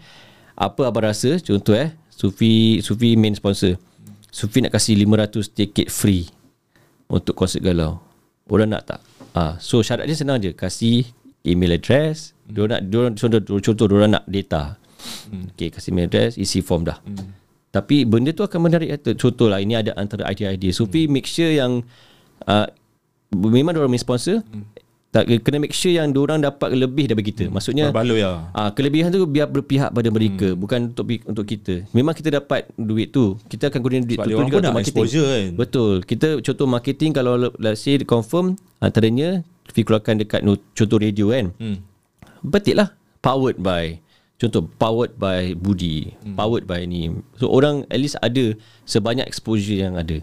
[0.58, 1.38] Apa abang rasa?
[1.38, 1.94] Contoh eh.
[2.10, 3.78] Sufi Sufi main sponsor.
[4.34, 6.26] Sufi nak kasih 500 tiket free
[7.06, 8.02] untuk konsert galau.
[8.50, 9.00] Orang nak tak?
[9.38, 10.50] Ha, so syarat dia senang je.
[10.50, 11.06] Kasih
[11.46, 12.32] email address.
[12.48, 14.80] Diorang nak diorang contoh contoh diorang nak data.
[15.54, 16.98] Okay, kasih email address, isi form dah.
[17.68, 19.12] Tapi benda tu akan menarik kata.
[19.14, 20.72] Contohlah ini ada antara idea-idea.
[20.72, 21.84] Sufi make sure yang
[22.48, 22.66] uh,
[23.30, 24.40] memang diorang main sponsor.
[25.08, 27.44] Tak kena make sure yang diorang dapat lebih daripada kita.
[27.48, 28.52] Maksudnya Berbaloi lah.
[28.52, 30.58] Ah, kelebihan tu biar berpihak pada mereka, hmm.
[30.60, 31.88] bukan untuk untuk kita.
[31.96, 33.40] Memang kita dapat duit tu.
[33.48, 35.08] Kita akan gunakan duit Sebab tu dia orang juga untuk marketing.
[35.08, 35.46] kan.
[35.56, 35.92] Betul.
[36.04, 39.40] Kita contoh marketing kalau le- let's say confirm antaranya
[39.70, 41.52] Fi keluarkan dekat contoh radio kan.
[41.60, 41.78] Hmm.
[42.42, 42.94] Betul lah.
[43.18, 43.98] Powered by
[44.38, 46.38] Contoh powered by Budi, hmm.
[46.38, 47.10] powered by ni.
[47.42, 48.54] So orang at least ada
[48.86, 50.22] sebanyak exposure yang ada.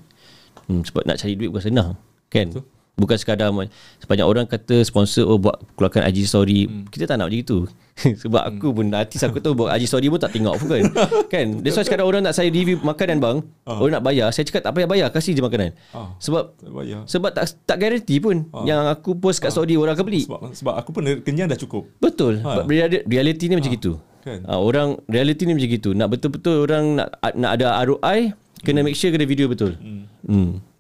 [0.72, 1.90] Hmm, sebab nak cari duit bukan senang.
[2.32, 2.56] Kan?
[2.56, 2.64] Betul.
[2.96, 3.52] Bukan sekadar
[4.00, 6.64] sebanyak orang kata sponsor oh buat keluarkan IG story.
[6.64, 6.88] Hmm.
[6.88, 7.58] Kita tak nak macam itu.
[8.24, 10.84] sebab aku pun artis aku tu buat IG story pun tak tengok pun kan.
[11.34, 11.48] kan?
[11.60, 13.38] That's why sekadar orang nak saya review makanan bang,
[13.68, 15.76] orang nak bayar, saya cakap tak payah bayar, kasih je makanan.
[15.92, 16.16] Ah.
[16.20, 17.00] Sebab Tak bayar.
[17.08, 20.24] sebab tak tak garanti pun yang aku post kat story orang akan beli.
[20.28, 21.88] Sebab sebab aku pun kenyang dah cukup.
[22.00, 22.44] Betul.
[22.44, 22.64] Ha.
[22.64, 23.04] Ha.
[23.08, 24.00] Reality, ni macam gitu.
[24.24, 24.40] kan.
[24.44, 25.90] Ha, orang reality ni macam gitu.
[25.92, 28.32] Nak betul-betul orang nak nak ada ROI,
[28.64, 29.76] kena make sure kena video betul.
[29.80, 30.08] Hmm.
[30.28, 30.75] hmm.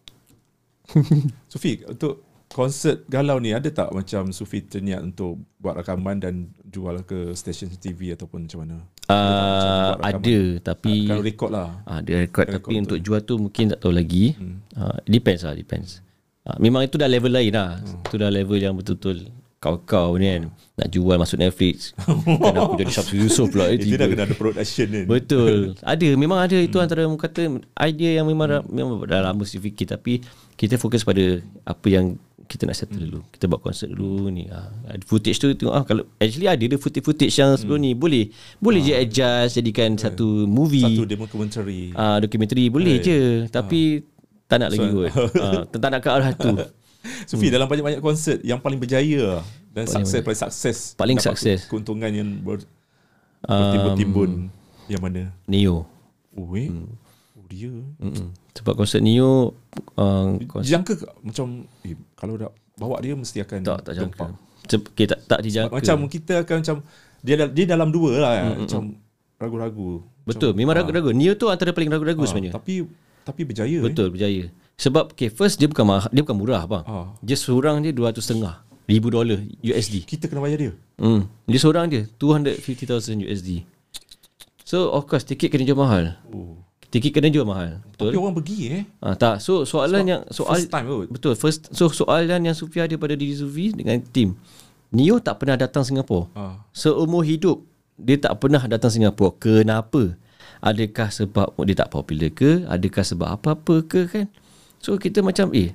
[1.51, 6.33] Sufi, untuk konsert galau ni ada tak macam Sufi terniat untuk buat rakaman dan
[6.63, 8.77] jual ke stesen TV ataupun macam mana?
[9.05, 10.23] Uh, buat rakaman?
[10.23, 10.39] ada
[10.73, 11.69] tapi Kalau rekod lah.
[11.83, 14.37] Ah, dia record Record tapi untuk jual tu mungkin tak tahu lagi.
[14.37, 14.57] Hmm.
[14.77, 15.99] Ah, depends lah, depends.
[16.45, 17.81] Ah, memang itu dah level lain lah.
[17.81, 18.05] Hmm.
[18.05, 19.29] Itu dah level yang betul-betul
[19.65, 20.43] kau-kau ni kan.
[20.77, 21.97] Nak jual masuk Netflix.
[22.45, 23.73] kan aku jadi Syamsul Yusof pula.
[23.73, 25.05] Eh, Itu dah kena ada production kan.
[25.09, 25.73] Betul.
[25.95, 28.69] Ada memang ada itu antara orang kata idea yang memang hmm.
[28.69, 30.21] memang dah lama saya fikir tapi
[30.53, 33.19] kita fokus pada apa yang kita nak settle dulu.
[33.33, 34.45] Kita buat konsert dulu ni.
[34.47, 34.93] Ha.
[34.93, 38.29] Ada footage tu tengok ah kalau actually ada dia footage-footage yang sebelum ni boleh
[38.61, 40.85] boleh je adjust jadikan satu movie.
[40.85, 41.91] Satu documentary.
[41.97, 44.05] Ah dokumentari boleh je tapi
[44.45, 45.11] tak nak lagi kot.
[45.45, 46.53] Ah tak nak ke arah tu.
[47.29, 49.41] Sufi dalam banyak-banyak konsert yang paling berjaya
[49.71, 50.77] dan sukses paling sukses.
[50.95, 51.59] Paling sukses.
[51.67, 52.63] Keuntungan yang ber,
[53.45, 54.49] bertimbun-timbun
[54.87, 55.33] yang mana?
[55.45, 55.85] Neo.
[56.35, 56.69] Oh eh.
[57.35, 57.71] Oh dia.
[58.01, 58.29] Mm-mm.
[58.55, 59.55] Sebab konsert Neo
[59.97, 64.25] uh, konsert Jangka macam eh, kalau dah bawa dia mesti akan tak tak jangka.
[64.65, 65.77] Seb- Okay, tak tak dijangka.
[65.77, 66.77] Macam kita akan macam
[67.21, 68.81] dia dia dalam dua lah mm, macam
[69.37, 70.01] ragu-ragu.
[70.25, 71.09] Betul, macam, memang ah, ragu-ragu.
[71.13, 72.53] Neo tu antara paling ragu-ragu ah, sebenarnya.
[72.57, 72.89] Tapi
[73.25, 73.79] tapi berjaya.
[73.81, 74.49] Betul, berjaya.
[74.75, 76.83] Sebab okay, first dia bukan mahal, dia bukan murah bang.
[76.83, 77.15] Ah.
[77.23, 80.05] Dia seorang dia 200 setengah ribu dolar USD.
[80.05, 80.73] Kita kena bayar dia.
[80.99, 81.27] Hmm.
[81.49, 83.65] Dia seorang dia 250,000 USD.
[84.65, 86.17] So of course tiket kena jual mahal.
[86.33, 86.57] Oh.
[86.89, 87.81] Tiket kena jual mahal.
[87.97, 88.21] Tapi Betul?
[88.23, 88.83] orang pergi eh.
[88.99, 89.41] Ah tak.
[89.41, 91.07] So soalan yang soal First time kot.
[91.11, 91.33] Betul.
[91.37, 94.35] First so soalan yang Sufi ada pada diri Sufi dengan tim.
[94.91, 96.29] Neo tak pernah datang Singapura.
[96.35, 96.55] Ah.
[96.75, 97.63] Seumur hidup
[97.95, 99.31] dia tak pernah datang Singapura.
[99.39, 100.19] Kenapa?
[100.65, 102.65] Adakah sebab dia tak popular ke?
[102.65, 104.25] Adakah sebab apa-apa ke kan?
[104.85, 105.73] So kita macam eh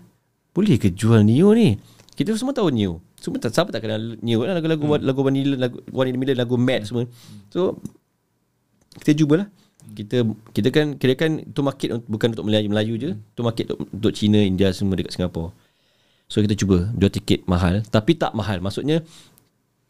[0.55, 1.75] boleh ke jual Neo ni?
[2.15, 3.03] Kita semua tahu Neo.
[3.19, 5.03] Semua tak siapa tak kenal Neo kan lagu-lagu hmm.
[5.03, 7.11] lagu Vanilla lagu One in the Million lagu Mad semua.
[7.51, 7.83] So
[9.03, 9.51] kita cubalah.
[9.91, 10.23] Kita
[10.55, 13.11] kita kan kira kan itu market bukan untuk Melayu Melayu je.
[13.19, 15.51] Itu market untuk, untuk China, India semua dekat Singapura.
[16.31, 18.63] So kita cuba jual tiket mahal tapi tak mahal.
[18.63, 19.03] Maksudnya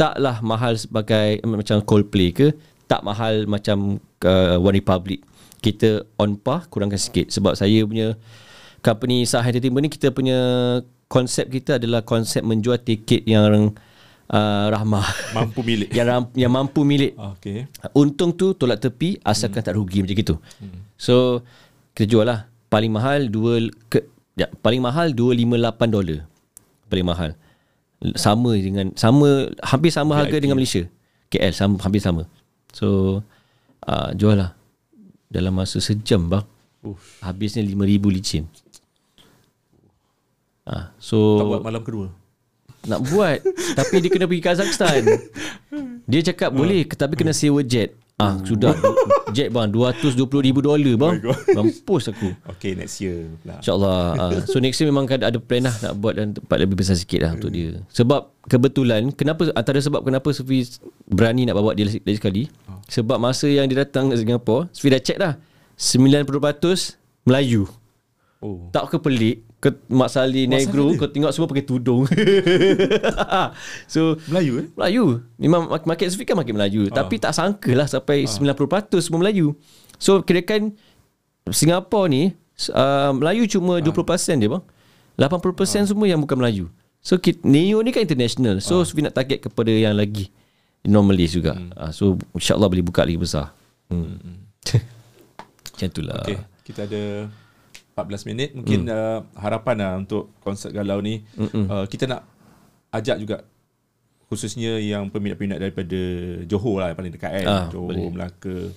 [0.00, 2.56] taklah mahal sebagai eh, macam Coldplay ke,
[2.88, 5.20] tak mahal macam uh, One Republic
[5.60, 8.16] kita on par kurangkan sikit sebab saya punya
[8.80, 10.38] company Sah Entertainment ni kita punya
[11.06, 13.74] konsep kita adalah konsep menjual tiket yang
[14.30, 15.04] uh, rahmah
[15.34, 15.88] Mampu milik.
[15.96, 17.66] yang ram, yang mampu milik Okay.
[17.92, 20.34] untung tu tolak tepi asalkan tak rugi macam gitu.
[20.96, 21.44] So
[21.92, 23.58] kita jual lah paling mahal dua
[23.90, 24.06] ke
[24.38, 26.18] ya, paling mahal 258 dolar.
[26.88, 27.30] Paling mahal.
[28.16, 30.88] Sama dengan sama hampir sama harga dengan Malaysia.
[31.28, 32.24] KL sama hampir sama.
[32.72, 33.20] So
[33.84, 34.54] uh, jual lah
[35.28, 36.46] dalam masa sejam bang.
[36.80, 37.20] Uff.
[37.20, 38.44] Habisnya 5000 licin.
[40.70, 42.06] Ah, so Tak buat malam kedua.
[42.80, 43.42] nak buat
[43.74, 45.02] tapi dia kena pergi Kazakhstan.
[46.06, 47.98] Dia cakap boleh tapi kena sewa jet.
[48.20, 48.76] Ah sudah
[49.32, 50.14] jet bang 220
[50.44, 51.14] ribu dolar bang.
[51.24, 51.40] God.
[51.56, 52.36] Mampus aku.
[52.54, 53.58] Okay, next year pula.
[53.58, 56.76] InsyaAllah uh, So next year memang ada, ada plan lah Nak buat dan tempat lebih
[56.76, 60.68] besar sikit lah Untuk dia Sebab kebetulan Kenapa Antara sebab kenapa Sufi
[61.08, 62.42] Berani nak bawa dia lagi sekali
[62.92, 65.40] Sebab masa yang dia datang ke Singapura Sufi dah check dah
[65.80, 66.28] 90%
[67.24, 67.64] Melayu
[68.40, 68.72] Oh.
[68.72, 70.96] Tak ke pelik ke Mak Saleh Mak Negro?
[70.96, 72.08] Kau tengok semua pakai tudung.
[73.92, 74.66] So Melayu eh?
[74.72, 75.20] Melayu.
[75.36, 76.88] Memang market Sufi kan market Melayu.
[76.88, 77.04] Ah.
[77.04, 78.56] Tapi tak sangka lah Sampai 90%
[79.04, 79.52] semua Melayu.
[80.00, 80.72] So kirakan
[81.52, 82.32] Singapura ni
[82.72, 84.64] uh, Melayu cuma 20% dia bang.
[85.20, 86.72] 80% semua yang bukan Melayu.
[87.04, 88.64] So kita, Neo ni kan international.
[88.64, 90.32] So Sufi nak target kepada yang lagi
[90.80, 91.60] Non-Malays juga.
[91.76, 93.52] Uh, So insyaAllah boleh buka lagi besar.
[93.92, 94.48] Hmm.
[95.76, 96.24] Macam tu lah.
[96.24, 97.28] Okay, kita ada
[98.02, 98.52] 14 minit.
[98.52, 98.90] Mungkin Hmm.
[98.90, 101.20] uh, harapan lah untuk konsert galau ni.
[101.36, 102.24] Uh, kita nak
[102.90, 103.36] ajak juga
[104.26, 105.98] khususnya yang peminat-peminat daripada
[106.44, 107.46] Johor lah yang paling dekat kan.
[107.46, 108.08] Ah, Johor, boleh.
[108.08, 108.70] Melaka.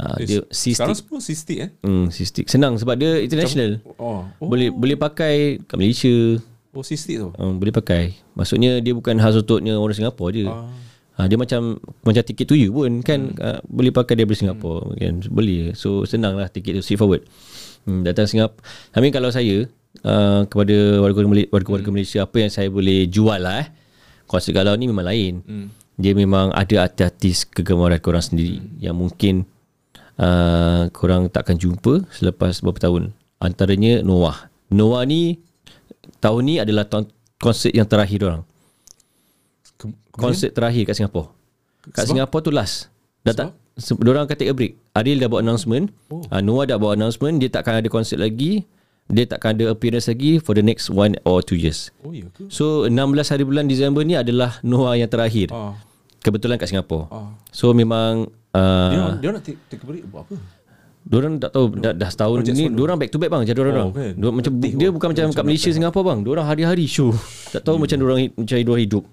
[0.00, 1.70] Ah Eh, dia Sekarang semua sistik eh?
[1.84, 3.84] Hmm, Sistik senang sebab dia international.
[4.00, 6.40] Oh, oh, Boleh boleh pakai kat Malaysia.
[6.72, 7.28] oh sistik tu.
[7.36, 8.16] Um, boleh pakai.
[8.32, 10.48] Maksudnya dia bukan khas untuknya orang Singapura je.
[10.48, 10.70] Ah.
[11.20, 13.44] Ha, dia macam macam tiket to you pun kan hmm.
[13.44, 14.96] uh, boleh pakai daripada Singapura hmm.
[14.96, 17.28] kan boleh so senang lah tiket tu straightforward
[17.84, 18.64] hmm, datang Singapura
[18.96, 19.68] I mean kalau saya
[20.00, 21.96] uh, kepada warga Mali- warga-warga hmm.
[22.00, 23.68] Malaysia apa yang saya boleh jual lah eh
[24.24, 25.66] konsert galau ni memang lain hmm.
[26.00, 28.80] dia memang ada artis-artis kegemaran korang sendiri hmm.
[28.80, 29.44] yang mungkin
[30.18, 33.02] uh, korang takkan jumpa selepas beberapa tahun
[33.38, 35.38] antaranya Noah Noah ni
[36.18, 38.42] tahun ni adalah tahun konsert yang terakhir orang
[40.14, 41.32] konsert terakhir kat Singapura.
[41.94, 42.92] Kat Singapura tu last.
[43.24, 43.50] Dah tak
[43.80, 44.76] Diorang akan take a break.
[44.92, 45.88] Adil dah buat announcement.
[46.12, 46.20] Oh.
[46.28, 47.40] Uh, Noah dah buat announcement.
[47.40, 48.68] Dia takkan ada konsert lagi.
[49.08, 51.88] Dia takkan ada appearance lagi for the next one or two years.
[52.04, 52.46] Oh, ya ke?
[52.52, 55.48] So 16 hari bulan Disember ni adalah Noah yang terakhir.
[55.50, 55.80] Ah.
[56.20, 57.08] Kebetulan kat Singapura.
[57.08, 57.32] Ah.
[57.50, 60.36] So memang Dia, uh, dia nak take, take a break buat apa?
[61.00, 63.88] Diorang tak tahu dah, dah setahun Project ni diorang back to back bang Oh, orang.
[63.96, 64.12] kan.
[64.20, 64.92] Diorang macam Letih, dia oh.
[64.92, 66.18] bukan macam Macam kat Malaysia Singapura bang.
[66.26, 67.10] Diorang hari-hari show.
[67.56, 69.04] Tak tahu macam diorang mencari diorang hidup.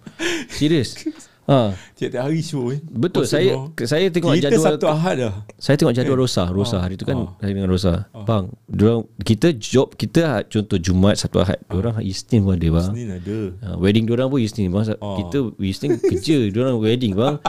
[0.52, 0.90] Serius.
[1.48, 1.72] Ha.
[1.96, 2.84] Tiap-tiap hari show eh.
[2.84, 3.88] Betul Konsert saya Noah.
[3.88, 5.34] saya tengok Kita jadual Sabtu Ahad dah.
[5.56, 6.44] saya tengok jadual Rosa.
[6.48, 8.12] Rosa hari tu kan hari dengan Rosa.
[8.22, 12.88] Bang diorang kita job kita contoh Jumaat Sabtu Ahad diorang hari Isnin pun ada bang.
[12.90, 13.40] Senin ada.
[13.64, 14.92] Ha, wedding diorang pun Isnin bang.
[14.92, 17.40] Kita Isnin kerja diorang wedding bang.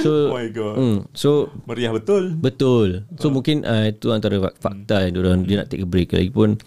[0.00, 0.74] So Oh my god.
[0.74, 1.28] hmm, so
[1.64, 2.34] Meriah betul.
[2.34, 2.88] betul.
[3.14, 6.10] So mungkin uh, itu antara fak- fakta yang diorang dia nak take a break.
[6.10, 6.58] Lagipun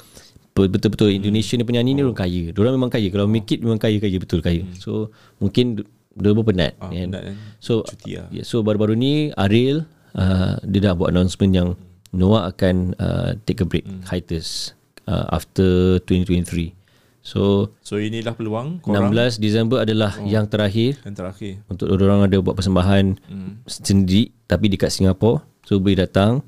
[0.50, 2.44] pe- betul-betul Indonesia ni penyanyi ni orang kaya.
[2.50, 3.10] Diorang memang kaya.
[3.10, 4.16] Kalau make it memang kaya-kaya.
[4.16, 4.64] Betul kaya.
[4.78, 5.82] So mungkin
[6.14, 7.10] dia pun penat Ah, kan?
[7.10, 7.36] penat kan.
[7.58, 8.28] so Cuti lah.
[8.30, 11.70] yeah, so baru-baru ni Ariel uh, dia dah buat announcement yang
[12.12, 14.06] Noah akan uh, take a break Hmm.
[14.06, 16.78] hiatus uh, after 2023
[17.20, 20.28] so So inilah peluang korang 16 Disember adalah Oh.
[20.28, 21.66] yang terakhir yang terakhir.
[21.66, 23.52] untuk orang ada buat persembahan Hmm.
[23.66, 26.46] sendiri tapi dekat Singapura so boleh datang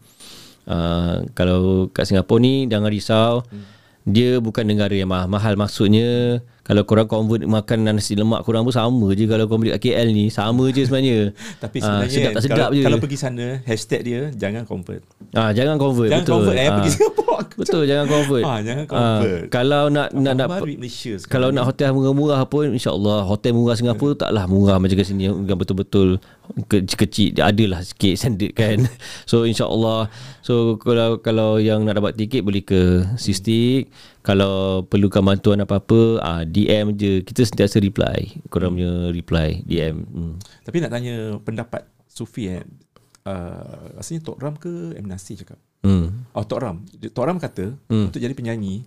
[0.66, 3.66] uh, kalau kat Singapura ni jangan risau Hmm.
[4.06, 8.74] dia bukan negara yang mahal, mahal maksudnya kalau korang convert makan nasi lemak korang pun
[8.74, 11.30] sama je kalau korang beli kat KL ni sama je sebenarnya
[11.64, 15.06] Tapi Ah, sebenarnya sedap tak sedap kalau, je kalau pergi sana hashtag dia jangan convert.
[15.32, 17.38] ah, jangan convert Jangan betul convert eh Ah, pergi Singapura.
[17.62, 19.42] betul jangan convert Ah, jangan Ah, convert.
[19.48, 21.14] kalau nak nak nak duit Malaysia.
[21.24, 25.58] Kalau nak hotel murah-murah pun InsyaAllah Hotel murah Singapura Taklah murah macam kat sini Yang
[25.60, 26.18] betul-betul
[26.70, 28.86] Kecil-kecil adalah sikit standard kan
[29.30, 30.10] So insyaAllah
[30.46, 33.90] So kalau kalau yang nak dapat tiket Boleh ke Sistik
[34.22, 40.34] Kalau perlukan bantuan apa-apa ah, DM je Kita sentiasa reply Korang punya reply DM hmm.
[40.64, 42.64] Tapi nak tanya pendapat Sufi eh.
[43.26, 45.10] Uh, rasanya Tok Ram ke M.
[45.10, 45.58] Nasir cakap?
[45.82, 46.30] Hmm.
[46.38, 46.86] Oh Tok Ram.
[46.86, 48.14] Tok Ram kata hmm.
[48.14, 48.86] untuk jadi penyanyi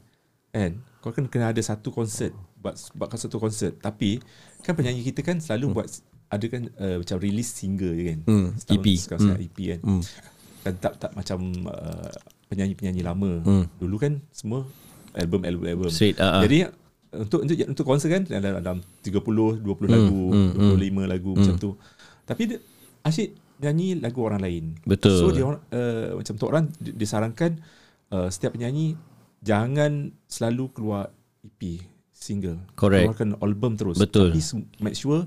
[0.58, 4.18] kan kau kan kena ada satu konsert buat buat satu konsert tapi
[4.66, 5.74] kan penyanyi kita kan selalu hmm.
[5.78, 5.88] buat
[6.28, 8.18] ada kan uh, macam release single je kan.
[8.28, 8.86] Hmm, Setahun EP.
[9.00, 9.46] Sekarang hmm.
[9.48, 9.80] EP kan.
[9.80, 10.02] Hmm.
[10.64, 11.38] Kan tak tak macam
[11.72, 12.12] uh,
[12.52, 13.32] penyanyi-penyanyi lama.
[13.44, 13.64] Hmm.
[13.80, 14.68] Dulu kan semua
[15.16, 15.90] album album album.
[15.90, 16.42] Straight, ah, ah.
[16.44, 16.68] Jadi
[17.16, 21.56] untuk untuk untuk konser kan ada dalam 30 20 Hmm, lagu, hmm, 25 lagu macam
[21.56, 21.70] tu.
[22.28, 22.58] Tapi dia
[23.08, 23.32] asyik
[23.64, 24.64] nyanyi lagu orang lain.
[24.84, 25.16] Betul.
[25.16, 25.56] So dia uh,
[26.20, 27.56] macam tu orang di- disarankan
[28.12, 28.94] uh, setiap penyanyi
[29.40, 31.08] jangan selalu keluar
[31.40, 31.80] EP
[32.12, 32.60] single.
[32.76, 33.08] Correct.
[33.08, 33.96] Keluarkan album terus.
[33.96, 34.36] Betul.
[34.36, 34.42] Tapi
[34.84, 35.24] make sure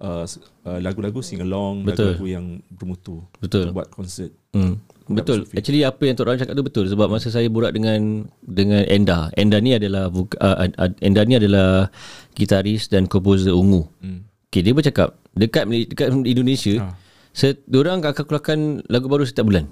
[0.00, 0.24] uh,
[0.66, 2.16] uh, lagu-lagu sing along, Betul.
[2.16, 3.22] lagu-lagu yang bermutu.
[3.38, 3.70] Betul.
[3.70, 4.32] Buat konsert.
[4.50, 4.80] Hmm.
[5.10, 5.42] Betul.
[5.58, 9.26] Actually apa yang Tok Ram cakap tu betul sebab masa saya borak dengan dengan Enda.
[9.34, 11.90] Enda ni adalah vok- uh, uh, Enda ni adalah
[12.38, 13.90] gitaris dan komposer ungu.
[13.98, 14.22] Hmm.
[14.50, 16.94] Okay, dia bercakap dekat dekat Indonesia, Ha.
[17.34, 19.66] set, diorang akan keluarkan lagu baru setiap bulan.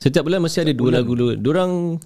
[0.00, 1.36] Setiap bulan mesti ada dua lagu dulu.
[1.36, 2.00] Diorang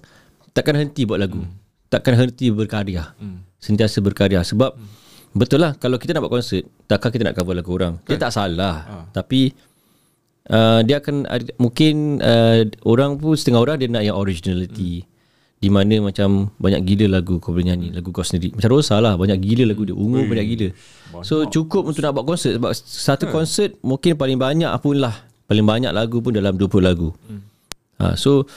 [0.51, 1.39] takkan henti buat lagu.
[1.39, 1.55] Hmm.
[1.87, 3.15] Takkan henti berkarya.
[3.19, 3.43] Hmm.
[3.59, 4.98] Sentiasa berkarya sebab hmm.
[5.33, 8.01] Betul lah kalau kita nak buat konsert, takkan kita nak cover lagu orang.
[8.05, 8.75] Dia tak salah.
[8.85, 8.95] Ha.
[9.13, 9.53] Tapi
[10.49, 15.05] uh, dia akan ada, mungkin uh, orang pun setengah orang dia nak yang originality.
[15.05, 15.07] Hmm.
[15.59, 18.55] Di mana macam banyak gila lagu kau boleh nyanyi, lagu kau sendiri.
[18.55, 19.91] Macam Rosa lah, banyak gila lagu dia.
[19.91, 20.67] Ungu banyak gila.
[21.27, 25.27] So cukup untuk nak buat konsert sebab satu konsert mungkin paling banyak pun lah.
[25.51, 27.11] Paling banyak lagu pun dalam 20 lagu.
[27.27, 27.43] Hmm.
[27.99, 28.47] Ha, so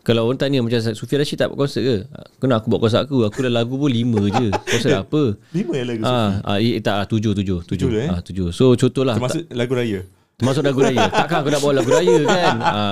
[0.00, 1.96] kalau orang tanya macam Sufi Rashid tak buat konsert ke?
[2.38, 3.22] Kena aku buat konsert aku.
[3.22, 3.98] Aku dah lagu pun 5
[4.30, 4.46] je.
[4.72, 5.22] Konsert apa?
[5.52, 7.88] Lima ya lagu Ah, ah, eh, tak, ah, tujuh, tujuh, tujuh.
[7.88, 8.08] Tujuh eh?
[8.08, 8.48] Ah, tujuh.
[8.50, 9.16] So contohlah.
[9.16, 10.00] Termasuk lagu raya.
[10.38, 12.86] Termasuk lagu raya Takkan aku nak bawa lagu raya kan ha.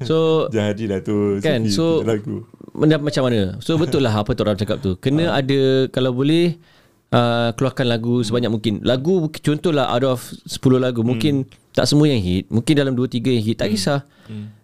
[0.00, 2.48] So Jadilah tu Kan, Sufi so- lagu.
[2.72, 5.44] Macam mana So betul lah Apa tu orang cakap tu Kena Ah.
[5.44, 6.56] ada Kalau boleh
[7.12, 10.18] uh, Keluarkan lagu sebanyak mungkin Lagu Contohlah out of
[10.48, 14.08] 10 lagu Mungkin Tak semua yang hit Mungkin dalam 2-3 yang hit Tak kisah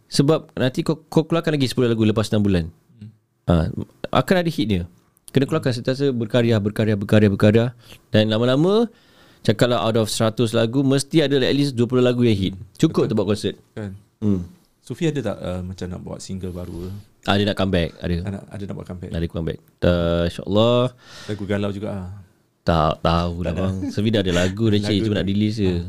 [0.08, 2.72] Sebab nanti kau, kau keluarkan lagi 10 lagu Lepas 6 bulan.
[3.48, 3.68] Ha,
[4.12, 4.82] Akan ada hit dia.
[5.28, 7.64] Kena keluarkan sentiasa berkarya Berkarya Berkarya Berkarya.
[8.08, 8.88] Dan lama-lama
[9.44, 12.54] Cakaplah out of 100 lagu Mesti ada at least 20 lagu yang hit.
[12.80, 13.56] Cukup untuk buat konsert.
[13.76, 13.92] Kan.
[14.24, 14.40] hmm.
[14.80, 16.88] Sufi ada tak uh, macam nak buat single baru?
[17.28, 18.24] Ah, dia nak comeback Ada.
[18.24, 19.10] Ada, ada nak buat comeback?
[19.12, 20.84] Ada comeback uh, InsyaAllah.
[21.28, 22.08] Lagu galau juga ah.
[22.64, 23.74] Tak tahu lah bang.
[23.92, 25.04] Sevi dah ada lagu dah cik.
[25.04, 25.84] Cuma nak release je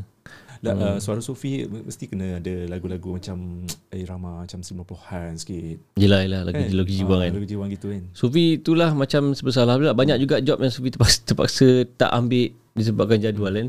[0.60, 3.64] La, uh, suara Sufi mesti kena ada lagu-lagu macam
[3.96, 5.78] irama macam 90-an sikit.
[5.96, 6.76] Yelah yelah Lagu, Kan?
[6.76, 8.04] lagu jiwang Ah, kan Lagu jiwang gitu kan.
[8.12, 13.24] Sufi itulah macam sebesar lah Banyak juga job yang Sufi terpaksa, terpaksa tak ambil Disebabkan
[13.24, 13.68] jadual kan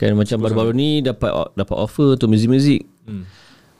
[0.00, 2.88] Kan macam baru-baru ni dapat dapat offer untuk muzik-muzik.
[3.04, 3.28] Hmm.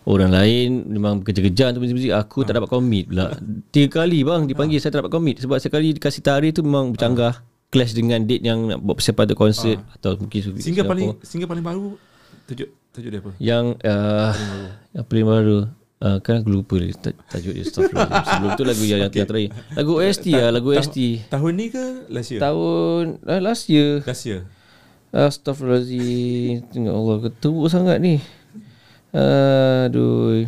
[0.04, 2.12] Orang lain memang kejar-kejar untuk muzik-muzik.
[2.12, 3.32] Aku tak dapat commit pula.
[3.72, 5.40] Tiga kali bang dipanggil saya tak dapat commit.
[5.40, 7.40] Sebab sekali dikasih tarikh tu memang bercanggah.
[7.72, 9.80] Clash dengan date yang nak buat persiapan untuk konsert.
[9.96, 10.60] Atau mungkin Sufi.
[10.60, 10.90] Single Singapore.
[10.92, 11.86] paling single paling baru
[12.51, 13.30] tajuk tajuk dia apa?
[13.38, 14.32] Yang uh,
[14.98, 15.59] yang paling baru
[16.03, 18.11] uh, kan aku lupa dia taj- tajuk dia Astaghfirullah.
[18.34, 19.22] Sebelum tu lagu yang, okay.
[19.22, 19.51] yang terakhir.
[19.78, 20.98] Lagu OST lah, lagu OST.
[21.30, 22.40] Tahun ni ke last year?
[22.42, 23.90] Tahun uh, last year.
[24.03, 24.40] Last year.
[25.14, 26.66] Astaghfirullahaladzim.
[26.74, 28.18] Tengok Allah ketua sangat ni.
[29.14, 30.46] Aduh.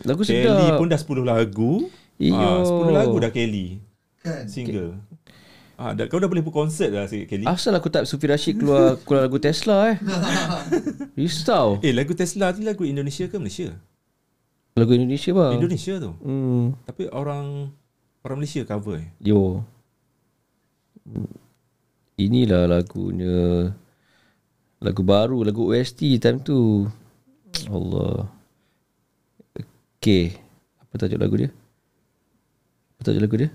[0.00, 0.78] Lagu Kelly sedap.
[0.80, 1.72] pun dah 10 lagu.
[2.16, 2.36] Iyo.
[2.36, 3.82] Ah, 10 lagu dah Kelly.
[4.46, 5.09] Single.
[5.80, 7.48] Ah, dah, kau dah boleh berkonsert dah sikit Kelly.
[7.48, 9.98] Asal aku tak Sufi Rashid keluar keluar lagu Tesla eh.
[11.18, 11.80] Risau.
[11.80, 13.72] Eh lagu Tesla ni lagu Indonesia ke Malaysia?
[14.76, 15.56] Lagu Indonesia bang.
[15.56, 16.10] Indonesia tu.
[16.20, 16.76] Hmm.
[16.84, 17.72] Tapi orang
[18.20, 19.08] orang Malaysia cover eh.
[19.24, 19.64] Yo.
[22.20, 23.72] Inilah lagunya.
[24.84, 26.84] Lagu baru, lagu OST time tu.
[27.72, 28.28] Allah.
[29.96, 30.36] Okay.
[30.84, 31.48] Apa tajuk lagu dia?
[33.00, 33.50] Apa tajuk lagu dia?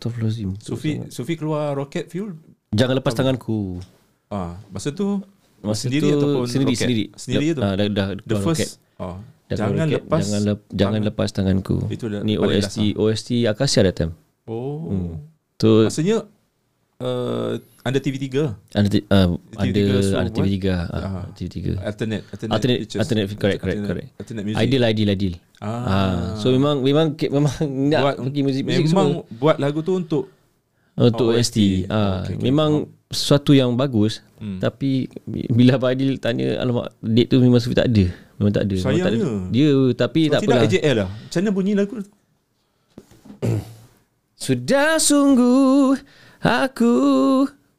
[0.00, 0.50] Astaghfirullahaladzim.
[0.58, 2.32] Sufi Sufi keluar Rocket Fuel.
[2.72, 3.76] Jangan lepas tanganku.
[4.32, 5.20] Ah, masa tu
[5.60, 6.80] Masa sendiri tu ataupun sendiri, Rocket?
[6.80, 7.04] sendiri.
[7.12, 7.60] Sendiri tu.
[7.60, 8.96] Ah, dah, dah, The first roket.
[8.96, 9.92] oh, Dah jangan roket.
[10.00, 11.76] lepas jangan, lep, jangan lepas tanganku.
[11.92, 14.16] Itu dah Ni OST OST Akasia that time.
[14.48, 15.20] Oh.
[15.60, 16.24] Tu Maksudnya
[16.96, 18.26] uh, under TV3
[18.70, 21.24] ada uh, ada TV3 so ada TV3 ah Ah.
[21.32, 21.80] TV3.
[21.80, 24.08] alternate alternate Alternate alternate correct correct correct.
[24.16, 24.60] alternate music.
[24.60, 25.34] Ideal ideal ideal.
[25.58, 25.66] Ah.
[25.66, 26.16] Ah.
[26.36, 27.54] So memang memang memang
[27.90, 30.28] nak buat pergi muzik-muzik memang semua buat lagu tu untuk
[30.92, 31.56] untuk Oh, OST.
[31.56, 31.58] OST.
[31.88, 32.44] Ah, Okay, okay.
[32.44, 32.70] memang
[33.06, 34.56] sesuatu yang bagus Hmm.
[34.56, 35.04] tapi
[35.48, 38.08] bila Abang Adil tanya alamak date tu memang Sufi tak ada.
[38.36, 38.72] Memang tak ada.
[38.74, 39.20] Memang tak ada.
[39.20, 39.52] Sayangnya.
[39.52, 40.64] Dia tapi tak tidak apalah.
[40.66, 41.08] AJL lah.
[41.12, 41.94] Macam mana bunyi lagu?
[44.40, 46.00] Sudah sungguh
[46.40, 46.94] aku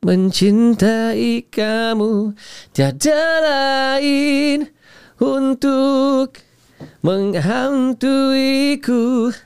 [0.02, 2.34] mencintai kamu
[2.74, 4.66] Tiada lain
[5.22, 6.42] untuk
[7.06, 9.02] menghantuiku.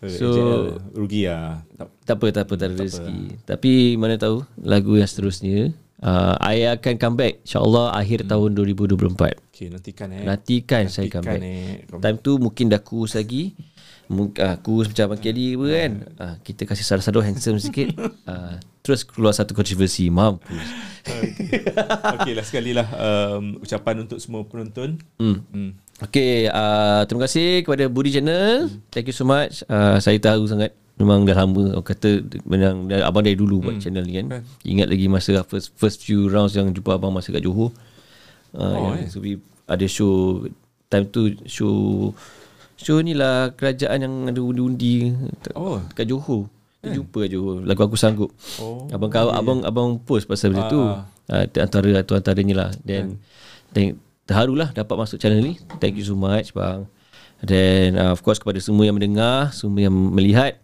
[0.00, 1.60] So- rugi lah.
[1.76, 3.44] Tak, Tak apa, tak apa, tak ada rezeki.
[3.44, 8.96] Tapi mana tahu lagu yang seterusnya uh, I akan comeback InsyaAllah akhir tahun 2024
[9.52, 10.24] okay, nantikan eh.
[10.24, 11.40] Nantikan saya Nantikan comeback.
[11.44, 11.84] eh.
[12.00, 13.52] Time tu mungkin dah kurus lagi
[14.10, 17.94] Mungkin uh, kurus macam Abang Kelly apa kan uh, Kita kasih sadu-sadu handsome sikit
[18.26, 20.10] uh, terus keluar satu kontroversi.
[20.10, 20.66] Mampus.
[22.18, 24.98] Okey lah sekali lah um, ucapan untuk semua penonton.
[25.20, 25.46] Hmm.
[25.54, 25.70] Hmm.
[26.00, 28.72] Okay, uh, terima kasih kepada Budi Channel.
[28.88, 29.60] Thank you so much.
[29.68, 33.78] Uh, saya tahu sangat memang dah lama orang kata memang dah, abang dari dulu buat
[33.80, 34.40] channel ni kan.
[34.40, 34.42] Kan.
[34.64, 37.70] Ingat lagi masa first first few rounds yang jumpa abang masa kat Johor.
[38.56, 39.38] Uh, Oh, yang eh.
[39.70, 40.44] Ada show
[40.90, 42.10] time tu show
[42.80, 45.12] show ni lah kerajaan yang ada undi-undi
[45.52, 45.84] Oh.
[45.92, 46.48] kat Johor.
[46.80, 47.60] Kita jumpa Johor.
[47.68, 48.32] Lagu aku sanggup.
[48.56, 50.80] Oh, abang kau abang abang post pasal benda tu.
[50.80, 52.70] Uh, antara tu antaranya lah.
[52.80, 53.20] Then
[54.24, 55.60] terharulah dapat masuk channel ni.
[55.76, 56.88] Thank you so much bang.
[57.44, 60.56] Dan uh, of course kepada semua yang mendengar, semua yang melihat,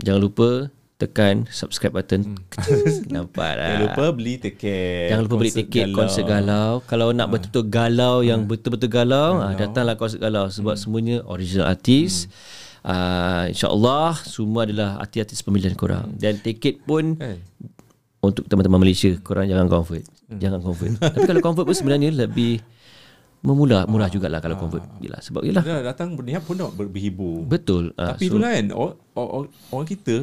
[0.00, 0.48] jangan lupa
[0.96, 2.40] tekan subscribe button.
[3.12, 3.66] Nampak lah.
[3.68, 5.12] Jangan lupa beli tiket.
[5.12, 6.80] Jangan lupa beli tiket konsert galau.
[6.82, 8.50] Kalau nak betul-betul galau yang Hmm.
[8.50, 12.24] betul-betul galau, ah, datanglah konsert galau sebab semuanya original artis.
[12.24, 12.64] Hmm.
[12.86, 16.06] Uh, InsyaAllah semua adalah artis-artis pemilihan korang.
[16.14, 17.42] Dan tiket pun Eh.
[18.20, 20.06] untuk teman-teman Malaysia korang jangan convert.
[20.24, 20.38] Hmm.
[20.38, 20.94] Jangan convert.
[20.96, 22.62] Tapi kalau convert pun sebenarnya lebih
[23.42, 24.42] memula murah jugalah Ah.
[24.42, 24.86] kalau convert.
[24.98, 27.42] Yelah sebab yelah datang berniat pun nak ber- berhibur.
[27.44, 27.90] betul.
[27.92, 30.16] Ah, Tapi itulah kan orang, orang, orang kita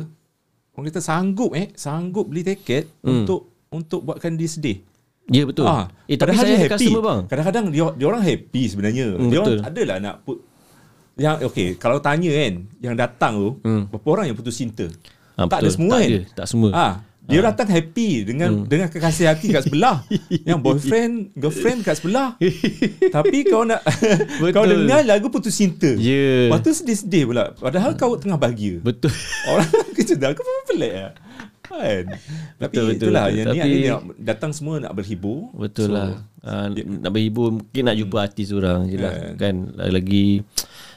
[0.73, 3.23] orang kita sanggup eh sanggup beli tiket Hmm.
[3.23, 4.77] untuk untuk buatkan dia sedih.
[5.25, 5.63] Ya betul.
[5.63, 7.21] Ah, eh tapi saya ada customer bang.
[7.25, 9.05] Kadang-kadang dia dia orang happy sebenarnya.
[9.13, 9.55] Hmm, dia betul.
[9.55, 10.37] orang adalah nak put
[11.13, 13.83] yang okey kalau tanya kan yang datang tu Hmm.
[13.87, 14.89] berapa orang yang putus cinta?
[15.33, 15.73] Ah, tak ada betul.
[15.73, 16.09] semua tak kan?
[16.09, 16.69] Ada, tak semua.
[16.71, 16.93] Ah,
[17.23, 18.67] dia datang happy dengan Hmm.
[18.67, 20.03] dengan kekasih hati kat sebelah.
[20.47, 22.35] yang boyfriend, girlfriend kat sebelah.
[23.15, 23.79] Tapi kau nak
[24.45, 24.83] kau Betul.
[24.83, 25.87] dengar lagu putus cinta.
[25.93, 26.47] Ya.
[26.47, 27.55] Lepas tu sedih-sedih pula.
[27.55, 28.79] Padahal kau tengah bahagia.
[28.79, 29.15] Betul.
[29.49, 31.11] Orang kerja dah Kau pun pelik lah
[31.61, 32.03] Kan
[32.57, 33.37] Tapi Betul, betul, itulah betul.
[33.37, 36.09] Yang niat Tapi- dia nak Datang semua nak berhibur Betul So, lah.
[36.39, 40.43] Uh, nak berhibur mungkin nak jumpa artis orang je lah kan lagi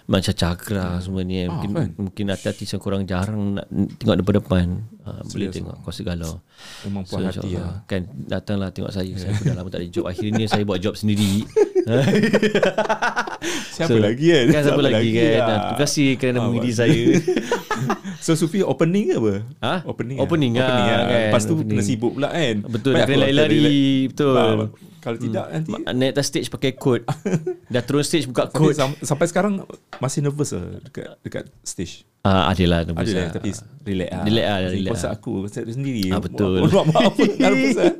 [0.05, 1.89] macam cakra semua ni Ah, mungkin kan?
[1.97, 3.67] mungkin artis yang korang jarang nak
[3.97, 4.67] tengok depan-depan
[5.07, 6.43] uh, boleh tengok kongsi galau.
[6.83, 9.15] Memang puas hati insyaAllah, lah Kan datanglah tengok saya.
[9.15, 10.05] Saya pun dah lama tak ada job.
[10.05, 11.47] Akhirnya saya buat job sendiri.
[13.69, 15.23] Siapa lagi kan Kan siapa lagi kan.
[15.23, 15.39] lah.
[15.39, 16.75] Ah, Terima kasih kerana Ah, bagus.
[16.75, 17.03] saya.
[18.17, 19.35] So Sufi opening ke apa?
[19.61, 19.75] Ha?
[19.85, 20.65] Opening Opening lah.
[20.65, 20.99] Opening lah.
[21.05, 21.21] kan.
[21.29, 21.71] Lepas tu Opening.
[21.71, 23.79] kena sibuk pula kan Betul, Banyak kena lari-lari,
[24.09, 24.35] betul.
[25.07, 27.07] Kalau tidak nanti Naik atas stage pakai kod.
[27.73, 28.75] Dah turun stage buka kod.
[28.75, 29.63] sam- sampai sekarang
[29.97, 32.03] masih nervous lah dekat dekat stage.
[32.21, 33.31] Ah, adalah Ada nervous lah, lah.
[33.31, 33.51] tapi
[33.87, 34.23] relax lah.
[34.27, 35.17] Relax lah, relax Konsert lah.
[35.17, 36.03] aku, konsert sendiri.
[36.11, 36.59] Ah, betul.
[36.67, 37.93] Buat maaf, nervous lah.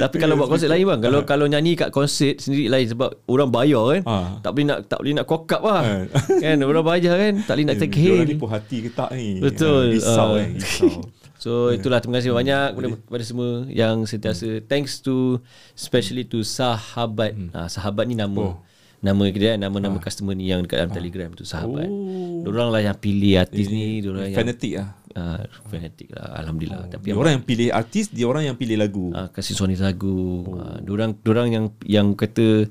[0.00, 3.50] Tapi kalau buat konsert lain bang, kalau kalau nyanyi kat konsert sendiri lain sebab orang
[3.50, 4.02] bayar kan.
[4.04, 4.26] Ah.
[4.38, 5.82] Tak boleh nak tak boleh nak kokap lah.
[5.82, 6.02] Ah.
[6.38, 8.30] kan orang bayar kan, tak boleh nak take Dia orang hail.
[8.30, 9.26] ni puas hati ke tak ni?
[9.36, 9.82] Betul.
[9.82, 10.30] Ah, Risau Ah.
[10.32, 10.90] kan, risau.
[11.42, 15.42] So itulah terima kasih banyak kepada, kepada semua yang sentiasa thanks to
[15.74, 17.34] especially to sahabat.
[17.50, 18.54] Ah, sahabat ni nama Hmm.
[18.54, 18.56] Oh.
[19.02, 21.90] nama dia nama-nama customer ni yang dekat dalam Telegram tu sahabat.
[21.90, 22.46] Oh.
[22.46, 24.88] Diorang lah yang pilih artis ni, diorang yang Fanatik lah.
[25.18, 26.86] ah, fanatik lah alhamdulillah.
[26.86, 29.10] Tapi Dia orang yang pilih artis, dia orang yang pilih lagu.
[29.10, 30.46] uh, kasih Sony lagu.
[30.46, 30.62] Oh.
[30.62, 32.70] Uh, diorang diorang yang yang kata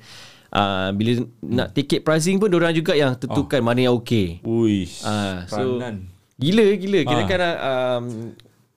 [0.56, 3.66] uh, bila nak tiket pricing pun diorang juga yang tentukan oh.
[3.68, 4.40] mana yang okey.
[4.48, 5.04] Uish.
[5.04, 6.08] Ah, so peranan.
[6.40, 8.06] gila gila kira kan um,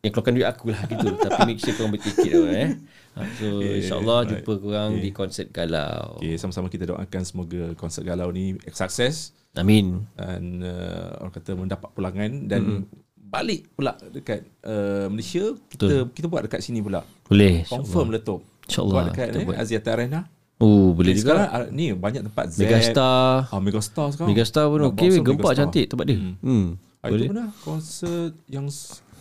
[0.05, 2.69] yang keluarkan duit aku lah gitu tapi make sure korang beli tu eh.
[3.15, 4.43] Ah, so Okay, insyaallah alright.
[4.43, 6.19] jumpa korang di konsert galau.
[6.19, 10.03] Okay, sama-sama kita doakan semoga konsert galau ni sukses Amin.
[10.19, 12.85] dan uh, orang kata mendapat pulangan dan
[13.17, 17.07] balik pula dekat uh, Malaysia kita kita buat dekat sini pula.
[17.27, 17.63] Boleh.
[17.67, 18.43] Confirm letup.
[18.67, 19.63] InsyaAllah, Buat dekat eh.
[19.63, 20.21] Aziata Arena.
[20.63, 21.31] Oh, boleh Okay, juga.
[21.35, 22.59] sekarang ah, ni banyak tempat Z.
[22.63, 23.51] Megastar.
[23.51, 24.31] Ah, Megastar sekarang.
[24.31, 26.19] Megastar pun okey gempak cantik tempat dia.
[26.43, 26.79] Hmm.
[27.05, 28.65] Ah, itu mana konsert yang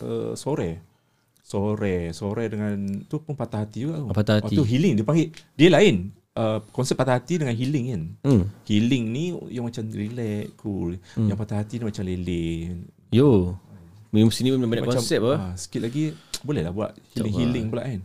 [0.03, 0.83] uh, sore.
[1.43, 2.75] Sore, sore dengan
[3.07, 3.99] tu pun patah hati juga.
[3.99, 4.07] tu.
[4.11, 4.55] Ah, patah hati.
[4.55, 5.31] Oh, tu healing dia panggil.
[5.55, 6.11] Dia lain.
[6.33, 8.01] Uh, konsert patah hati dengan healing kan.
[8.25, 8.43] Hmm.
[8.65, 10.97] Healing ni yang macam relax, cool.
[11.13, 11.29] Hmm.
[11.29, 12.45] Yang patah hati ni macam lele.
[13.13, 13.55] Yo.
[14.13, 15.57] Mesti ni memang banyak Macam, konsep ah.
[15.57, 16.13] Sikit lagi
[16.47, 18.01] boleh lah buat healing, healing pula kan.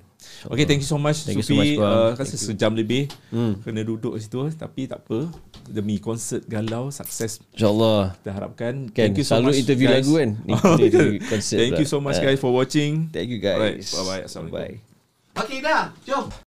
[0.50, 3.60] Okay, thank you so much Thank you so much, uh, rasa sejam lebih Hmm.
[3.62, 5.30] kena duduk situ tapi tak apa.
[5.68, 8.16] Demi konsert galau sukses InsyaAllah.
[8.16, 8.74] kita harapkan.
[8.88, 10.30] Kan, selalu interview lagu kan.
[10.48, 10.52] Ni
[10.88, 11.80] interview konsert Thank pula.
[11.80, 12.24] you so much Ah.
[12.24, 13.12] guys for watching.
[13.12, 13.56] Thank you guys.
[13.56, 14.22] Alright, bye-bye.
[14.24, 14.80] Assalamualaikum.
[14.80, 15.38] Bye.
[15.38, 16.47] Okey dah, jom.